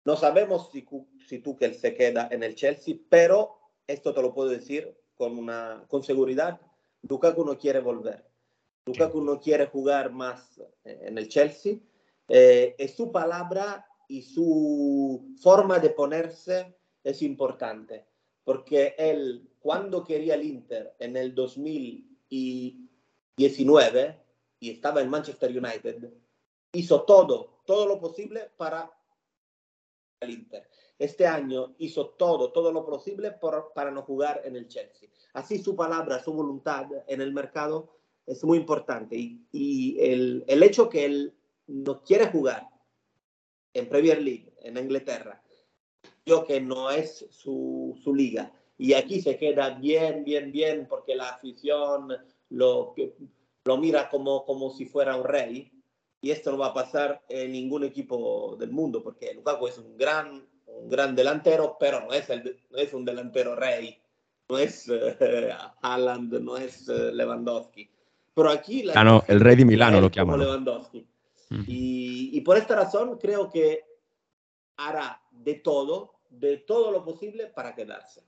No 0.04 0.16
sabemos 0.16 0.70
si, 0.72 0.86
si 1.28 1.38
Tuchel 1.38 1.74
se 1.74 1.94
queda 1.94 2.28
en 2.30 2.42
el 2.42 2.54
Chelsea, 2.54 2.96
pero 3.08 3.58
esto 3.86 4.14
te 4.14 4.22
lo 4.22 4.34
puedo 4.34 4.48
decir 4.48 4.96
con, 5.14 5.38
una, 5.38 5.84
con 5.88 6.02
seguridad. 6.02 6.60
Lukaku 7.02 7.44
no 7.44 7.58
quiere 7.58 7.80
volver. 7.80 8.33
Lukaku 8.86 9.20
no 9.22 9.40
quiere 9.40 9.66
jugar 9.66 10.12
más 10.12 10.58
eh, 10.84 11.00
en 11.02 11.18
el 11.18 11.28
Chelsea. 11.28 11.78
Eh, 12.28 12.74
es 12.78 12.94
su 12.94 13.10
palabra 13.10 13.86
y 14.08 14.22
su 14.22 15.34
forma 15.40 15.78
de 15.78 15.90
ponerse 15.90 16.76
es 17.02 17.22
importante, 17.22 18.06
porque 18.44 18.94
él, 18.98 19.50
cuando 19.58 20.04
quería 20.04 20.34
el 20.34 20.44
Inter 20.44 20.94
en 20.98 21.16
el 21.16 21.34
2000 21.34 22.14
19 23.36 24.20
y 24.60 24.70
estaba 24.70 25.00
en 25.00 25.10
Manchester 25.10 25.50
United, 25.50 26.12
hizo 26.72 27.02
todo, 27.02 27.60
todo 27.66 27.86
lo 27.86 28.00
posible 28.00 28.50
para 28.56 28.90
el 30.20 30.30
Inter. 30.30 30.68
Este 30.98 31.26
año 31.26 31.74
hizo 31.78 32.10
todo, 32.10 32.52
todo 32.52 32.72
lo 32.72 32.86
posible 32.86 33.32
para 33.32 33.90
no 33.90 34.02
jugar 34.02 34.42
en 34.44 34.56
el 34.56 34.68
Chelsea. 34.68 35.08
Así 35.32 35.58
su 35.58 35.74
palabra, 35.74 36.22
su 36.22 36.32
voluntad 36.32 36.86
en 37.06 37.20
el 37.20 37.32
mercado 37.32 37.98
es 38.26 38.44
muy 38.44 38.58
importante. 38.58 39.16
Y, 39.52 39.96
el, 40.00 40.44
el, 40.46 40.62
hecho 40.62 40.88
que 40.88 41.04
él 41.04 41.34
no 41.66 42.02
quiere 42.02 42.26
jugar 42.26 42.68
en 43.72 43.88
Premier 43.88 44.20
League, 44.20 44.52
en 44.62 44.76
Inglaterra, 44.76 45.42
yo 46.26 46.44
que 46.44 46.60
no 46.60 46.90
es 46.90 47.26
su, 47.30 47.98
su 48.02 48.14
liga, 48.14 48.52
y 48.76 48.94
aquí 48.94 49.20
se 49.20 49.36
queda 49.36 49.70
bien, 49.70 50.24
bien, 50.24 50.50
bien, 50.50 50.86
porque 50.88 51.14
la 51.14 51.28
afición 51.28 52.08
lo, 52.50 52.94
lo 53.64 53.76
mira 53.76 54.08
como, 54.10 54.44
como 54.44 54.70
si 54.70 54.86
fuera 54.86 55.16
un 55.16 55.24
rey. 55.24 55.70
Y 56.20 56.30
esto 56.30 56.50
no 56.50 56.58
va 56.58 56.68
a 56.68 56.74
pasar 56.74 57.22
en 57.28 57.52
ningún 57.52 57.84
equipo 57.84 58.56
del 58.58 58.70
mundo, 58.70 59.02
porque 59.02 59.34
Lukaku 59.34 59.68
es 59.68 59.78
un 59.78 59.96
gran, 59.96 60.48
un 60.66 60.88
gran 60.88 61.14
delantero, 61.14 61.76
pero 61.78 62.00
no 62.00 62.12
es, 62.12 62.30
el, 62.30 62.58
no 62.70 62.78
es 62.78 62.94
un 62.94 63.04
delantero 63.04 63.54
rey. 63.54 63.98
No 64.48 64.58
es 64.58 64.88
uh, 64.88 64.94
Haaland, 65.82 66.40
no 66.40 66.56
es 66.56 66.88
uh, 66.88 67.12
Lewandowski. 67.12 67.90
Pero 68.34 68.50
aquí... 68.50 68.82
La 68.82 68.94
ah, 68.96 69.04
no, 69.04 69.24
el 69.28 69.40
rey 69.40 69.56
de 69.56 69.64
Milano 69.64 70.00
lo 70.00 70.10
llaman. 70.10 70.40
Lewandowski. 70.40 71.06
Y, 71.68 72.30
y 72.32 72.40
por 72.40 72.56
esta 72.56 72.74
razón 72.74 73.16
creo 73.18 73.48
que 73.48 73.84
hará 74.76 75.20
de 75.30 75.54
todo, 75.54 76.14
de 76.30 76.58
todo 76.58 76.90
lo 76.90 77.04
posible 77.04 77.46
para 77.46 77.74
quedarse. 77.74 78.22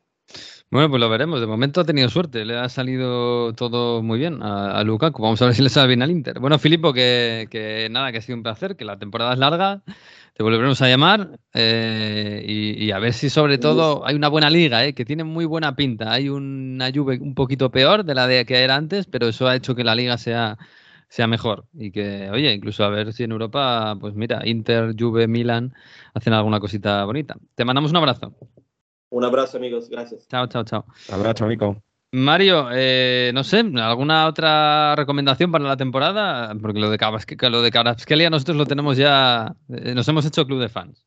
Bueno, 0.71 0.91
pues 0.91 1.01
lo 1.01 1.09
veremos. 1.09 1.41
De 1.41 1.47
momento 1.47 1.81
ha 1.81 1.85
tenido 1.85 2.09
suerte. 2.09 2.45
Le 2.45 2.59
ha 2.59 2.69
salido 2.69 3.53
todo 3.55 4.03
muy 4.03 4.19
bien 4.19 4.43
a, 4.43 4.83
Lukaku. 4.83 5.23
Vamos 5.23 5.41
a 5.43 5.47
ver 5.47 5.55
si 5.55 5.63
le 5.63 5.69
sale 5.69 5.89
bien 5.89 6.03
al 6.03 6.11
Inter. 6.11 6.41
Bueno, 6.41 6.59
Filipo, 6.59 6.93
que, 6.93 7.89
nada, 7.91 8.11
que 8.11 8.19
ha 8.19 8.23
sido 8.23 8.37
un 8.37 8.43
placer, 8.43 8.77
que 8.77 8.85
la 8.85 8.99
temporada 8.99 9.33
es 9.33 9.39
larga. 9.39 9.83
Te 10.37 10.43
volveremos 10.43 10.83
a 10.83 10.89
llamar 10.89 11.39
eh, 11.55 12.45
y, 12.47 12.91
a 12.91 12.99
ver 12.99 13.15
si 13.15 13.31
sobre 13.31 13.57
todo 13.57 14.07
hay 14.07 14.15
una 14.15 14.29
buena 14.29 14.51
liga, 14.51 14.85
eh, 14.85 14.93
que 14.93 15.07
tiene 15.07 15.25
muy 15.25 15.47
buena 15.47 15.75
pinta. 15.75 16.13
Hay 16.13 16.29
una 16.29 16.91
Juve 16.95 17.19
un 17.19 17.35
poquito 17.35 17.71
peor 17.71 18.05
de 18.05 18.15
la 18.15 18.27
de 18.27 18.45
que 18.45 18.63
era 18.63 18.77
antes, 18.77 19.07
pero 19.07 19.29
eso 19.29 19.49
ha 19.49 19.57
hecho 19.57 19.75
que 19.75 19.83
la 19.83 19.95
liga 19.95 20.19
sea, 20.19 20.59
sea 21.09 21.27
mejor. 21.27 21.65
Y 21.73 21.91
que, 21.91 22.29
oye, 22.31 22.53
incluso 22.53 22.85
a 22.85 22.91
ver 22.91 23.15
si 23.15 23.25
en 23.25 23.33
Europa, 23.33 23.97
pues 23.99 24.13
mira, 24.15 24.47
Inter, 24.47 24.95
Juve, 24.99 25.27
Milan 25.27 25.73
hacen 26.13 26.35
alguna 26.35 26.61
cosita 26.61 27.07
bonita. 27.07 27.35
Te 27.55 27.65
mandamos 27.65 27.91
un 27.91 27.97
abrazo. 27.97 28.37
Un 29.09 29.25
abrazo, 29.25 29.57
amigos. 29.57 29.89
Gracias. 29.89 30.29
Chao, 30.29 30.49
chao, 30.49 30.65
chao. 30.65 30.85
Abrazo, 31.09 31.47
amigo. 31.47 31.83
Mario, 32.17 32.69
eh, 32.73 33.31
no 33.35 33.45
sé, 33.45 33.65
¿alguna 33.77 34.27
otra 34.27 34.97
recomendación 34.97 35.53
para 35.53 35.65
la 35.65 35.77
temporada? 35.77 36.55
Porque 36.61 36.81
lo 36.81 36.91
de, 36.91 36.99
lo 37.51 37.63
de 37.63 38.31
nosotros 38.31 38.57
lo 38.57 38.65
tenemos 38.65 38.97
ya, 38.97 39.55
eh, 39.69 39.95
nos 39.95 40.09
hemos 40.09 40.25
hecho 40.25 40.47
club 40.47 40.61
de 40.61 40.69
fans. 40.71 41.07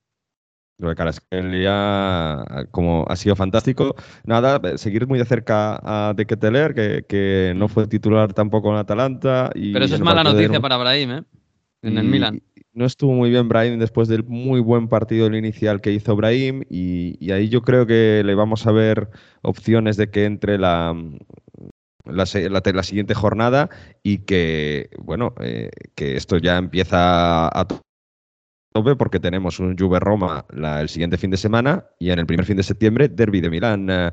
Lo 0.78 0.90
de 0.90 0.96
Caraskelia, 0.96 2.68
como 2.72 3.06
ha 3.10 3.16
sido 3.16 3.36
fantástico. 3.36 3.96
Nada, 4.24 4.62
seguir 4.78 5.08
muy 5.08 5.18
de 5.18 5.26
cerca 5.26 5.80
a 5.84 6.14
De 6.14 6.26
Keteler, 6.26 6.74
que, 6.74 7.04
que 7.10 7.54
no 7.56 7.68
fue 7.68 7.88
titular 7.88 8.32
tampoco 8.34 8.70
en 8.72 8.78
Atalanta. 8.78 9.50
Y 9.56 9.74
Pero 9.74 9.86
eso 9.86 9.96
es 9.96 10.02
mala 10.02 10.24
noticia 10.24 10.62
para 10.62 10.78
Brahim, 10.78 11.12
¿eh? 11.12 11.24
En 11.82 11.98
el 11.98 12.06
Milan 12.06 12.42
no 12.74 12.86
estuvo 12.86 13.14
muy 13.14 13.30
bien 13.30 13.48
Brahim 13.48 13.80
después 13.80 14.08
del 14.08 14.24
muy 14.24 14.60
buen 14.60 14.88
partido 14.88 15.28
inicial 15.28 15.82
que 15.82 15.92
hizo 15.92 16.16
Brahim 16.16 16.64
y, 16.70 17.32
ahí 17.32 17.50
yo 17.50 17.62
creo 17.62 17.86
que 17.86 18.22
le 18.24 18.36
vamos 18.36 18.68
a 18.68 18.72
ver 18.72 19.10
opciones 19.42 19.98
de 19.98 20.10
que 20.10 20.26
entre 20.26 20.58
la, 20.58 20.96
la, 22.06 22.26
siguiente 22.84 23.14
jornada 23.14 23.70
y 24.04 24.20
que, 24.20 24.90
bueno, 25.00 25.34
eh, 25.42 25.70
que 25.96 26.16
esto 26.16 26.38
ya 26.38 26.58
empieza 26.58 27.48
a 27.48 27.68
porque 28.72 29.20
tenemos 29.20 29.60
un 29.60 29.78
Juve 29.78 30.00
Roma 30.00 30.46
el 30.52 30.90
siguiente 30.90 31.18
fin 31.18 31.32
de 31.32 31.38
semana 31.38 31.86
y 32.00 32.12
en 32.12 32.20
el 32.20 32.26
primer 32.26 32.46
fin 32.46 32.56
de 32.58 32.64
septiembre 32.64 33.10
Derby 33.10 33.42
de 33.42 33.50
Milán 33.50 33.90
eh, 33.90 34.12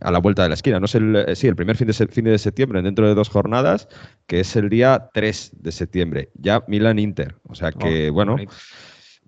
a 0.00 0.10
la 0.10 0.18
vuelta 0.18 0.42
de 0.42 0.48
la 0.48 0.54
esquina. 0.54 0.78
No 0.78 0.86
es 0.86 0.94
el, 0.94 1.16
eh, 1.16 1.36
sí, 1.36 1.46
el 1.46 1.56
primer 1.56 1.76
fin 1.76 1.86
de, 1.86 1.94
fin 1.94 2.24
de 2.24 2.38
septiembre 2.38 2.82
dentro 2.82 3.08
de 3.08 3.14
dos 3.14 3.28
jornadas, 3.28 3.88
que 4.26 4.40
es 4.40 4.54
el 4.56 4.68
día 4.68 5.08
3 5.12 5.52
de 5.60 5.72
septiembre. 5.72 6.30
Ya 6.34 6.62
Milán 6.68 6.98
Inter. 6.98 7.36
O 7.48 7.54
sea 7.54 7.72
que, 7.72 8.10
oh, 8.10 8.12
bueno, 8.12 8.36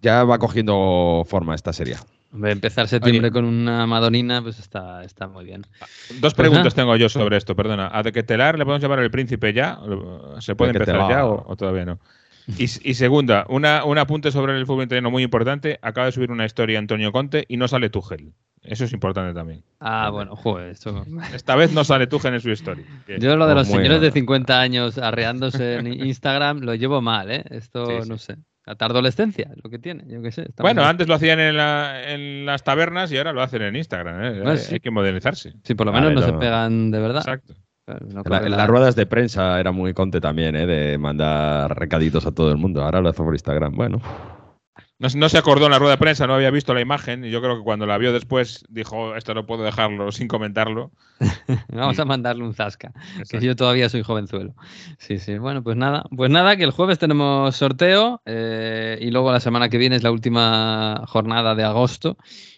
ya 0.01 0.25
va 0.25 0.39
cogiendo 0.39 1.25
forma 1.27 1.55
esta 1.55 1.73
serie. 1.73 1.97
Empezar 2.33 2.87
septiembre 2.89 3.31
con 3.31 3.45
una 3.45 3.87
Madonina, 3.87 4.43
pues 4.43 4.59
está, 4.59 5.05
está 5.05 5.27
muy 5.27 5.45
bien. 5.45 5.63
Dos 6.21 6.35
preguntas 6.35 6.75
tengo 6.75 6.95
yo 6.97 7.09
sobre 7.09 7.37
esto, 7.37 7.57
perdona. 7.57 7.89
¿A 7.93 8.03
De 8.03 8.13
Ketelar 8.13 8.59
le 8.59 8.65
podemos 8.65 8.83
llamar 8.83 8.99
el 8.99 9.11
príncipe 9.11 9.53
ya? 9.53 9.79
¿Se 10.41 10.55
puede 10.55 10.73
empezar 10.73 11.09
ya 11.09 11.25
o, 11.25 11.57
todavía 11.57 11.85
no? 11.85 11.99
Y, 12.47 12.95
segunda, 12.95 13.45
una, 13.49 13.85
un 13.85 13.99
apunte 13.99 14.31
sobre 14.31 14.57
el 14.57 14.67
fútbol 14.67 14.85
italiano 14.85 15.11
muy 15.11 15.25
importante. 15.25 15.79
Acaba 15.83 16.07
de 16.07 16.13
subir 16.13 16.31
una 16.31 16.47
historia 16.47 16.79
Antonio 16.79 17.11
Conte 17.11 17.45
y 17.49 17.57
no 17.57 17.67
sale 17.67 17.91
Tuchel. 17.91 18.33
Eso 18.63 18.85
es 18.85 18.93
importante 18.93 19.35
también. 19.35 19.63
Ah, 19.81 20.11
bueno, 20.11 20.37
joder. 20.37 20.71
Esto... 20.71 21.05
Esta 21.35 21.57
vez 21.57 21.73
no 21.73 21.85
sale 21.85 22.07
Tuchel 22.07 22.35
en 22.35 22.41
su 22.41 22.51
historia. 22.51 22.85
Yo 23.19 23.37
lo 23.37 23.47
de 23.47 23.55
los 23.55 23.67
señores 23.67 24.01
de 24.01 24.11
50 24.11 24.61
años 24.61 24.99
arreándose 24.99 25.75
en 25.75 25.87
Instagram 26.07 26.61
lo 26.61 26.75
llevo 26.75 27.01
mal, 27.01 27.31
¿eh? 27.31 27.45
Esto 27.51 28.05
no 28.07 28.19
sé. 28.19 28.37
La 28.65 28.75
tardolescencia, 28.75 29.53
lo 29.63 29.71
que 29.71 29.79
tiene, 29.79 30.03
yo 30.09 30.21
qué 30.23 30.33
sé. 30.33 30.49
Bueno, 30.59 30.83
antes 30.83 31.07
lo 31.07 31.15
hacían 31.15 31.39
en, 31.39 31.57
en, 31.57 32.45
las 32.45 32.65
tabernas 32.65 33.13
y 33.13 33.17
ahora 33.17 33.33
lo 33.33 33.41
hacen 33.41 33.63
en 33.63 33.77
Instagram. 33.77 34.25
¿eh? 34.25 34.59
Hay 34.73 34.81
que 34.81 34.91
modernizarse. 34.91 35.55
Sí, 35.63 35.77
por 35.77 35.87
lo 35.87 35.93
menos 35.93 36.13
no 36.13 36.21
se 36.21 36.33
pegan 36.33 36.91
de 36.91 36.99
verdad. 36.99 37.23
Exacto. 37.23 37.55
En 37.87 38.51
las 38.51 38.67
ruedas 38.67 38.97
de 38.97 39.07
prensa 39.07 39.61
era 39.61 39.71
muy 39.71 39.95
conte 39.95 40.21
también, 40.21 40.57
¿eh? 40.57 40.67
de 40.67 40.99
mandar 40.99 41.79
recaditos 41.79 42.27
a 42.27 42.33
todo 42.33 42.51
el 42.51 42.57
mundo. 42.57 42.83
Ahora 42.83 43.01
lo 43.01 43.11
hace 43.11 43.23
por 43.23 43.33
Instagram. 43.33 43.75
Bueno. 43.75 44.01
No, 44.99 45.29
se 45.29 45.37
acordó 45.37 45.67
en 45.67 45.73
la 45.73 45.79
rueda 45.79 45.93
de 45.93 45.99
prensa, 45.99 46.27
no 46.27 46.35
había 46.35 46.51
visto 46.51 46.73
la 46.73 46.81
imagen 46.81 47.23
y 47.23 47.31
yo 47.31 47.43
creo 47.43 47.59
que 47.59 47.63
cuando 47.63 47.85
la 47.85 47.99
vio 47.99 48.15
después 48.15 48.65
dijo, 48.71 49.15
esto 49.15 49.35
no 49.35 49.45
puedo 49.45 49.63
dejarlo 49.63 50.11
sin 50.11 50.27
comentarlo. 50.27 50.91
Vamos 51.69 51.99
a 51.99 52.07
mandarle 52.07 52.45
un 52.45 52.55
zasca, 52.55 52.93
que 53.29 53.41
yo 53.41 53.55
todavía 53.55 53.91
soy 53.91 54.03
jovenzuelo. 54.03 54.55
Sí, 54.97 55.19
sí, 55.19 55.37
bueno, 55.37 55.63
pues 55.63 55.77
nada, 55.77 56.05
pues 56.17 56.31
nada, 56.31 56.57
que 56.57 56.65
el 56.65 56.71
jueves 56.71 56.99
tenemos 56.99 57.55
sorteo 57.55 58.23
eh, 58.25 58.99
y 59.03 59.11
luego 59.11 59.33
la 59.33 59.41
semana 59.41 59.69
que 59.69 59.77
viene 59.77 59.97
es 59.97 60.03
la 60.03 60.11
última 60.11 61.03
jornada 61.07 61.55
de 61.55 61.65
agosto 61.65 62.17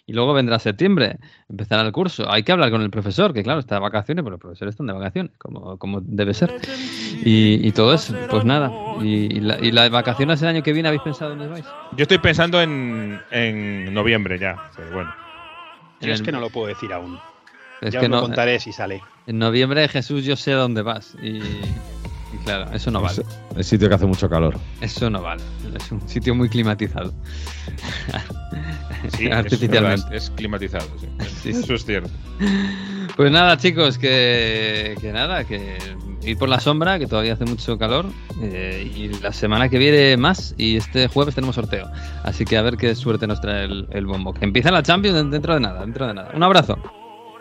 y 0.09 0.15
luego 0.15 0.33
vendrá 0.33 0.59
septiembre, 0.59 1.19
empezará 1.51 1.83
el 1.83 1.93
curso. 1.93 2.33
Hay 2.33 2.43
que 2.43 2.51
hablar 2.51 2.71
con 2.71 2.81
el 2.81 2.89
profesor, 2.89 3.35
que 3.35 3.43
claro, 3.43 3.61
está 3.61 3.75
de 3.75 3.83
vacaciones, 3.83 4.23
pero 4.23 4.31
los 4.33 4.41
profesores 4.41 4.73
están 4.73 4.87
de 4.87 4.95
vacaciones, 4.95 5.33
como, 5.37 5.77
como 5.77 6.01
debe 6.01 6.33
ser. 6.33 6.51
Y, 7.23 7.71
todo 7.73 7.93
eso, 7.93 8.15
pues 8.31 8.43
nada. 8.47 8.73
Y, 9.03 9.39
las 9.41 9.91
vacaciones 9.91 10.41
el 10.41 10.49
año 10.49 10.63
que 10.63 10.73
viene 10.73 10.89
habéis 10.89 11.03
pensado 11.03 11.37
dónde 11.37 11.47
vais? 11.49 11.67
Yo 11.95 12.05
estoy 12.05 12.17
pensando 12.17 12.63
en, 12.63 13.21
en 13.31 13.93
noviembre 13.93 14.39
ya, 14.39 14.71
pero 14.75 14.91
bueno. 14.93 15.15
Yo 16.01 16.15
es 16.15 16.23
que 16.23 16.33
no 16.33 16.41
lo 16.41 16.49
puedo 16.49 16.69
decir 16.69 16.91
aún. 16.91 17.19
Es 17.83 17.93
ya 17.93 18.01
que 18.01 18.09
no, 18.09 18.23
contaré 18.23 18.61
si 18.61 18.73
sale. 18.73 19.03
En 19.27 19.39
noviembre, 19.39 19.87
Jesús, 19.89 20.25
yo 20.25 20.37
sé 20.37 20.53
dónde 20.53 20.81
vas. 20.81 21.17
Y, 21.23 21.41
claro, 22.45 22.71
eso 22.73 22.91
no 22.91 23.01
vale. 23.01 23.23
Es 23.57 23.67
sitio 23.67 23.89
que 23.89 23.95
hace 23.95 24.07
mucho 24.07 24.29
calor. 24.29 24.59
Eso 24.81 25.11
no 25.11 25.23
vale. 25.23 25.43
Es 25.75 25.91
un 25.91 26.07
sitio 26.09 26.35
muy 26.35 26.49
climatizado. 26.49 27.13
Sí, 29.17 29.31
artificialmente. 29.31 30.17
Es, 30.17 30.31
climatizado, 30.31 30.87
sí. 30.99 31.51
Eso 31.51 31.75
es 31.75 31.85
cierto. 31.85 32.11
Pues 33.17 33.33
nada, 33.33 33.57
chicos, 33.57 33.99
que, 33.99 34.97
que, 35.01 35.13
nada, 35.13 35.45
que 35.45 35.79
ir 36.23 36.39
por 36.39 36.49
la 36.49 36.61
sombra, 36.61 36.99
que 36.99 37.07
todavía 37.07 37.35
hace 37.35 37.45
mucho 37.45 37.79
calor. 37.79 38.07
Eh, 38.43 38.93
y 38.95 39.09
la 39.21 39.33
semana 39.33 39.69
que 39.69 39.79
viene 39.79 40.17
más. 40.17 40.55
Y 40.57 40.77
este 40.77 41.09
jueves 41.09 41.35
tenemos 41.35 41.57
sorteo. 41.57 41.91
Así 42.25 42.45
que 42.45 42.57
a 42.57 42.63
ver 42.63 42.77
qué 42.77 42.95
suerte 42.95 43.27
nos 43.27 43.41
trae 43.41 43.65
el, 43.65 43.89
el 43.91 44.07
bombo. 44.07 44.35
Que 44.35 44.45
empieza 44.45 44.71
la 44.71 44.83
Champions 44.83 45.31
dentro 45.31 45.55
de 45.55 45.61
nada, 45.61 45.81
dentro 45.81 46.07
de 46.07 46.15
nada. 46.15 46.31
Un 46.35 46.43
abrazo. 46.43 46.79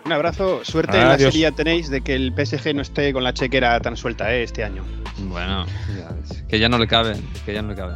Un 0.08 0.14
abrazo, 0.14 0.62
suerte 0.64 0.98
en 0.98 1.10
la 1.10 1.18
serie 1.18 1.52
tenéis 1.52 1.90
de 1.90 2.00
que 2.00 2.16
el 2.16 2.32
PSG 2.32 2.74
no 2.74 2.82
esté 2.82 3.12
con 3.12 3.26
la 3.26 3.34
chequera 3.34 3.78
tan 3.82 3.98
suelta 3.98 4.34
¿eh? 4.34 4.44
este 4.44 4.64
año. 4.64 4.82
Bueno, 5.18 5.66
que 6.48 6.60
ya 6.60 6.70
no 6.70 6.78
le 6.78 6.88
cabe, 6.88 7.18
que 7.46 7.54
ya 7.54 7.62
no 7.62 7.68
le 7.68 7.76
cabe. 7.76 7.96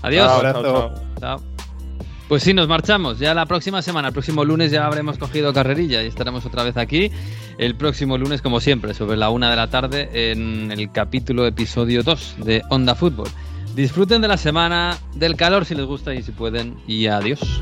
Adiós. 0.00 0.26
abrazo. 0.26 0.94
Chao. 1.20 1.42
Pues 2.28 2.44
sí, 2.44 2.54
nos 2.54 2.66
marchamos. 2.66 3.18
Ya 3.18 3.34
la 3.34 3.44
próxima 3.44 3.82
semana, 3.82 4.08
el 4.08 4.14
próximo 4.14 4.42
lunes 4.42 4.70
ya 4.70 4.86
habremos 4.86 5.18
cogido 5.18 5.52
carrerilla 5.52 6.02
y 6.02 6.06
estaremos 6.06 6.46
otra 6.46 6.62
vez 6.62 6.78
aquí. 6.78 7.12
El 7.58 7.76
próximo 7.76 8.16
lunes, 8.16 8.40
como 8.40 8.60
siempre, 8.60 8.94
sobre 8.94 9.18
la 9.18 9.28
una 9.28 9.50
de 9.50 9.56
la 9.56 9.68
tarde 9.68 10.08
en 10.32 10.72
el 10.72 10.90
capítulo 10.90 11.46
episodio 11.46 12.02
2 12.02 12.36
de 12.38 12.62
Onda 12.70 12.94
Fútbol. 12.94 13.28
Disfruten 13.74 14.22
de 14.22 14.28
la 14.28 14.38
semana, 14.38 14.96
del 15.14 15.36
calor 15.36 15.66
si 15.66 15.74
les 15.74 15.84
gusta 15.84 16.14
y 16.14 16.22
si 16.22 16.32
pueden. 16.32 16.76
Y 16.86 17.06
adiós. 17.06 17.60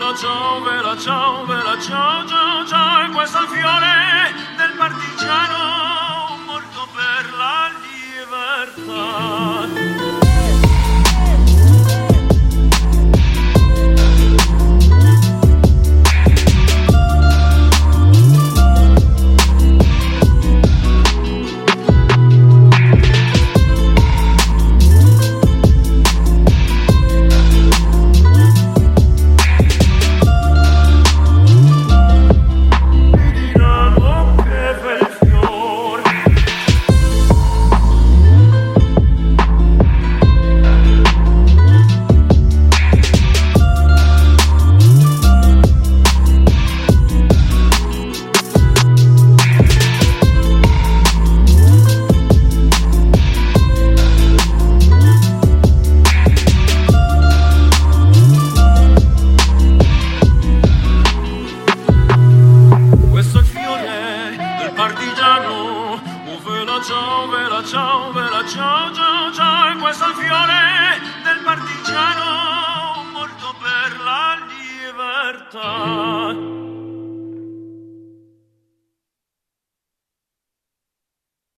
Vela 0.00 0.14
ciao, 0.16 0.60
vela 0.62 0.96
ciao, 0.96 1.46
vela 1.46 1.78
ciao, 1.80 2.26
ciao, 2.26 2.66
ciao, 2.66 3.04
e 3.04 3.10
questo 3.10 3.38
è 3.38 3.42
il 3.42 3.48
fiore 3.48 4.34
del 4.56 4.72
partigiano 4.76 6.36
morto 6.44 6.88
per 6.92 7.32
la 7.36 7.70
libertà 8.84 9.89